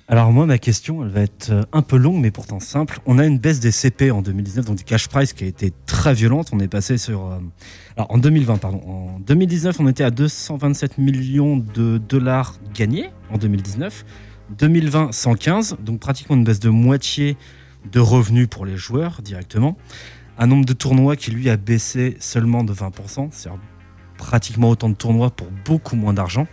Alors 0.08 0.30
moi, 0.30 0.46
ma 0.46 0.58
question, 0.58 1.02
elle 1.02 1.10
va 1.10 1.22
être 1.22 1.50
euh, 1.50 1.62
un 1.72 1.82
peu 1.82 1.96
longue, 1.96 2.20
mais 2.20 2.30
pourtant 2.30 2.60
simple. 2.60 3.00
On 3.06 3.18
a 3.18 3.26
une 3.26 3.38
baisse 3.40 3.58
des 3.58 3.72
CP 3.72 4.12
en 4.12 4.22
2019, 4.22 4.64
donc 4.64 4.76
du 4.76 4.84
cash 4.84 5.08
price 5.08 5.32
qui 5.32 5.42
a 5.42 5.48
été 5.48 5.72
très 5.84 6.14
violente. 6.14 6.50
On 6.52 6.60
est 6.60 6.68
passé 6.68 6.96
sur... 6.96 7.26
euh, 7.26 7.40
Alors 7.96 8.12
en 8.12 8.18
2020, 8.18 8.58
pardon. 8.58 8.80
En 8.86 9.18
2019, 9.18 9.80
on 9.80 9.88
était 9.88 10.04
à 10.04 10.12
227 10.12 10.98
millions 10.98 11.56
de 11.56 11.98
dollars 11.98 12.54
gagnés 12.72 13.10
en 13.30 13.38
2019. 13.38 14.04
2020, 14.56 15.10
115, 15.10 15.78
donc 15.80 15.98
pratiquement 15.98 16.36
une 16.36 16.44
baisse 16.44 16.60
de 16.60 16.70
moitié 16.70 17.36
de 17.90 17.98
revenus 17.98 18.46
pour 18.48 18.64
les 18.64 18.76
joueurs 18.76 19.22
directement. 19.22 19.76
Un 20.38 20.46
nombre 20.46 20.66
de 20.66 20.72
tournois 20.72 21.16
qui 21.16 21.32
lui 21.32 21.50
a 21.50 21.56
baissé 21.56 22.16
seulement 22.20 22.62
de 22.62 22.72
20%, 22.72 23.30
c'est 23.32 23.50
pratiquement 24.18 24.70
autant 24.70 24.88
de 24.88 24.94
tournois 24.94 25.30
pour 25.30 25.48
beaucoup 25.64 25.96
moins 25.96 26.14
d'argent. 26.14 26.46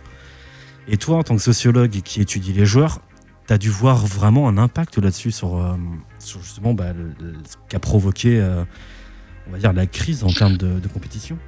Et 0.88 0.96
toi, 0.96 1.18
en 1.18 1.22
tant 1.22 1.36
que 1.36 1.42
sociologue 1.42 2.00
qui 2.02 2.20
étudie 2.20 2.52
les 2.52 2.66
joueurs, 2.66 3.00
tu 3.46 3.52
as 3.52 3.58
dû 3.58 3.68
voir 3.70 4.06
vraiment 4.06 4.48
un 4.48 4.58
impact 4.58 4.98
là-dessus 4.98 5.32
sur, 5.32 5.56
euh, 5.56 5.74
sur 6.18 6.42
justement 6.42 6.74
bah, 6.74 6.92
le- 6.92 7.14
le- 7.24 7.34
ce 7.48 7.56
qu'a 7.68 7.78
provoqué, 7.78 8.40
euh, 8.40 8.64
on 9.48 9.52
va 9.52 9.58
dire, 9.58 9.72
la 9.72 9.86
crise 9.86 10.24
en 10.24 10.28
termes 10.28 10.56
de, 10.56 10.78
de 10.80 10.88
compétition. 10.88 11.38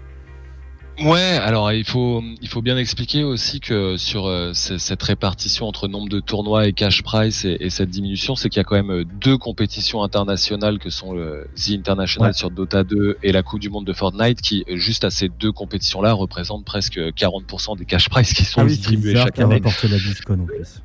Ouais, 1.04 1.20
alors 1.42 1.72
il 1.72 1.84
faut 1.84 2.22
il 2.40 2.48
faut 2.48 2.62
bien 2.62 2.78
expliquer 2.78 3.22
aussi 3.22 3.60
que 3.60 3.98
sur 3.98 4.24
euh, 4.24 4.54
cette 4.54 5.02
répartition 5.02 5.66
entre 5.68 5.88
nombre 5.88 6.08
de 6.08 6.20
tournois 6.20 6.66
et 6.68 6.72
cash 6.72 7.02
price 7.02 7.44
et, 7.44 7.58
et 7.60 7.68
cette 7.68 7.90
diminution, 7.90 8.34
c'est 8.34 8.48
qu'il 8.48 8.60
y 8.60 8.62
a 8.62 8.64
quand 8.64 8.82
même 8.82 9.04
deux 9.04 9.36
compétitions 9.36 10.02
internationales 10.02 10.78
que 10.78 10.88
sont 10.88 11.12
le 11.12 11.48
The 11.54 11.72
International 11.72 12.30
Ouais. 12.30 12.32
sur 12.34 12.50
Dota 12.50 12.82
2 12.82 13.18
et 13.22 13.32
la 13.32 13.42
Coupe 13.42 13.60
du 13.60 13.68
Monde 13.68 13.84
de 13.84 13.92
Fortnite 13.92 14.40
qui 14.40 14.64
juste 14.70 15.04
à 15.04 15.10
ces 15.10 15.28
deux 15.28 15.52
compétitions-là 15.52 16.14
représentent 16.14 16.64
presque 16.64 16.96
40% 16.98 17.76
des 17.76 17.84
cash 17.84 18.08
price 18.08 18.32
qui 18.32 18.46
sont 18.46 18.62
Ah 18.62 18.64
oui, 18.64 18.70
distribués 18.70 19.16
chaque 19.16 19.38
année. 19.38 19.60
la 19.60 19.98
BlizzCon 19.98 20.40
en 20.40 20.46
plus. 20.46 20.80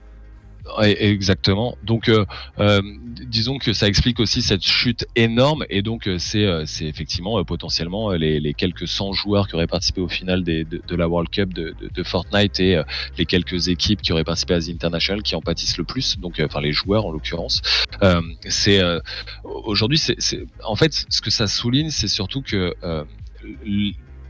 Exactement. 0.84 1.78
Donc, 1.84 2.08
euh, 2.08 2.26
euh, 2.60 2.82
disons 3.28 3.58
que 3.58 3.74
ça 3.74 3.88
explique 3.88 4.20
aussi 4.20 4.42
cette 4.42 4.64
chute 4.64 5.06
énorme, 5.16 5.66
et 5.70 5.82
donc 5.82 6.08
euh, 6.08 6.18
c'est 6.20 6.86
effectivement 6.86 7.44
potentiellement 7.44 8.12
les, 8.12 8.54
quelques 8.54 8.88
100 8.88 9.14
joueurs 9.14 9.48
qui 9.48 9.56
auraient 9.56 9.68
participé 9.68 10.02
au 10.02 10.08
final 10.08 10.44
de, 10.44 10.66
la 10.96 11.08
World 11.08 11.30
Cup 11.30 11.54
de, 11.54 12.04
Fortnite 12.04 12.60
et 12.60 12.82
les 13.18 13.26
quelques 13.26 13.68
équipes 13.68 14.02
qui 14.02 14.12
auraient 14.12 14.24
participé 14.24 14.54
à 14.56 14.60
The 14.60 14.70
International 14.70 15.22
qui 15.24 15.36
en 15.36 15.42
pâtissent 15.42 15.78
le 15.78 15.84
plus. 15.84 16.18
Donc, 16.20 16.42
enfin 16.44 16.62
les 16.62 16.72
joueurs 16.72 17.06
en 17.06 17.12
l'occurrence. 17.12 17.62
C'est 18.48 18.82
aujourd'hui, 19.44 20.02
en 20.64 20.76
fait 20.76 21.06
ce 21.10 21.22
que 21.22 21.30
ça 21.30 21.48
souligne, 21.48 21.90
c'est 21.90 22.08
surtout 22.08 22.42
que 22.42 22.76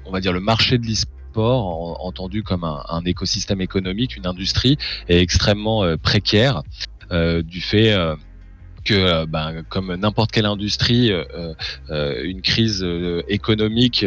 on 0.05 0.11
va 0.11 0.19
dire 0.19 0.33
le 0.33 0.39
marché 0.39 0.77
de 0.77 0.85
l'e-sport 0.85 1.20
en- 1.39 1.97
entendu 1.99 2.43
comme 2.43 2.63
un, 2.63 2.83
un 2.89 3.03
écosystème 3.05 3.61
économique, 3.61 4.15
une 4.17 4.27
industrie, 4.27 4.77
est 5.07 5.19
extrêmement 5.19 5.83
euh, 5.83 5.97
précaire 5.97 6.63
euh, 7.11 7.41
du 7.41 7.61
fait 7.61 7.93
euh, 7.93 8.15
que, 8.83 8.93
euh, 8.93 9.25
ben, 9.25 9.63
comme 9.69 9.93
n'importe 9.95 10.31
quelle 10.31 10.45
industrie, 10.45 11.11
euh, 11.11 11.23
euh, 11.89 12.21
une 12.23 12.41
crise 12.41 12.85
économique 13.27 14.05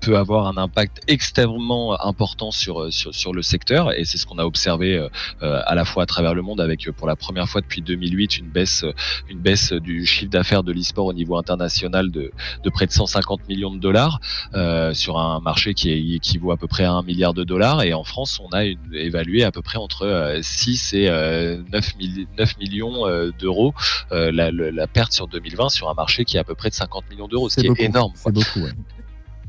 peut 0.00 0.16
avoir 0.16 0.46
un 0.46 0.56
impact 0.56 1.00
extrêmement 1.08 2.00
important 2.04 2.50
sur, 2.50 2.92
sur, 2.92 3.14
sur 3.14 3.32
le 3.32 3.42
secteur, 3.42 3.92
et 3.92 4.04
c'est 4.04 4.18
ce 4.18 4.26
qu'on 4.26 4.38
a 4.38 4.44
observé 4.44 5.06
à 5.40 5.74
la 5.74 5.84
fois 5.84 6.02
à 6.02 6.06
travers 6.06 6.34
le 6.34 6.42
monde 6.42 6.60
avec, 6.60 6.90
pour 6.92 7.06
la 7.06 7.16
première 7.16 7.48
fois 7.48 7.60
depuis 7.60 7.82
2008, 7.82 8.38
une 8.38 8.48
baisse, 8.48 8.84
une 9.28 9.38
baisse 9.38 9.72
du 9.72 10.06
chiffre 10.06 10.30
d'affaires 10.30 10.62
de 10.62 10.72
l'e-sport 10.72 11.06
au 11.06 11.12
niveau 11.12 11.36
international 11.36 12.10
de, 12.10 12.30
de 12.64 12.70
près 12.70 12.86
de 12.86 12.92
150 12.92 13.48
millions 13.48 13.74
de 13.74 13.78
dollars 13.80 14.20
sur 14.92 15.18
un 15.18 15.40
marché 15.40 15.74
qui 15.74 15.90
est, 15.90 16.16
équivaut 16.16 16.52
à 16.52 16.56
peu 16.56 16.66
près 16.66 16.84
à 16.84 16.92
un 16.92 17.02
milliard 17.02 17.34
de 17.34 17.44
dollars, 17.44 17.82
et 17.82 17.92
en 17.92 18.04
France, 18.04 18.40
on 18.40 18.48
a 18.56 18.64
évalué 18.92 19.44
à 19.44 19.52
peu 19.52 19.62
près 19.62 19.78
entre 19.78 20.02
euh, 20.06 20.38
6 20.42 20.94
et 20.94 21.08
euh, 21.08 21.58
9, 21.72 21.96
milli- 21.98 22.26
9 22.38 22.58
millions 22.58 23.04
d'euros 23.38 23.74
euh, 24.12 24.30
la, 24.32 24.50
le- 24.50 24.70
la 24.70 24.86
perte 24.86 25.12
sur 25.12 25.26
2020 25.28 25.68
sur 25.68 25.88
un 25.88 25.94
marché 25.94 26.24
qui 26.24 26.36
est 26.36 26.40
à 26.40 26.44
peu 26.44 26.54
près 26.54 26.70
de 26.70 26.74
50 26.74 27.04
millions 27.10 27.28
d'euros, 27.28 27.48
ce 27.48 27.60
qui 27.60 27.68
beaucoup. 27.68 27.80
est 27.82 27.84
énorme. 27.86 28.12
C'est 28.14 28.32
beaucoup, 28.32 28.60
ouais. 28.60 28.72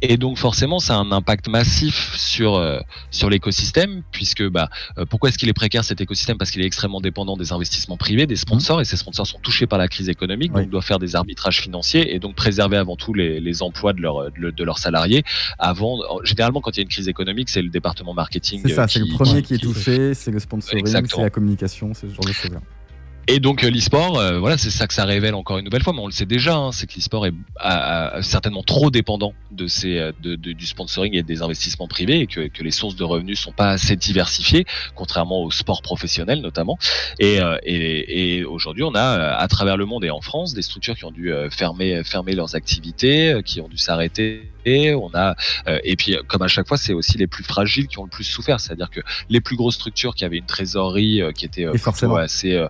Et 0.01 0.15
donc 0.15 0.37
forcément, 0.37 0.79
ça 0.79 0.95
a 0.95 0.97
un 0.99 1.11
impact 1.11 1.49
massif 1.49 2.15
sur 2.15 2.55
euh, 2.55 2.79
sur 3.11 3.29
l'écosystème, 3.29 4.01
puisque 4.13 4.47
bah 4.47 4.69
euh, 4.97 5.03
pourquoi 5.05 5.27
est-ce 5.27 5.37
qu'il 5.37 5.49
est 5.49 5.53
précaire 5.53 5.83
cet 5.83 5.99
écosystème? 5.99 6.37
Parce 6.37 6.51
qu'il 6.51 6.61
est 6.61 6.65
extrêmement 6.65 7.01
dépendant 7.01 7.35
des 7.35 7.51
investissements 7.51 7.97
privés, 7.97 8.25
des 8.25 8.37
sponsors, 8.37 8.79
et 8.79 8.85
ces 8.85 8.95
sponsors 8.95 9.27
sont 9.27 9.39
touchés 9.39 9.67
par 9.67 9.77
la 9.77 9.89
crise 9.89 10.07
économique, 10.07 10.53
Oui. 10.55 10.61
donc 10.61 10.71
doivent 10.71 10.85
faire 10.85 10.99
des 10.99 11.17
arbitrages 11.17 11.59
financiers 11.59 12.15
et 12.15 12.19
donc 12.19 12.35
préserver 12.35 12.77
avant 12.77 12.95
tout 12.95 13.13
les, 13.13 13.41
les 13.41 13.61
emplois 13.61 13.91
de, 13.91 13.99
leurs 14.01 14.31
de, 14.31 14.51
de 14.51 14.63
leurs 14.63 14.77
salariés. 14.77 15.25
Avant, 15.57 15.97
généralement, 16.23 16.61
quand 16.61 16.71
il 16.71 16.77
y 16.77 16.79
a 16.79 16.83
une 16.83 16.87
crise 16.87 17.09
économique, 17.09 17.49
c'est 17.49 17.61
le 17.61 17.67
département 17.69 18.13
marketing. 18.13 18.61
C'est 18.63 18.75
ça, 18.75 18.87
c'est 18.87 18.99
le 18.99 19.07
premier 19.13 19.41
qui 19.41 19.55
est 19.55 19.57
touché, 19.57 20.13
c'est 20.13 20.31
le 20.31 20.39
sponsoring, 20.39 20.85
c'est 20.85 21.17
la 21.21 21.29
communication, 21.29 21.93
c'est 21.93 22.07
ce 22.07 22.13
genre 22.13 22.23
de 22.25 22.31
choses-là. 22.31 22.61
Et 23.31 23.39
donc 23.39 23.63
euh, 23.63 23.69
l'e-sport, 23.69 24.17
euh, 24.17 24.39
voilà, 24.39 24.57
c'est 24.57 24.71
ça 24.71 24.87
que 24.87 24.93
ça 24.95 25.05
révèle 25.05 25.35
encore 25.35 25.59
une 25.59 25.65
nouvelle 25.65 25.83
fois, 25.83 25.93
mais 25.93 25.99
on 25.99 26.07
le 26.07 26.11
sait 26.11 26.25
déjà, 26.25 26.55
hein, 26.55 26.71
c'est 26.71 26.87
que 26.87 26.95
l'e-sport 26.95 27.27
est 27.27 27.33
a- 27.57 28.23
certainement 28.23 28.63
trop 28.63 28.89
dépendant 28.89 29.35
de 29.51 29.67
ces, 29.67 29.99
euh, 29.99 30.11
de, 30.23 30.35
de- 30.35 30.53
du 30.53 30.65
sponsoring 30.65 31.15
et 31.15 31.21
des 31.21 31.43
investissements 31.43 31.87
privés, 31.87 32.21
et 32.21 32.25
que, 32.27 32.47
que 32.47 32.63
les 32.63 32.71
sources 32.71 32.95
de 32.95 33.03
revenus 33.03 33.39
sont 33.39 33.51
pas 33.51 33.69
assez 33.69 33.95
diversifiées, 33.95 34.65
contrairement 34.95 35.43
au 35.43 35.51
sport 35.51 35.83
professionnel 35.83 36.41
notamment. 36.41 36.79
Et, 37.19 37.39
euh, 37.39 37.59
et, 37.61 38.37
et 38.39 38.43
aujourd'hui, 38.45 38.81
on 38.83 38.95
a 38.95 39.19
euh, 39.19 39.35
à 39.37 39.47
travers 39.47 39.77
le 39.77 39.85
monde 39.85 40.03
et 40.03 40.09
en 40.09 40.21
France 40.21 40.55
des 40.55 40.63
structures 40.63 40.95
qui 40.95 41.05
ont 41.05 41.11
dû 41.11 41.31
fermer, 41.51 42.03
fermer 42.03 42.33
leurs 42.33 42.55
activités, 42.55 43.39
qui 43.45 43.61
ont 43.61 43.67
dû 43.67 43.77
s'arrêter. 43.77 44.51
Et 44.65 44.93
on 44.95 45.11
a 45.13 45.35
euh, 45.67 45.79
et 45.83 45.95
puis 45.95 46.17
comme 46.27 46.41
à 46.41 46.47
chaque 46.47 46.67
fois, 46.67 46.77
c'est 46.77 46.93
aussi 46.93 47.17
les 47.19 47.27
plus 47.27 47.43
fragiles 47.43 47.87
qui 47.87 47.99
ont 47.99 48.03
le 48.05 48.09
plus 48.09 48.23
souffert, 48.23 48.59
c'est-à-dire 48.59 48.89
que 48.89 49.01
les 49.29 49.39
plus 49.39 49.55
grosses 49.55 49.75
structures 49.75 50.15
qui 50.15 50.25
avaient 50.25 50.37
une 50.37 50.45
trésorerie 50.45 51.21
euh, 51.21 51.31
qui 51.31 51.45
était 51.45 51.65
euh, 51.65 51.77
forcément. 51.77 52.15
assez 52.17 52.53
euh, 52.53 52.67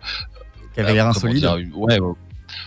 Qui 0.86 0.89
avait 0.91 0.99
dire, 1.39 1.57
une- 1.57 1.73
ouais, 1.73 1.99
ouais. 1.99 2.13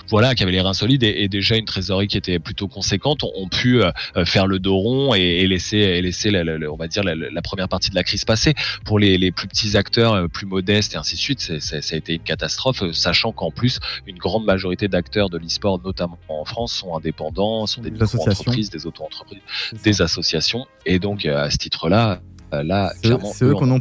voilà, 0.09 0.35
qui 0.35 0.45
les 0.53 0.61
reins 0.61 0.75
solides 0.75 1.03
et, 1.03 1.23
et 1.25 1.29
déjà 1.29 1.57
une 1.57 1.65
trésorerie 1.65 2.07
qui 2.07 2.17
était 2.17 2.39
plutôt 2.39 2.69
conséquente, 2.69 3.25
ont, 3.25 3.33
ont 3.35 3.49
pu 3.49 3.83
euh, 3.83 3.91
euh, 4.17 4.25
faire 4.25 4.47
le 4.47 4.59
dos 4.61 4.77
rond 4.77 5.15
et, 5.15 5.21
et 5.21 5.47
laisser, 5.49 5.79
et 5.79 6.01
laisser 6.03 6.31
la, 6.31 6.45
la- 6.45 6.57
la- 6.59 6.71
on 6.71 6.77
va 6.77 6.87
dire, 6.87 7.03
la, 7.03 7.43
première 7.43 7.69
partie 7.69 7.91
de 7.91 7.95
la 7.97 8.05
crise 8.05 8.25
passer. 8.25 8.55
Pour 8.85 8.99
les, 9.01 9.19
les 9.19 9.33
plus 9.33 9.49
petits 9.49 9.77
acteurs, 9.77 10.15
euh, 10.15 10.29
plus 10.29 10.47
modestes 10.47 10.95
et 10.95 10.99
ainsi 10.99 11.17
de 11.17 11.21
suite, 11.21 11.41
ça 11.61 11.77
a 11.77 11.97
été 11.97 12.15
une 12.15 12.23
catastrophe, 12.23 12.83
sachant 12.93 13.33
qu'en 13.33 13.51
plus, 13.51 13.81
une 14.07 14.19
grande 14.19 14.45
majorité 14.45 14.87
d'acteurs 14.89 15.31
de 15.31 15.39
l'e-sport, 15.39 15.81
notamment 15.85 16.19
en 16.29 16.45
France, 16.45 16.73
sont 16.73 16.95
indépendants, 16.97 17.67
sont 17.67 17.81
des 17.83 17.91
micro-entreprises, 17.91 18.71
des 18.71 18.87
auto-entreprises, 18.87 19.41
des 19.83 20.01
associations. 20.03 20.67
Et 20.87 20.99
donc, 21.01 21.27
euh, 21.27 21.43
à 21.45 21.51
ce 21.51 21.57
titre-là, 21.59 22.21
là, 22.53 22.93
clairement, 23.03 23.33
eux 23.47 23.51
eux 23.51 23.55
qu'on 23.55 23.71
en 23.71 23.71
ont 23.73 23.81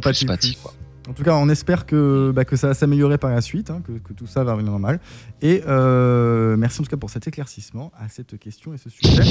En 1.08 1.14
tout 1.14 1.24
cas, 1.24 1.34
on 1.34 1.48
espère 1.48 1.84
que, 1.84 2.32
bah, 2.34 2.44
que 2.44 2.54
ça 2.54 2.68
va 2.68 2.74
s'améliorer 2.74 3.18
par 3.18 3.30
la 3.30 3.40
suite, 3.40 3.70
hein, 3.70 3.82
que, 3.84 3.92
que 3.92 4.12
tout 4.12 4.26
ça 4.26 4.44
va 4.44 4.52
revenir 4.52 4.70
normal. 4.70 5.00
Et 5.40 5.62
euh, 5.66 6.56
merci 6.56 6.80
en 6.80 6.84
tout 6.84 6.90
cas 6.90 6.96
pour 6.96 7.10
cet 7.10 7.26
éclaircissement 7.26 7.90
à 7.98 8.08
cette 8.08 8.38
question 8.38 8.72
et 8.72 8.78
ce 8.78 8.88
sujet. 8.88 9.22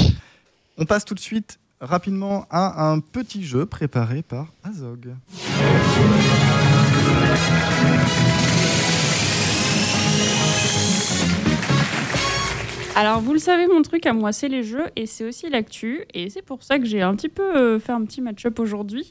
On 0.76 0.84
passe 0.84 1.04
tout 1.04 1.14
de 1.14 1.20
suite 1.20 1.58
rapidement 1.80 2.46
à 2.50 2.90
un 2.90 3.00
petit 3.00 3.42
jeu 3.42 3.64
préparé 3.64 4.22
par 4.22 4.52
Azog. 4.62 5.14
Alors, 12.94 13.20
vous 13.20 13.32
le 13.32 13.38
savez, 13.38 13.66
mon 13.66 13.80
truc 13.80 14.04
à 14.04 14.12
moi, 14.12 14.32
c'est 14.32 14.48
les 14.48 14.62
jeux 14.62 14.84
et 14.96 15.06
c'est 15.06 15.24
aussi 15.24 15.48
l'actu. 15.48 16.04
Et 16.12 16.28
c'est 16.28 16.42
pour 16.42 16.62
ça 16.62 16.78
que 16.78 16.84
j'ai 16.84 17.00
un 17.00 17.16
petit 17.16 17.30
peu 17.30 17.56
euh, 17.56 17.78
fait 17.78 17.92
un 17.92 18.04
petit 18.04 18.20
match-up 18.20 18.58
aujourd'hui. 18.58 19.10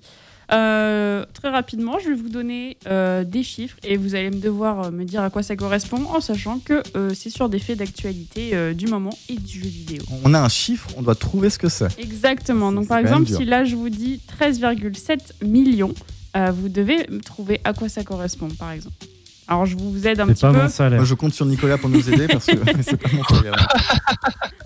Euh, 0.54 1.26
très 1.34 1.50
rapidement, 1.50 1.98
je 2.00 2.10
vais 2.10 2.16
vous 2.16 2.30
donner 2.30 2.78
euh, 2.88 3.24
des 3.24 3.42
chiffres 3.44 3.78
et 3.84 3.96
vous 3.96 4.16
allez 4.16 4.30
me 4.32 4.40
devoir 4.42 4.86
euh, 4.88 4.92
me 4.92 5.06
dire 5.06 5.22
à 5.22 5.30
quoi 5.30 5.44
ça 5.44 5.56
correspond 5.56 6.04
en 6.14 6.20
sachant 6.20 6.60
que 6.60 6.84
euh, 6.98 7.12
c'est 7.14 7.30
sur 7.30 7.48
des 7.48 7.60
faits 7.60 7.80
d'actualité 7.80 8.50
euh, 8.54 8.74
du 8.74 8.88
moment 8.88 9.18
et 9.30 9.36
du 9.36 9.60
jeu 9.62 9.68
vidéo. 9.70 10.02
On 10.26 10.34
a 10.34 10.40
un 10.42 10.50
chiffre, 10.50 10.90
on 10.98 11.02
doit 11.04 11.16
trouver 11.16 11.50
ce 11.50 11.58
que 11.58 11.70
c'est. 11.70 11.98
Exactement. 12.00 12.72
Donc, 12.74 12.88
par 12.88 12.98
exemple, 12.98 13.28
si 13.28 13.46
là 13.46 13.64
je 13.64 13.76
vous 13.78 13.90
dis 13.90 14.20
13,7 14.42 15.46
millions, 15.46 15.94
euh, 16.36 16.52
vous 16.52 16.68
devez 16.70 17.08
me 17.10 17.20
trouver 17.22 17.62
à 17.64 17.74
quoi 17.74 17.88
ça 17.90 18.04
correspond, 18.04 18.50
par 18.50 18.72
exemple. 18.72 18.96
Alors 19.48 19.66
je 19.66 19.76
vous 19.76 20.08
aide 20.08 20.20
un 20.20 20.28
C'est 20.28 20.34
petit 20.34 20.42
pas 20.42 20.52
peu. 20.54 20.62
mon 20.64 20.70
salaire. 20.70 21.00
Moi, 21.00 21.06
je 21.06 21.14
compte 21.14 21.34
sur 21.34 21.46
Nicolas 21.46 21.78
pour 21.78 21.90
nous 21.90 22.10
aider 22.10 22.28
parce 22.28 22.46
que 22.46 22.52
c'est 22.82 22.98
pas 22.98 23.10
mon 23.14 23.24
salaire. 23.24 23.54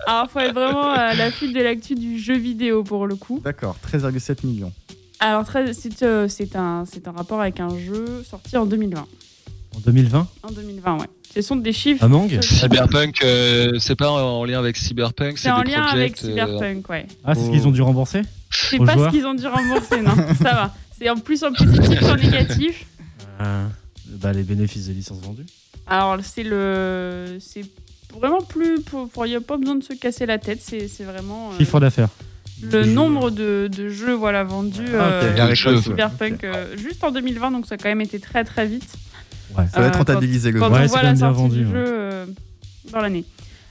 Alors 0.06 0.30
faut 0.30 0.38
être 0.40 0.52
vraiment 0.54 0.90
à 0.90 1.14
la 1.14 1.30
file 1.30 1.52
de 1.52 1.60
l'actu 1.60 1.94
du 1.96 2.18
jeu 2.18 2.36
vidéo 2.36 2.82
pour 2.84 3.06
le 3.06 3.16
coup. 3.16 3.40
D'accord, 3.44 3.76
13,7 3.92 4.46
millions. 4.46 4.72
Alors 5.20 5.44
c'est 5.72 6.02
euh, 6.02 6.28
un, 6.54 6.84
c'est 6.84 7.08
un 7.08 7.12
rapport 7.12 7.40
avec 7.40 7.60
un 7.60 7.70
jeu 7.78 8.22
sorti 8.28 8.56
en 8.56 8.66
2020. 8.66 9.00
En 9.00 9.80
2020 9.80 10.28
En 10.42 10.50
2020, 10.52 10.98
ouais. 11.00 11.06
Ce 11.34 11.42
sont 11.42 11.56
des 11.56 11.72
chiffres. 11.72 12.02
Among 12.02 12.40
Cyberpunk, 12.40 13.22
euh, 13.24 13.78
c'est 13.78 13.94
pas 13.96 14.10
en 14.10 14.44
lien 14.44 14.58
avec 14.58 14.76
Cyberpunk, 14.76 15.36
C'est 15.38 15.50
en 15.50 15.62
des 15.62 15.72
lien 15.72 15.82
avec 15.84 16.12
euh, 16.24 16.28
Cyberpunk, 16.28 16.88
ouais. 16.88 17.06
Ah, 17.24 17.34
c'est 17.34 17.42
ce 17.42 17.46
Oh. 17.48 17.52
qu'ils 17.52 17.66
ont 17.68 17.70
dû 17.72 17.82
rembourser 17.82 18.22
C'est 18.50 18.78
pas 18.78 18.94
joueurs 18.94 19.10
ce 19.10 19.16
qu'ils 19.16 19.26
ont 19.26 19.34
dû 19.34 19.46
rembourser, 19.46 20.00
non. 20.00 20.14
Ça 20.38 20.52
va. 20.54 20.74
C'est 20.98 21.10
en 21.10 21.16
plus 21.16 21.44
en 21.44 21.52
positif 21.52 22.00
qu'en 22.00 22.16
négatif. 22.16 22.86
Euh, 23.40 23.66
bah, 24.06 24.32
Les 24.32 24.44
bénéfices 24.44 24.86
des 24.86 24.94
licences 24.94 25.20
vendues. 25.20 25.44
Alors 25.86 26.16
c'est 26.22 26.42
le, 26.42 27.36
c'est 27.38 27.64
vraiment 28.18 28.40
plus 28.40 28.80
pour, 28.80 29.08
pour- 29.10 29.26
y 29.26 29.34
a 29.36 29.40
pas 29.42 29.56
besoin 29.58 29.76
de 29.76 29.84
se 29.84 29.92
casser 29.92 30.24
la 30.24 30.38
tête. 30.38 30.60
C'est 30.62 30.88
c'est 30.88 31.04
vraiment 31.04 31.50
euh, 31.52 31.58
Chiffre 31.58 31.78
d'affaires. 31.80 32.08
Le 32.62 32.84
nombre 32.86 33.30
de, 33.30 33.68
de 33.74 33.88
jeux 33.88 34.14
voilà 34.14 34.44
vendus. 34.44 34.84
Ah, 34.94 35.02
euh, 35.04 35.54
jeux, 35.54 35.72
le- 35.72 35.80
Cyberpunk 35.82 36.44
euh, 36.44 36.76
juste 36.76 37.02
en 37.04 37.10
2020, 37.10 37.50
donc 37.50 37.66
ça 37.66 37.74
a 37.74 37.78
quand 37.78 37.88
même 37.88 38.00
été 38.00 38.18
très 38.18 38.44
très 38.44 38.66
vite. 38.66 38.88
Ouais. 39.56 39.64
Ça 39.72 39.80
va 39.80 39.86
être 39.88 39.94
Euh, 39.96 39.98
rentabilisé 39.98 40.50
le 40.50 40.58
Quand 40.60 40.68
jeu. 40.68 40.72
Ouais, 40.74 40.78
on 40.78 40.82
c'est 40.82 40.88
voit 40.88 41.00
quand 41.00 41.06
la 41.06 41.16
sortie 41.16 41.40
vendu, 41.42 41.56
du 41.58 41.64
ouais. 41.66 41.70
jeu 41.72 41.84
euh, 41.86 42.26
dans 42.92 43.00
l'année. 43.00 43.24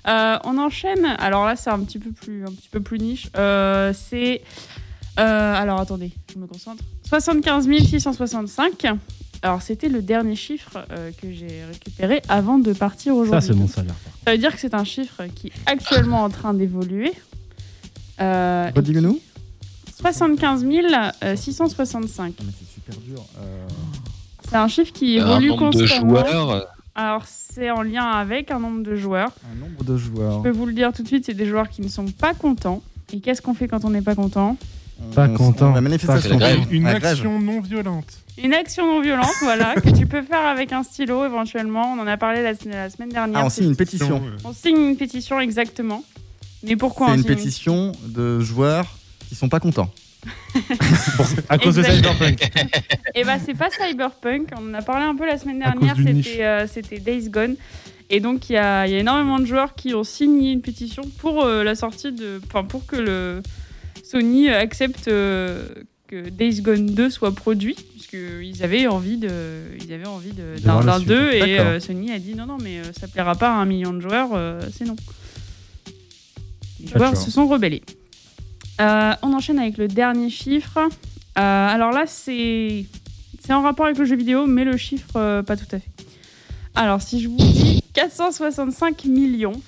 Euh, 0.08 0.38
on 0.44 0.58
enchaîne. 0.60 1.06
Alors 1.20 1.46
là, 1.46 1.56
c'est 1.56 1.70
un 1.72 1.80
petit 1.80 1.98
peu 2.00 2.12
plus, 2.12 2.44
un 2.44 2.52
petit 2.52 2.70
peu 2.72 2.80
plus 2.80 3.00
niche. 3.00 3.28
Euh, 3.38 3.92
c'est 3.94 4.42
euh, 5.20 5.54
alors 5.56 5.80
attendez, 5.80 6.12
je 6.34 6.40
me 6.40 6.46
concentre. 6.46 6.84
75 7.08 7.68
665. 7.86 8.86
Alors 9.42 9.62
c'était 9.62 9.90
le 9.90 10.02
dernier 10.02 10.36
chiffre 10.36 10.86
euh, 10.92 11.12
que 11.22 11.32
j'ai 11.32 11.64
récupéré 11.72 12.22
avant 12.30 12.58
de 12.58 12.74
partir 12.74 13.14
Ça, 13.14 13.20
aujourd'hui. 13.20 13.48
c'est 13.48 13.54
mon 13.56 13.68
salaire. 13.68 13.94
par 13.94 14.04
contre. 14.04 14.18
Ça 14.26 14.32
veut 14.32 14.38
dire 14.38 14.54
que 14.54 14.60
c'est 14.60 14.74
un 14.74 14.84
chiffre 14.84 15.24
qui 15.36 15.48
est 15.48 15.52
actuellement 15.66 16.24
en 16.24 16.30
train 16.30 16.54
d'évoluer. 16.54 17.12
Euh, 18.22 18.72
Redis-le-nous. 18.76 19.20
75 20.00 20.66
665. 21.36 22.34
Ah, 22.38 22.44
mais 22.46 22.52
c'est 22.60 22.74
super 22.74 22.96
dur. 23.02 23.24
Euh, 23.40 23.68
C'est 24.48 24.56
un 24.56 24.68
chiffre 24.68 24.92
qui 24.94 25.20
un 25.20 25.26
évolue 25.28 25.50
nombre 25.50 25.72
de 25.72 25.80
constamment. 25.80 26.10
joueurs. 26.26 26.68
Alors 26.98 27.24
c'est 27.28 27.72
en 27.72 27.82
lien 27.82 28.06
avec 28.06 28.52
un 28.52 28.60
nombre 28.60 28.84
de 28.84 28.96
joueurs. 28.96 29.32
Un 29.52 29.60
nombre 29.60 29.84
de 29.84 29.98
joueurs. 29.98 30.38
Je 30.38 30.44
peux 30.50 30.56
vous 30.56 30.66
le 30.66 30.74
dire 30.74 30.94
tout 30.94 31.04
de 31.04 31.08
suite, 31.08 31.26
c'est 31.26 31.34
des 31.34 31.46
joueurs 31.46 31.70
qui 31.70 31.82
ne 31.82 31.88
sont 31.90 32.06
pas 32.06 32.34
contents. 32.34 32.82
Et 33.14 33.20
qu'est-ce 33.20 33.42
qu'on 33.42 33.54
fait 33.54 33.68
quand 33.68 33.84
on 33.86 33.90
n'est 33.90 34.02
pas 34.02 34.16
content? 34.16 34.58
Pas 35.14 35.28
On- 35.28 35.34
content. 35.34 35.74
La 35.74 35.82
manifestation. 35.82 36.40
Une 36.72 36.88
action 36.88 37.40
non 37.40 37.60
violente. 37.60 38.06
Une 38.42 38.54
action 38.54 38.86
non 38.86 39.02
violente, 39.02 39.30
voilà, 39.44 39.76
que 39.76 39.90
tu 39.90 40.06
peux 40.06 40.22
faire 40.22 40.46
avec 40.46 40.72
un 40.74 40.84
stylo 40.84 41.26
éventuellement. 41.26 41.94
On 41.94 42.00
en 42.02 42.08
a 42.08 42.18
parlé 42.18 42.44
la, 42.44 42.52
la 42.72 42.90
semaine 42.90 43.10
dernière. 43.10 43.40
Ah, 43.42 43.46
on 43.46 43.50
signe 43.50 43.70
une 43.70 43.76
pétition. 43.76 44.22
euh, 44.26 44.38
on 44.44 44.54
signe 44.54 44.78
une 44.78 44.98
pétition 44.98 45.40
exactement. 45.40 46.04
Mais 46.64 46.76
pourquoi 46.76 47.10
C'est 47.10 47.14
une 47.16 47.24
signe 47.24 47.36
pétition 47.36 47.92
de 48.06 48.40
joueurs 48.40 48.88
qui 49.30 49.36
sont 49.36 49.50
pas 49.50 49.60
contents. 49.60 49.92
À 51.50 51.58
cause 51.58 51.76
de. 51.76 51.84
Cyberpunk. 51.84 52.50
Et 53.14 53.24
bah 53.24 53.38
c'est 53.44 53.54
pas 53.54 53.70
Cyberpunk, 53.70 54.50
on 54.60 54.72
en 54.72 54.74
a 54.74 54.82
parlé 54.82 55.06
un 55.06 55.16
peu 55.16 55.26
la 55.26 55.38
semaine 55.38 55.62
À 55.62 55.72
cause 55.74 55.82
dernière, 55.82 55.96
d'une 55.96 56.14
niche. 56.16 56.28
c'était 56.30 56.44
euh, 56.44 56.68
c'était 56.68 57.00
Days 57.00 57.30
Gone. 57.30 57.56
Et 58.10 58.20
donc 58.20 58.50
il 58.50 58.54
y 58.54 58.58
a, 58.58 58.88
il 58.88 58.94
y 58.94 58.96
a 58.96 59.00
énormément 59.00 59.40
de 59.40 59.46
joueurs 59.46 59.76
qui 59.76 59.94
ont 59.94 60.04
signé 60.04 60.52
une 60.52 60.62
pétition 60.62 61.04
pour 61.20 61.44
euh, 61.44 61.64
la 61.64 61.76
sortie 61.76 62.12
de. 62.12 62.42
Enfin 62.48 62.64
pour 62.64 62.86
que 62.86 62.96
le 62.96 63.42
Sony 64.04 64.50
accepte 64.50 65.08
euh, 65.08 65.68
que 66.08 66.30
Days 66.30 66.62
Gone 66.62 66.88
2 66.88 67.10
soit 67.10 67.34
produit, 67.36 67.76
puisqu'ils 67.76 68.64
avaient 68.64 68.88
envie 68.88 69.18
de. 69.18 69.30
Ils 69.84 69.94
avaient 69.94 70.08
envie 70.08 70.32
de- 70.34 70.56
De 70.60 70.62
d'un 70.62 70.74
voir 70.74 70.84
la 70.86 70.92
d'un 70.94 70.98
suite. 71.00 71.10
2 71.10 71.32
et 71.34 71.40
D'accord. 71.40 71.66
euh, 71.74 71.80
Sony 71.80 72.12
a 72.12 72.20
dit 72.20 72.34
non 72.36 72.46
non 72.48 72.58
mais 72.62 72.80
euh, 72.80 72.84
ça 73.00 73.08
plaira 73.08 73.36
pas 73.36 73.50
à 73.50 73.54
un 73.58 73.66
million 73.66 73.94
de 73.94 74.02
joueurs, 74.02 74.30
euh, 74.34 74.60
c'est 74.76 74.86
non. 74.86 74.96
Les 76.86 76.92
joueurs 76.92 77.18
se 77.18 77.32
sont 77.32 77.48
rebellés. 77.48 77.84
Euh, 78.82 79.14
on 79.22 79.34
enchaîne 79.34 79.60
avec 79.60 79.78
le 79.78 79.88
dernier 79.88 80.30
chiffre. 80.30 80.78
Euh, 80.78 80.90
alors 81.36 81.92
là, 81.92 82.06
c'est 82.08 82.86
en 83.50 83.62
rapport 83.62 83.86
avec 83.86 83.98
le 83.98 84.06
jeu 84.06 84.16
vidéo, 84.16 84.46
mais 84.46 84.64
le 84.64 84.78
chiffre, 84.78 85.16
euh, 85.16 85.44
pas 85.44 85.56
tout 85.56 85.66
à 85.72 85.80
fait. 85.80 85.90
Alors, 86.76 87.02
si 87.02 87.22
je 87.22 87.30
vous 87.30 87.38
dis 87.38 87.82
465 87.94 89.06
millions, 89.06 89.62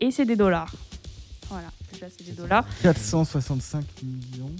et 0.00 0.10
c'est 0.10 0.24
des 0.24 0.36
dollars. 0.36 0.72
Voilà, 1.48 1.68
déjà, 1.92 2.06
c'est 2.16 2.24
des 2.24 2.32
dollars. 2.32 2.64
465 2.82 3.84
millions 4.02 4.52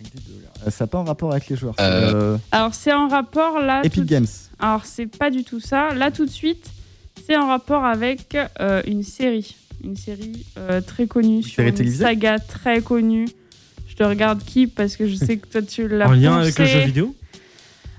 avec 0.00 0.14
des 0.14 0.32
dollars. 0.32 0.52
Euh, 0.66 0.70
ça 0.70 0.84
n'a 0.84 0.88
pas 0.88 0.98
un 0.98 1.04
rapport 1.04 1.30
avec 1.32 1.48
les 1.48 1.56
joueurs. 1.56 1.74
Euh, 1.80 2.34
euh, 2.34 2.38
Alors, 2.52 2.74
c'est 2.74 2.92
en 2.92 3.08
rapport 3.08 3.60
là. 3.60 3.80
Epic 3.84 4.02
tout 4.02 4.08
Games. 4.08 4.26
Alors, 4.58 4.84
c'est 4.84 5.06
pas 5.06 5.30
du 5.30 5.44
tout 5.44 5.60
ça. 5.60 5.94
Là, 5.94 6.10
tout 6.10 6.26
de 6.26 6.30
suite, 6.30 6.70
c'est 7.26 7.36
en 7.36 7.46
rapport 7.46 7.84
avec 7.84 8.36
euh, 8.60 8.82
une 8.86 9.02
série. 9.02 9.56
Une 9.82 9.96
série 9.96 10.44
euh, 10.58 10.80
très 10.80 11.06
connue, 11.06 11.42
sur 11.42 11.56
série 11.56 11.68
une 11.70 11.74
télévisée 11.74 12.04
saga 12.04 12.38
très 12.38 12.82
connue. 12.82 13.28
Je 13.88 13.94
te 13.94 14.02
regarde 14.04 14.42
qui 14.44 14.66
parce 14.66 14.96
que 14.96 15.06
je 15.08 15.14
sais 15.16 15.36
que 15.38 15.46
toi, 15.46 15.62
tu 15.62 15.88
l'as 15.88 16.08
En 16.08 16.12
lien 16.12 16.36
avec 16.36 16.54
pensé. 16.54 16.70
jeu 16.70 16.80
vidéo 16.80 17.14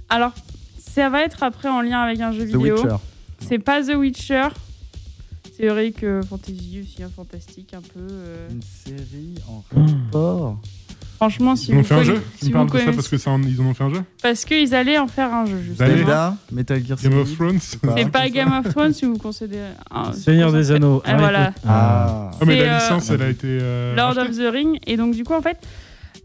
Alors, 0.09 0.33
ça 0.79 1.09
va 1.09 1.21
être 1.23 1.43
après 1.43 1.69
en 1.69 1.81
lien 1.81 1.99
avec 2.01 2.19
un 2.21 2.31
jeu 2.31 2.43
The 2.43 2.55
vidéo. 2.55 2.75
Witcher. 2.75 2.95
C'est 3.47 3.59
pas 3.59 3.83
The 3.83 3.95
Witcher. 3.95 4.47
C'est 5.57 5.67
vrai 5.67 5.91
que 5.91 6.21
fantasy 6.27 6.79
aussi, 6.81 7.03
un 7.03 7.09
fantastique 7.09 7.73
un 7.73 7.81
peu. 7.81 7.99
euh. 8.09 8.47
Une 8.49 8.61
série 8.61 9.35
en 9.47 9.63
Mmh. 9.79 10.55
Franchement, 11.21 11.55
si 11.55 11.69
Ils 11.69 11.75
ont 11.75 11.77
vous 11.77 11.83
fait 11.83 11.93
un 11.93 12.03
jeu 12.03 12.15
Tu 12.15 12.21
si 12.39 12.45
me 12.45 12.49
vous 12.49 12.53
parles 12.53 12.65
de 12.65 12.71
ça 12.71 12.77
connaissez- 12.79 12.95
parce 12.95 13.07
que 13.07 13.17
ça 13.19 13.29
en- 13.29 13.41
ils 13.43 13.61
en 13.61 13.65
ont 13.65 13.73
fait 13.75 13.83
un 13.83 13.93
jeu 13.93 14.01
parce 14.23 14.43
qu'ils 14.43 14.73
allaient 14.73 14.97
en 14.97 15.07
faire 15.07 15.31
un 15.31 15.45
jeu 15.45 15.59
justement. 15.63 15.87
D'ailleurs. 15.87 15.97
Zelda, 16.07 16.37
Metal 16.51 16.83
Gear 16.83 16.97
Game 16.97 17.11
Solid. 17.11 17.27
of 17.27 17.35
Thrones 17.37 17.59
C'est 17.61 18.09
pas 18.11 18.29
Game 18.29 18.51
of 18.51 18.73
Thrones 18.73 18.93
si 18.93 19.05
vous 19.05 19.19
considérez. 19.19 19.69
ah, 19.91 20.11
Seigneur 20.13 20.51
des 20.51 20.71
Anneaux. 20.71 21.03
Ah, 21.05 21.17
voilà. 21.17 21.53
Ah. 21.63 22.31
Ah 22.33 22.45
mais 22.45 22.57
C'est, 22.57 22.65
la 22.65 22.75
euh, 22.75 22.79
licence 22.79 23.09
elle 23.11 23.21
a 23.21 23.29
été 23.29 23.47
euh, 23.61 23.95
Lord 23.95 24.17
of 24.17 24.31
the 24.35 24.51
Ring. 24.51 24.79
Et 24.87 24.97
donc, 24.97 25.13
du 25.13 25.23
coup, 25.23 25.33
en 25.35 25.43
fait, 25.43 25.57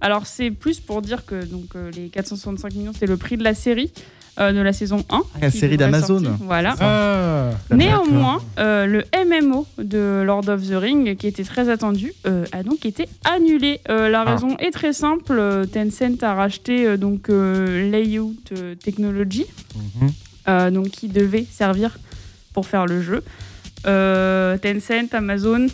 alors 0.01 0.27
c'est 0.27 0.51
plus 0.51 0.81
pour 0.81 1.03
dire 1.03 1.27
que 1.27 1.45
donc, 1.45 1.67
euh, 1.77 1.91
les 1.95 2.09
465 2.09 2.73
millions, 2.75 2.93
c'était 2.95 3.05
le 3.07 3.19
prix 3.19 3.37
de 3.37 3.45
la 3.45 3.53
série, 3.53 3.93
euh, 4.39 4.53
de 4.53 4.61
la 4.61 4.72
saison 4.72 5.05
1. 5.11 5.22
Ah, 5.34 5.39
la 5.43 5.51
série 5.51 5.76
d'Amazon. 5.76 6.22
Voilà. 6.41 6.74
Ah 6.80 7.51
Néanmoins, 7.74 8.41
euh, 8.59 8.87
le 8.87 9.05
MMO 9.14 9.66
de 9.78 10.22
Lord 10.24 10.49
of 10.49 10.62
the 10.68 10.74
Ring, 10.74 11.16
qui 11.16 11.26
était 11.26 11.45
très 11.45 11.68
attendu, 11.68 12.12
euh, 12.26 12.45
a 12.53 12.62
donc 12.62 12.84
été 12.87 13.09
annulé. 13.24 13.80
La 13.89 14.22
Ah. 14.22 14.32
raison 14.34 14.57
est 14.59 14.70
très 14.70 14.93
simple. 14.93 15.41
Tencent 15.72 16.22
a 16.22 16.34
racheté 16.34 16.97
donc 16.97 17.28
Layout 17.28 18.34
Technology, 18.82 19.47
Mhm. 20.47 20.70
donc 20.72 20.89
qui 20.91 21.09
devait 21.09 21.47
servir 21.51 21.99
pour 22.53 22.66
faire 22.66 22.87
le 22.87 23.01
jeu. 23.03 23.22
Tencent, 23.84 25.12
Amazon, 25.14 25.66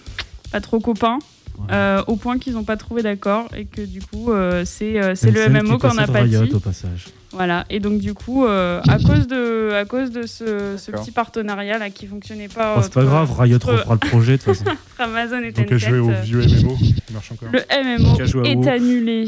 pas 0.50 0.60
trop 0.60 0.80
copains. 0.80 1.18
Ouais. 1.58 1.66
euh, 1.74 2.02
au 2.06 2.16
point 2.16 2.38
qu'ils 2.38 2.54
n'ont 2.54 2.64
pas 2.64 2.78
trouvé 2.78 3.02
d'accord 3.02 3.46
et 3.54 3.66
que 3.66 3.82
du 3.82 4.00
coup 4.00 4.32
euh, 4.32 4.64
c'est 4.64 4.98
euh, 4.98 5.14
le 5.22 5.48
MMO 5.50 5.76
qu'on 5.78 5.98
a 5.98 6.06
pâti. 6.06 6.34
Riot, 6.36 6.56
au 6.56 6.60
passage. 6.60 7.08
Voilà, 7.32 7.64
et 7.70 7.80
donc 7.80 7.98
du 7.98 8.12
coup, 8.14 8.44
euh, 8.44 8.80
à 8.88 8.98
cause 9.06 9.26
de, 9.26 9.72
à 9.72 9.84
cause 9.84 10.10
de 10.10 10.26
ce, 10.26 10.76
petit 10.90 11.10
partenariat 11.10 11.78
là 11.78 11.88
qui 11.90 12.06
fonctionnait 12.06 12.48
pas, 12.48 12.74
Oh, 12.76 12.80
c'est 12.82 12.92
pas 12.92 13.00
entre- 13.00 13.08
grave, 13.10 13.40
Riot 13.40 13.58
refera 13.62 13.94
le 13.94 13.98
projet 14.08 14.32
de 14.36 14.42
toute 14.42 14.54
façon. 14.54 14.64
entre 14.70 15.00
Amazon 15.00 15.38
et 15.42 15.52
Donc 15.52 15.66
Tencent, 15.66 15.74
à 15.86 15.88
jouer 15.88 15.98
au 15.98 16.10
euh, 16.10 16.20
vieux 16.20 16.40
MMO 16.40 16.74
qui 16.76 17.12
marche 17.12 17.32
encore. 17.32 17.48
le 17.50 17.60
MMO 17.98 18.44
est 18.44 18.68
annulé. 18.68 19.26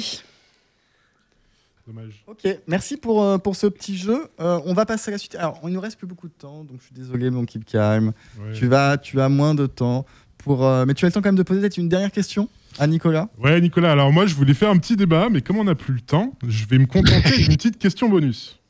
Dommage. 1.87 2.25
Ok, 2.27 2.47
merci 2.67 2.97
pour, 2.97 3.23
euh, 3.23 3.37
pour 3.37 3.57
ce 3.57 3.67
petit 3.67 3.97
jeu. 3.97 4.27
Euh, 4.41 4.59
on 4.65 4.73
va 4.73 4.87
passer 4.87 5.11
à 5.11 5.13
la 5.13 5.19
suite. 5.19 5.35
Alors, 5.35 5.61
il 5.65 5.71
nous 5.71 5.81
reste 5.81 5.99
plus 5.99 6.07
beaucoup 6.07 6.29
de 6.29 6.33
temps, 6.33 6.65
donc 6.65 6.79
je 6.81 6.87
suis 6.87 6.95
désolé, 6.95 7.29
mon 7.29 7.45
keep. 7.45 7.63
Ouais. 7.75 8.11
Tu, 8.55 8.69
vas, 8.69 8.97
tu 8.97 9.21
as 9.21 9.29
moins 9.29 9.55
de 9.55 9.67
temps. 9.67 10.07
Pour, 10.45 10.65
euh, 10.65 10.85
mais 10.87 10.95
tu 10.95 11.05
as 11.05 11.09
le 11.09 11.13
temps 11.13 11.23
quand 11.23 11.29
même 11.29 11.37
de 11.37 11.43
poser 11.43 11.61
peut-être 11.61 11.79
une 11.79 11.89
dernière 11.89 12.13
question 12.13 12.49
à 12.79 12.87
Nicolas. 12.87 13.29
Ouais, 13.39 13.61
Nicolas, 13.61 13.93
alors 13.93 14.13
moi 14.13 14.27
je 14.27 14.35
voulais 14.35 14.55
faire 14.55 14.71
un 14.71 14.77
petit 14.77 14.97
débat, 14.97 15.29
mais 15.31 15.41
comme 15.41 15.57
on 15.57 15.65
n'a 15.65 15.75
plus 15.75 15.95
le 15.95 16.01
temps, 16.01 16.35
je 16.47 16.67
vais 16.67 16.79
me 16.79 16.87
contenter 16.87 17.39
d'une 17.39 17.57
petite 17.57 17.79
question 17.79 18.09
bonus. 18.09 18.61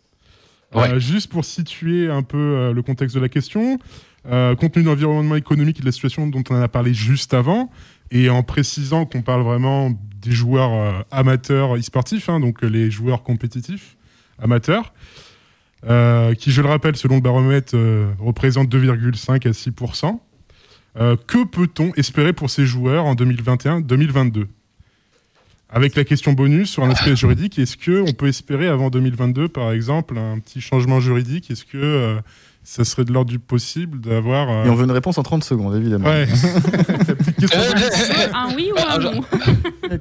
Ouais. 0.75 0.91
Euh, 0.91 0.99
juste 0.99 1.31
pour 1.31 1.45
situer 1.45 2.09
un 2.11 2.23
peu 2.23 2.39
euh, 2.39 2.73
le 2.73 2.83
contexte 2.83 3.15
de 3.15 3.21
la 3.21 3.29
question, 3.29 3.79
euh, 4.27 4.55
compte 4.55 4.73
tenu 4.73 4.85
de 4.85 4.89
l'environnement 4.89 5.37
économique 5.37 5.79
et 5.79 5.81
de 5.81 5.87
la 5.87 5.93
situation 5.93 6.27
dont 6.27 6.43
on 6.49 6.55
en 6.55 6.63
a 6.63 6.69
parlé 6.69 6.95
juste 6.95 7.35
avant, 7.35 7.71
et 8.11 8.31
en 8.31 8.43
précisant 8.43 9.05
qu'on 9.05 9.23
parle 9.23 9.43
vraiment 9.43 9.91
des 10.23 10.33
joueurs 10.33 10.73
euh, 10.73 11.03
amateurs 11.11 11.77
e-sportifs, 11.77 12.29
hein, 12.29 12.41
donc 12.41 12.63
les 12.63 12.91
joueurs 12.91 13.23
compétitifs 13.23 13.97
amateurs, 14.39 14.93
euh, 15.87 16.35
qui, 16.35 16.51
je 16.51 16.63
le 16.63 16.69
rappelle, 16.69 16.97
selon 16.97 17.17
le 17.17 17.21
baromètre, 17.21 17.75
euh, 17.75 18.11
représentent 18.19 18.71
2,5 18.71 19.47
à 19.47 19.53
6%. 19.53 20.21
Euh, 20.97 21.17
que 21.27 21.45
peut-on 21.45 21.93
espérer 21.95 22.33
pour 22.33 22.51
ces 22.51 22.67
joueurs 22.67 23.05
en 23.05 23.15
2021-2022 23.17 24.47
Avec 25.69 25.97
la 25.97 26.05
question 26.05 26.33
bonus 26.33 26.71
sur 26.71 26.85
un 26.85 26.91
aspect 26.91 27.17
juridique, 27.17 27.59
est-ce 27.59 27.77
qu'on 27.77 28.13
peut 28.13 28.29
espérer 28.29 28.69
avant 28.69 28.91
2022, 28.91 29.49
par 29.49 29.73
exemple, 29.73 30.17
un 30.19 30.39
petit 30.39 30.61
changement 30.61 31.01
juridique? 31.01 31.51
Est-ce 31.51 31.65
que 31.65 31.79
euh, 31.79 32.21
ça 32.63 32.85
serait 32.85 33.05
de 33.05 33.13
l'ordre 33.13 33.31
du 33.31 33.41
possible 33.41 34.01
d'avoir... 34.01 34.49
euh, 34.51 34.65
Et 34.67 34.71
on 34.71 34.77
veut 34.77 34.85
une 34.85 34.93
réponse 34.93 35.19
en 35.19 35.25
30 35.25 35.43
secondes, 35.43 35.75
évidemment. 35.75 36.07
Ouais. 36.07 36.29
Un 38.33 38.55
oui 38.55 38.71
ou 38.73 38.79
un 38.81 38.99
non? 38.99 39.21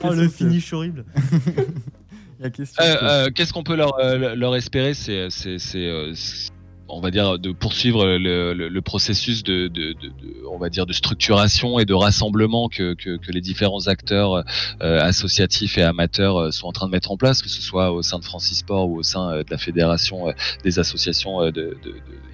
Oh, 0.04 0.14
le 0.14 0.30
finish 0.30 0.72
horrible. 0.74 1.06
La 2.40 2.50
question, 2.50 2.84
Euh, 2.84 2.96
euh, 3.02 3.30
Qu'est-ce 3.34 3.54
qu'on 3.54 3.64
peut 3.64 3.76
leur, 3.76 3.94
leur 4.36 4.56
espérer 4.56 4.94
C'est 4.94 5.28
on 6.94 7.02
va 7.02 7.12
dire, 7.12 7.40
de 7.40 7.52
poursuivre 7.52 8.06
le, 8.06 8.82
processus 8.82 9.44
de, 9.44 9.72
on 10.50 10.58
va 10.58 10.70
dire, 10.70 10.86
de 10.86 10.94
structuration 10.94 11.80
et 11.80 11.86
de 11.86 11.94
rassemblement 11.94 12.70
que, 12.70 12.96
les 13.28 13.42
différents 13.42 13.88
acteurs 13.88 14.44
euh, 14.82 15.02
associatifs 15.02 15.78
et 15.78 15.82
amateurs 15.82 16.38
euh, 16.38 16.52
sont 16.52 16.68
en 16.68 16.72
train 16.72 16.86
de 16.86 16.92
mettre 16.92 17.12
en 17.12 17.18
place, 17.18 17.42
que 17.42 17.50
ce 17.50 17.62
soit 17.62 17.92
au 17.92 18.04
sein 18.04 18.20
de 18.20 18.24
Francis 18.24 18.60
Sport 18.60 18.90
ou 18.90 19.00
au 19.00 19.04
sein 19.04 19.32
euh, 19.32 19.44
de 19.44 19.50
la 19.50 19.58
fédération 19.58 20.26
des 20.64 20.78
associations 20.78 21.50
de, 21.50 21.78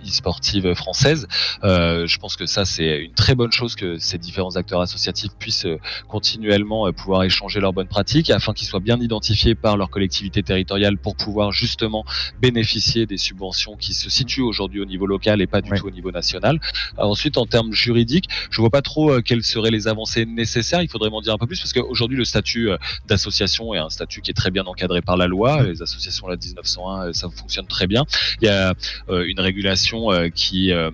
e-sportives 0.05 0.73
françaises. 0.73 1.27
Je 1.63 2.17
pense 2.17 2.35
que 2.35 2.45
ça, 2.45 2.65
c'est 2.65 2.99
une 2.99 3.13
très 3.13 3.35
bonne 3.35 3.51
chose 3.51 3.75
que 3.75 3.97
ces 3.97 4.17
différents 4.17 4.55
acteurs 4.55 4.81
associatifs 4.81 5.31
puissent 5.39 5.67
continuellement 6.07 6.91
pouvoir 6.91 7.23
échanger 7.23 7.59
leurs 7.59 7.73
bonnes 7.73 7.87
pratiques 7.87 8.29
afin 8.29 8.53
qu'ils 8.53 8.67
soient 8.67 8.79
bien 8.79 8.99
identifiés 8.99 9.55
par 9.55 9.77
leur 9.77 9.89
collectivité 9.89 10.43
territoriale 10.43 10.97
pour 10.97 11.15
pouvoir 11.15 11.51
justement 11.51 12.03
bénéficier 12.41 13.05
des 13.05 13.17
subventions 13.17 13.75
qui 13.75 13.93
se 13.93 14.09
situent 14.09 14.48
aujourd'hui 14.49 14.81
au 14.81 14.85
niveau 14.85 15.05
local 15.05 15.41
et 15.41 15.47
pas 15.47 15.61
du 15.61 15.71
tout 15.71 15.87
au 15.87 15.91
niveau 15.91 16.11
national. 16.11 16.59
Alors 16.97 17.11
ensuite, 17.11 17.37
en 17.37 17.45
termes 17.45 17.71
juridiques, 17.73 18.29
je 18.51 18.59
vois 18.61 18.69
pas 18.69 18.81
trop 18.81 19.11
euh, 19.11 19.21
quelles 19.21 19.43
seraient 19.43 19.71
les 19.71 19.87
avancées 19.87 20.25
nécessaires. 20.25 20.81
Il 20.81 20.89
faudrait 20.89 21.09
m'en 21.09 21.21
dire 21.21 21.33
un 21.33 21.37
peu 21.37 21.47
plus 21.47 21.59
parce 21.59 21.73
qu'aujourd'hui, 21.73 22.17
le 22.17 22.25
statut 22.25 22.69
euh, 22.69 22.77
d'association 23.07 23.73
est 23.73 23.77
un 23.77 23.89
statut 23.89 24.21
qui 24.21 24.31
est 24.31 24.33
très 24.33 24.51
bien 24.51 24.65
encadré 24.65 25.01
par 25.01 25.17
la 25.17 25.27
loi. 25.27 25.63
Les 25.63 25.81
associations, 25.81 26.27
la 26.27 26.35
1901, 26.35 27.07
euh, 27.07 27.13
ça 27.13 27.29
fonctionne 27.29 27.67
très 27.67 27.87
bien. 27.87 28.05
Il 28.41 28.45
y 28.45 28.49
a 28.49 28.73
euh, 29.09 29.25
une 29.27 29.39
régulation 29.39 30.11
euh, 30.11 30.29
qui, 30.29 30.71
euh, 30.71 30.91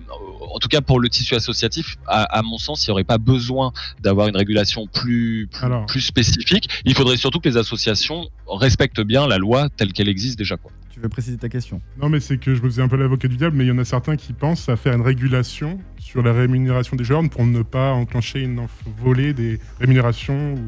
en 0.52 0.58
tout 0.58 0.68
cas 0.68 0.80
pour 0.80 1.00
le 1.00 1.08
tissu 1.08 1.34
associatif, 1.34 1.96
à, 2.06 2.22
à 2.22 2.42
mon 2.42 2.58
sens, 2.58 2.86
il 2.86 2.90
n'y 2.90 2.92
aurait 2.92 3.04
pas 3.04 3.18
besoin 3.18 3.72
d'avoir 4.00 4.28
une 4.28 4.36
régulation 4.36 4.86
plus, 4.86 5.48
plus, 5.50 5.64
Alors. 5.64 5.86
plus 5.86 6.00
spécifique. 6.00 6.68
Il 6.84 6.94
faudrait 6.94 7.16
surtout 7.16 7.40
que 7.40 7.48
les 7.48 7.56
associations 7.56 8.28
respectent 8.48 9.00
bien 9.00 9.26
la 9.26 9.38
loi 9.38 9.68
telle 9.76 9.92
qu'elle 9.92 10.08
existe 10.08 10.38
déjà. 10.38 10.56
Quoi. 10.56 10.70
Tu 10.96 11.02
veux 11.02 11.10
préciser 11.10 11.36
ta 11.36 11.50
question 11.50 11.82
Non, 12.00 12.08
mais 12.08 12.20
c'est 12.20 12.38
que 12.38 12.54
je 12.54 12.62
me 12.62 12.70
faisais 12.70 12.80
un 12.80 12.88
peu 12.88 12.96
l'avocat 12.96 13.28
du 13.28 13.36
diable, 13.36 13.54
mais 13.54 13.64
il 13.64 13.68
y 13.68 13.70
en 13.70 13.76
a 13.76 13.84
certains 13.84 14.16
qui 14.16 14.32
pensent 14.32 14.70
à 14.70 14.76
faire 14.76 14.94
une 14.94 15.02
régulation 15.02 15.78
sur 15.98 16.22
la 16.22 16.32
rémunération 16.32 16.96
des 16.96 17.04
joueurs 17.04 17.20
pour 17.28 17.44
ne 17.44 17.60
pas 17.60 17.92
enclencher 17.92 18.40
une 18.40 18.66
volée 19.02 19.34
des 19.34 19.60
rémunérations 19.78 20.54
ou 20.54 20.58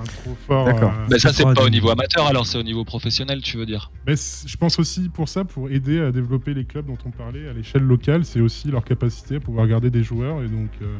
un 0.00 0.04
trop 0.04 0.36
fort. 0.46 0.66
D'accord. 0.66 0.92
euh, 0.92 1.06
Mais 1.10 1.18
ça, 1.18 1.32
c'est 1.32 1.42
pas 1.42 1.64
au 1.64 1.70
niveau 1.70 1.90
amateur, 1.90 2.28
alors 2.28 2.46
c'est 2.46 2.56
au 2.56 2.62
niveau 2.62 2.84
professionnel, 2.84 3.42
tu 3.42 3.56
veux 3.56 3.66
dire 3.66 3.90
Mais 4.06 4.14
je 4.14 4.56
pense 4.56 4.78
aussi 4.78 5.08
pour 5.08 5.28
ça, 5.28 5.42
pour 5.44 5.68
aider 5.70 5.98
à 6.02 6.12
développer 6.12 6.54
les 6.54 6.64
clubs 6.64 6.86
dont 6.86 6.98
on 7.04 7.10
parlait 7.10 7.48
à 7.48 7.52
l'échelle 7.52 7.82
locale, 7.82 8.24
c'est 8.24 8.40
aussi 8.40 8.70
leur 8.70 8.84
capacité 8.84 9.36
à 9.36 9.40
pouvoir 9.40 9.66
garder 9.66 9.90
des 9.90 10.04
joueurs 10.04 10.40
et 10.40 10.46
donc. 10.46 10.70
euh, 10.82 10.94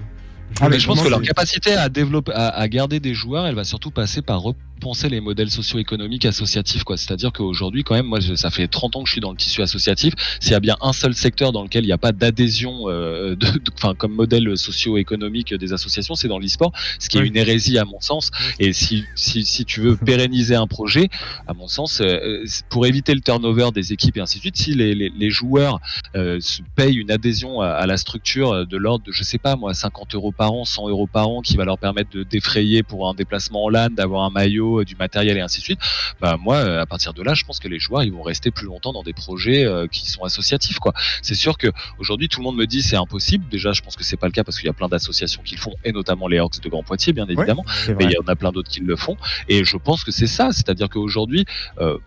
Ah, 0.60 0.68
Mais 0.68 0.80
je 0.80 0.86
pense 0.88 1.00
que 1.00 1.08
leur 1.08 1.22
capacité 1.22 1.74
à 1.74 1.88
développer, 1.88 2.32
à, 2.32 2.48
à 2.48 2.66
garder 2.66 2.98
des 2.98 3.14
joueurs, 3.14 3.46
elle 3.46 3.54
va 3.54 3.62
surtout 3.62 3.92
passer 3.92 4.20
par 4.20 4.40
repenser 4.78 5.08
les 5.08 5.20
modèles 5.20 5.50
socio-économiques 5.50 6.24
associatifs, 6.24 6.84
quoi. 6.84 6.96
C'est-à-dire 6.96 7.32
qu'aujourd'hui, 7.32 7.82
quand 7.82 7.94
même, 7.96 8.06
moi, 8.06 8.20
je- 8.20 8.34
ça 8.36 8.50
fait 8.50 8.68
30 8.68 8.94
ans 8.96 9.02
que 9.02 9.08
je 9.08 9.12
suis 9.12 9.20
dans 9.20 9.32
le 9.32 9.36
tissu 9.36 9.60
associatif. 9.60 10.14
S'il 10.40 10.52
y 10.52 10.54
a 10.54 10.60
bien 10.60 10.76
un 10.80 10.92
seul 10.92 11.14
secteur 11.14 11.50
dans 11.52 11.62
lequel 11.64 11.82
il 11.84 11.88
n'y 11.88 11.92
a 11.92 11.98
pas 11.98 12.12
d'adhésion, 12.12 12.88
euh, 12.88 13.30
de, 13.34 13.46
de- 13.58 13.60
enfin, 13.76 13.94
comme 13.94 14.12
modèle 14.12 14.56
socio-économique 14.56 15.52
des 15.52 15.72
associations, 15.72 16.14
c'est 16.14 16.28
dans 16.28 16.38
l'e-sport, 16.38 16.72
ce 17.00 17.08
qui 17.08 17.18
est 17.18 17.26
une 17.26 17.36
hérésie 17.36 17.76
à 17.78 17.84
mon 17.84 18.00
sens. 18.00 18.30
Et 18.60 18.72
si, 18.72 19.04
si, 19.16 19.44
si 19.44 19.64
tu 19.64 19.80
veux 19.80 19.96
pérenniser 19.96 20.54
un 20.54 20.66
projet, 20.68 21.08
à 21.48 21.54
mon 21.54 21.66
sens, 21.66 22.00
euh, 22.00 22.44
pour 22.70 22.86
éviter 22.86 23.14
le 23.14 23.20
turnover 23.20 23.70
des 23.74 23.92
équipes 23.92 24.16
et 24.18 24.20
ainsi 24.20 24.36
de 24.38 24.42
suite, 24.42 24.56
si 24.56 24.74
les, 24.74 24.94
les, 24.94 25.10
les 25.10 25.30
joueurs 25.30 25.80
euh, 26.14 26.38
se 26.40 26.62
payent 26.76 26.96
une 26.96 27.10
adhésion 27.10 27.60
à, 27.60 27.68
à 27.70 27.86
la 27.86 27.96
structure 27.96 28.64
de 28.66 28.76
l'ordre 28.76 29.04
de, 29.06 29.12
je 29.12 29.24
sais 29.24 29.38
pas 29.38 29.56
moi, 29.56 29.74
50 29.74 30.14
euros 30.14 30.30
par 30.32 30.52
an, 30.52 30.64
100 30.64 30.88
euros 30.88 31.08
par 31.08 31.28
an, 31.28 31.40
qui 31.40 31.56
va 31.56 31.64
leur 31.64 31.78
permettre 31.78 32.10
de 32.10 32.22
défrayer 32.22 32.82
pour 32.84 33.08
un 33.08 33.14
déplacement 33.14 33.64
en 33.64 33.68
LAN, 33.70 33.88
d'avoir 33.90 34.22
un 34.24 34.30
maillot, 34.30 34.67
euh, 34.76 34.84
du 34.84 34.96
matériel 34.96 35.36
et 35.36 35.40
ainsi 35.40 35.58
de 35.58 35.64
suite, 35.64 35.80
bah 36.20 36.36
moi, 36.38 36.56
euh, 36.56 36.82
à 36.82 36.86
partir 36.86 37.14
de 37.14 37.22
là, 37.22 37.34
je 37.34 37.44
pense 37.44 37.58
que 37.58 37.68
les 37.68 37.78
joueurs, 37.78 38.02
ils 38.02 38.12
vont 38.12 38.22
rester 38.22 38.50
plus 38.50 38.66
longtemps 38.66 38.92
dans 38.92 39.02
des 39.02 39.12
projets 39.12 39.64
euh, 39.64 39.86
qui 39.86 40.10
sont 40.10 40.22
associatifs, 40.24 40.78
quoi. 40.78 40.92
C'est 41.22 41.34
sûr 41.34 41.58
que 41.58 41.68
aujourd'hui, 41.98 42.28
tout 42.28 42.40
le 42.40 42.44
monde 42.44 42.56
me 42.56 42.66
dit 42.66 42.82
c'est 42.82 42.96
impossible. 42.96 43.44
Déjà, 43.50 43.72
je 43.72 43.82
pense 43.82 43.96
que 43.96 44.04
c'est 44.04 44.16
pas 44.16 44.26
le 44.26 44.32
cas 44.32 44.44
parce 44.44 44.58
qu'il 44.58 44.66
y 44.66 44.70
a 44.70 44.74
plein 44.74 44.88
d'associations 44.88 45.42
qui 45.42 45.56
le 45.56 45.60
font, 45.60 45.74
et 45.84 45.92
notamment 45.92 46.28
les 46.28 46.38
Hawks 46.38 46.60
de 46.60 46.68
Grand 46.68 46.82
Poitiers, 46.82 47.12
bien 47.12 47.26
évidemment 47.26 47.64
mais 47.98 48.04
il 48.04 48.12
y 48.12 48.18
en 48.18 48.26
a 48.26 48.36
plein 48.36 48.52
d'autres 48.52 48.70
qui 48.70 48.80
le 48.80 48.96
font. 48.96 49.16
Et 49.48 49.64
je 49.64 49.76
pense 49.76 50.04
que 50.04 50.10
c'est 50.10 50.26
ça, 50.26 50.52
c'est-à-dire 50.52 50.88
qu'aujourd'hui, 50.88 51.44
euh, 51.78 51.98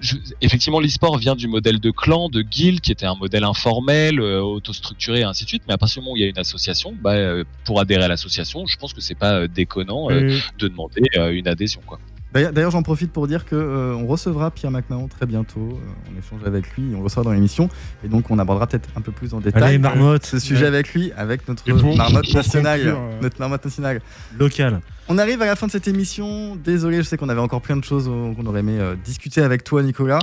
je- 0.00 0.16
effectivement, 0.40 0.80
l'e-sport 0.80 1.18
vient 1.18 1.34
du 1.36 1.48
modèle 1.48 1.80
de 1.80 1.90
clan, 1.90 2.28
de 2.28 2.42
guild, 2.42 2.80
qui 2.80 2.92
était 2.92 3.06
un 3.06 3.14
modèle 3.14 3.44
informel, 3.44 4.20
euh, 4.20 4.40
autostructuré, 4.40 5.20
et 5.20 5.24
ainsi 5.24 5.44
de 5.44 5.48
suite. 5.48 5.62
Mais 5.68 5.74
à 5.74 5.78
partir 5.78 6.00
du 6.00 6.04
moment 6.04 6.14
où 6.14 6.16
il 6.16 6.22
y 6.22 6.24
a 6.24 6.28
une 6.28 6.38
association, 6.38 6.94
bah, 7.00 7.12
euh, 7.12 7.44
pour 7.64 7.80
adhérer 7.80 8.04
à 8.04 8.08
l'association, 8.08 8.66
je 8.66 8.76
pense 8.76 8.92
que 8.92 9.00
c'est 9.00 9.14
pas 9.14 9.34
euh, 9.34 9.48
déconnant 9.48 10.10
euh, 10.10 10.20
de 10.58 10.68
demander 10.68 11.02
une 11.32 11.48
adhésion. 11.48 11.80
Quoi. 11.86 11.98
D'ailleurs, 12.34 12.70
j'en 12.70 12.82
profite 12.82 13.10
pour 13.10 13.26
dire 13.26 13.46
que 13.46 13.56
euh, 13.56 13.94
on 13.94 14.06
recevra 14.06 14.50
Pierre 14.50 14.70
McMahon 14.70 15.08
très 15.08 15.24
bientôt. 15.24 15.60
Euh, 15.72 16.12
on 16.14 16.18
échange 16.18 16.46
avec 16.46 16.70
lui, 16.76 16.92
on 16.94 16.98
le 16.98 17.04
recevra 17.04 17.24
dans 17.24 17.32
l'émission, 17.32 17.70
et 18.04 18.08
donc 18.08 18.30
on 18.30 18.38
abordera 18.38 18.66
peut-être 18.66 18.90
un 18.96 19.00
peu 19.00 19.12
plus 19.12 19.32
en 19.32 19.40
détail 19.40 19.62
Allez, 19.62 19.78
marmotte, 19.78 20.26
ce 20.26 20.38
sujet 20.38 20.66
avec 20.66 20.92
lui, 20.92 21.10
avec 21.16 21.48
notre 21.48 21.64
pour- 21.64 21.96
marmotte 21.96 22.32
nationale. 22.34 22.80
conclure, 22.80 22.98
euh, 23.00 23.20
Notre 23.22 23.40
marmotte 23.40 23.64
nationale. 23.64 24.00
local. 24.38 24.80
On 25.08 25.16
arrive 25.16 25.40
à 25.40 25.46
la 25.46 25.56
fin 25.56 25.66
de 25.66 25.72
cette 25.72 25.88
émission. 25.88 26.54
Désolé, 26.56 26.98
je 26.98 27.02
sais 27.04 27.16
qu'on 27.16 27.30
avait 27.30 27.40
encore 27.40 27.62
plein 27.62 27.76
de 27.76 27.84
choses 27.84 28.08
euh, 28.08 28.34
qu'on 28.34 28.44
aurait 28.46 28.60
aimé 28.60 28.78
discuter 29.02 29.40
avec 29.40 29.64
toi, 29.64 29.82
Nicolas. 29.82 30.18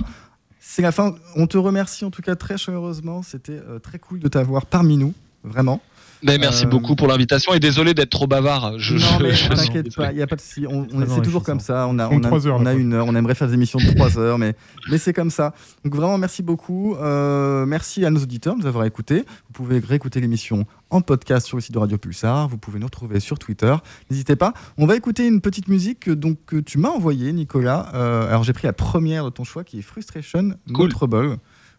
C'est 0.60 0.84
la 0.84 0.92
fin. 0.92 1.16
On 1.36 1.48
te 1.48 1.58
remercie 1.58 2.06
en 2.06 2.12
tout 2.12 2.22
cas 2.22 2.36
très 2.36 2.58
chaleureusement. 2.58 3.24
C'était 3.24 3.60
très 3.82 3.98
cool 4.00 4.20
de 4.20 4.28
t'avoir 4.28 4.66
parmi 4.68 4.98
nous, 4.98 5.14
vraiment. 5.44 5.82
Mais 6.24 6.38
merci 6.38 6.66
Euh, 6.66 6.70
beaucoup 6.70 6.96
pour 6.96 7.08
l'invitation 7.08 7.54
et 7.54 7.60
désolé 7.60 7.94
d'être 7.94 8.10
trop 8.10 8.26
bavard. 8.28 8.80
Je, 8.80 8.96
non, 8.96 9.20
mais 9.22 9.34
t'inquiète 9.34 9.96
pas, 9.96 10.12
il 10.12 10.18
y 10.18 10.22
a 10.22 10.28
pas 10.28 10.36
de 10.36 10.42
souci. 10.42 10.66
On, 10.68 10.80
on- 10.82 10.88
c'est 10.88 11.22
toujours 11.22 11.42
enrichissant. 11.42 11.42
comme 11.42 11.60
ça. 11.60 11.88
On 11.88 12.00
a, 12.00 12.08
on 12.10 12.18
a, 12.18 12.28
trois 12.28 12.48
heures, 12.48 12.58
on 12.60 12.66
a 12.66 12.74
une 12.74 12.94
heure. 12.94 13.06
On 13.08 13.16
aimerait 13.16 13.36
faire 13.36 13.48
des 13.48 13.54
émissions 13.54 13.80
de 13.80 13.92
3 13.94 14.18
heures, 14.18 14.38
mais, 14.38 14.56
mais 14.90 14.98
c'est 14.98 15.14
comme 15.14 15.30
ça. 15.30 15.54
Donc 15.84 15.94
vraiment, 15.96 16.18
merci 16.18 16.42
beaucoup. 16.42 16.96
Euh, 16.96 17.66
merci 17.66 18.06
à 18.06 18.10
nos 18.10 18.22
auditeurs 18.22 18.56
de 18.56 18.62
nous 18.62 18.68
avoir 18.68 18.86
écoutés. 18.86 19.20
Vous 19.48 19.54
pouvez 19.54 19.80
réécouter 19.80 20.20
l'émission 20.20 20.66
en 20.90 21.02
podcast 21.02 21.46
sur 21.48 21.58
le 21.58 21.62
site 21.62 21.74
de 21.74 21.80
Radio 21.80 21.98
Pulsar. 21.98 22.48
Vous 22.48 22.58
pouvez 22.58 22.80
nous 22.80 22.86
retrouver 22.88 23.20
sur 23.20 23.38
Twitter. 23.38 23.76
N'hésitez 24.10 24.36
pas. 24.36 24.54
On 24.78 24.86
va 24.88 24.96
écouter 24.96 25.28
une 25.28 25.42
petite 25.42 25.68
musique 25.68 26.00
que, 26.02 26.12
donc, 26.12 26.38
que 26.46 26.58
tu 26.58 26.78
m'as 26.78 26.90
envoyée, 26.90 27.32
Nicolas. 27.34 27.92
Euh, 27.94 28.28
alors 28.30 28.44
j'ai 28.44 28.54
pris 28.54 28.68
la 28.68 28.74
première 28.74 29.26
de 29.26 29.30
ton 29.30 29.44
choix 29.44 29.64
qui 29.64 29.80
est 29.80 29.82
Frustration 29.84 30.56
Cool. 30.74 30.90
Trouble. 30.90 31.38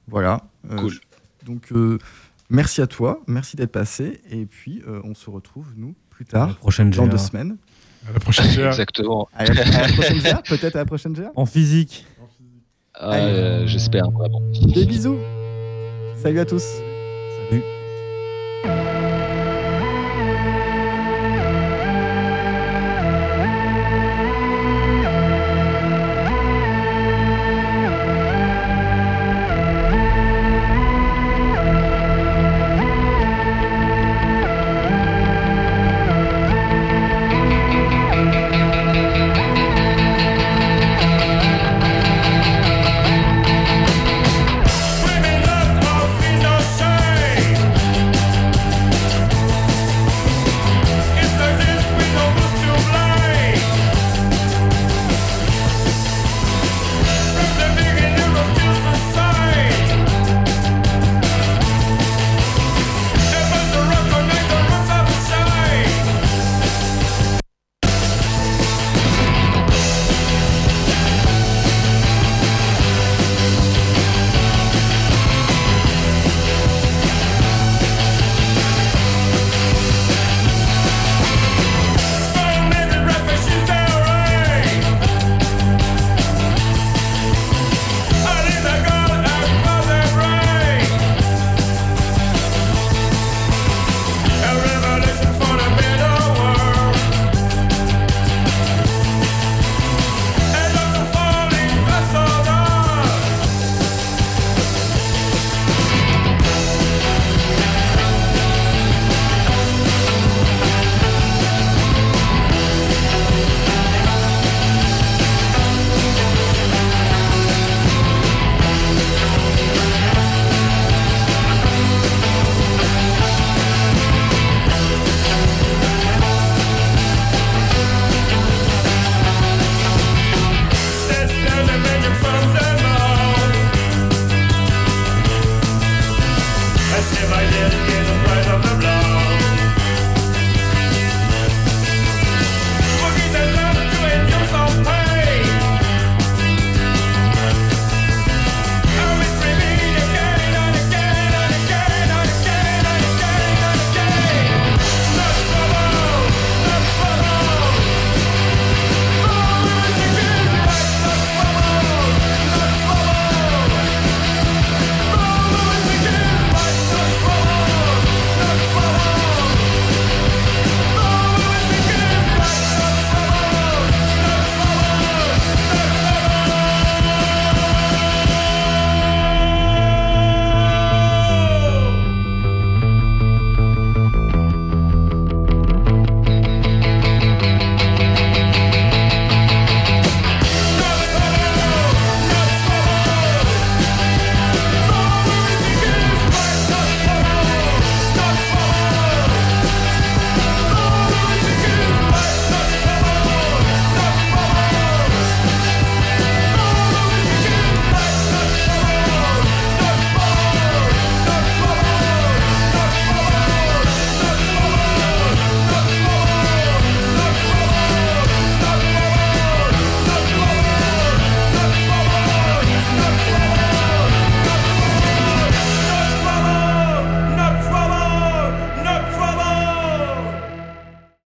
Voilà. 0.09 0.43
Euh, 0.71 0.77
Cool. 0.77 0.95
Donc 1.45 1.69
euh, 1.73 1.99
merci 2.51 2.81
à 2.83 2.87
toi. 2.87 3.21
Merci 3.27 3.57
d'être 3.57 3.73
passé. 3.73 4.21
Et 4.31 4.47
puis 4.47 4.83
euh, 4.87 5.01
on 5.05 5.15
se 5.15 5.29
retrouve, 5.31 5.67
nous, 5.77 5.95
plus 6.11 6.25
la 6.25 6.31
tard. 6.31 6.57
prochaine 6.57 6.91
Dans 6.91 7.05
GA. 7.07 7.11
deux 7.13 7.19
semaines. 7.19 7.57
À 8.09 8.13
la 8.13 8.21
prochaine 8.21 8.55
GA. 8.55 8.69
Exactement. 8.69 9.29
À 9.35 9.45
la, 9.45 9.63
à 9.63 9.87
la 9.87 9.93
prochaine 9.93 10.19
GA, 10.21 10.43
peut-être 10.49 10.77
à 10.77 10.81
la 10.81 10.85
prochaine 10.87 11.13
GA. 11.13 11.31
En 11.35 11.47
physique. 11.47 12.05
Euh, 13.03 13.67
J'espère 13.67 14.11
vraiment. 14.11 14.41
Des 14.75 14.87
bisous. 14.87 15.19
Salut 16.23 16.41
à 16.41 16.45
tous. 16.47 16.65
Salut. 17.51 17.63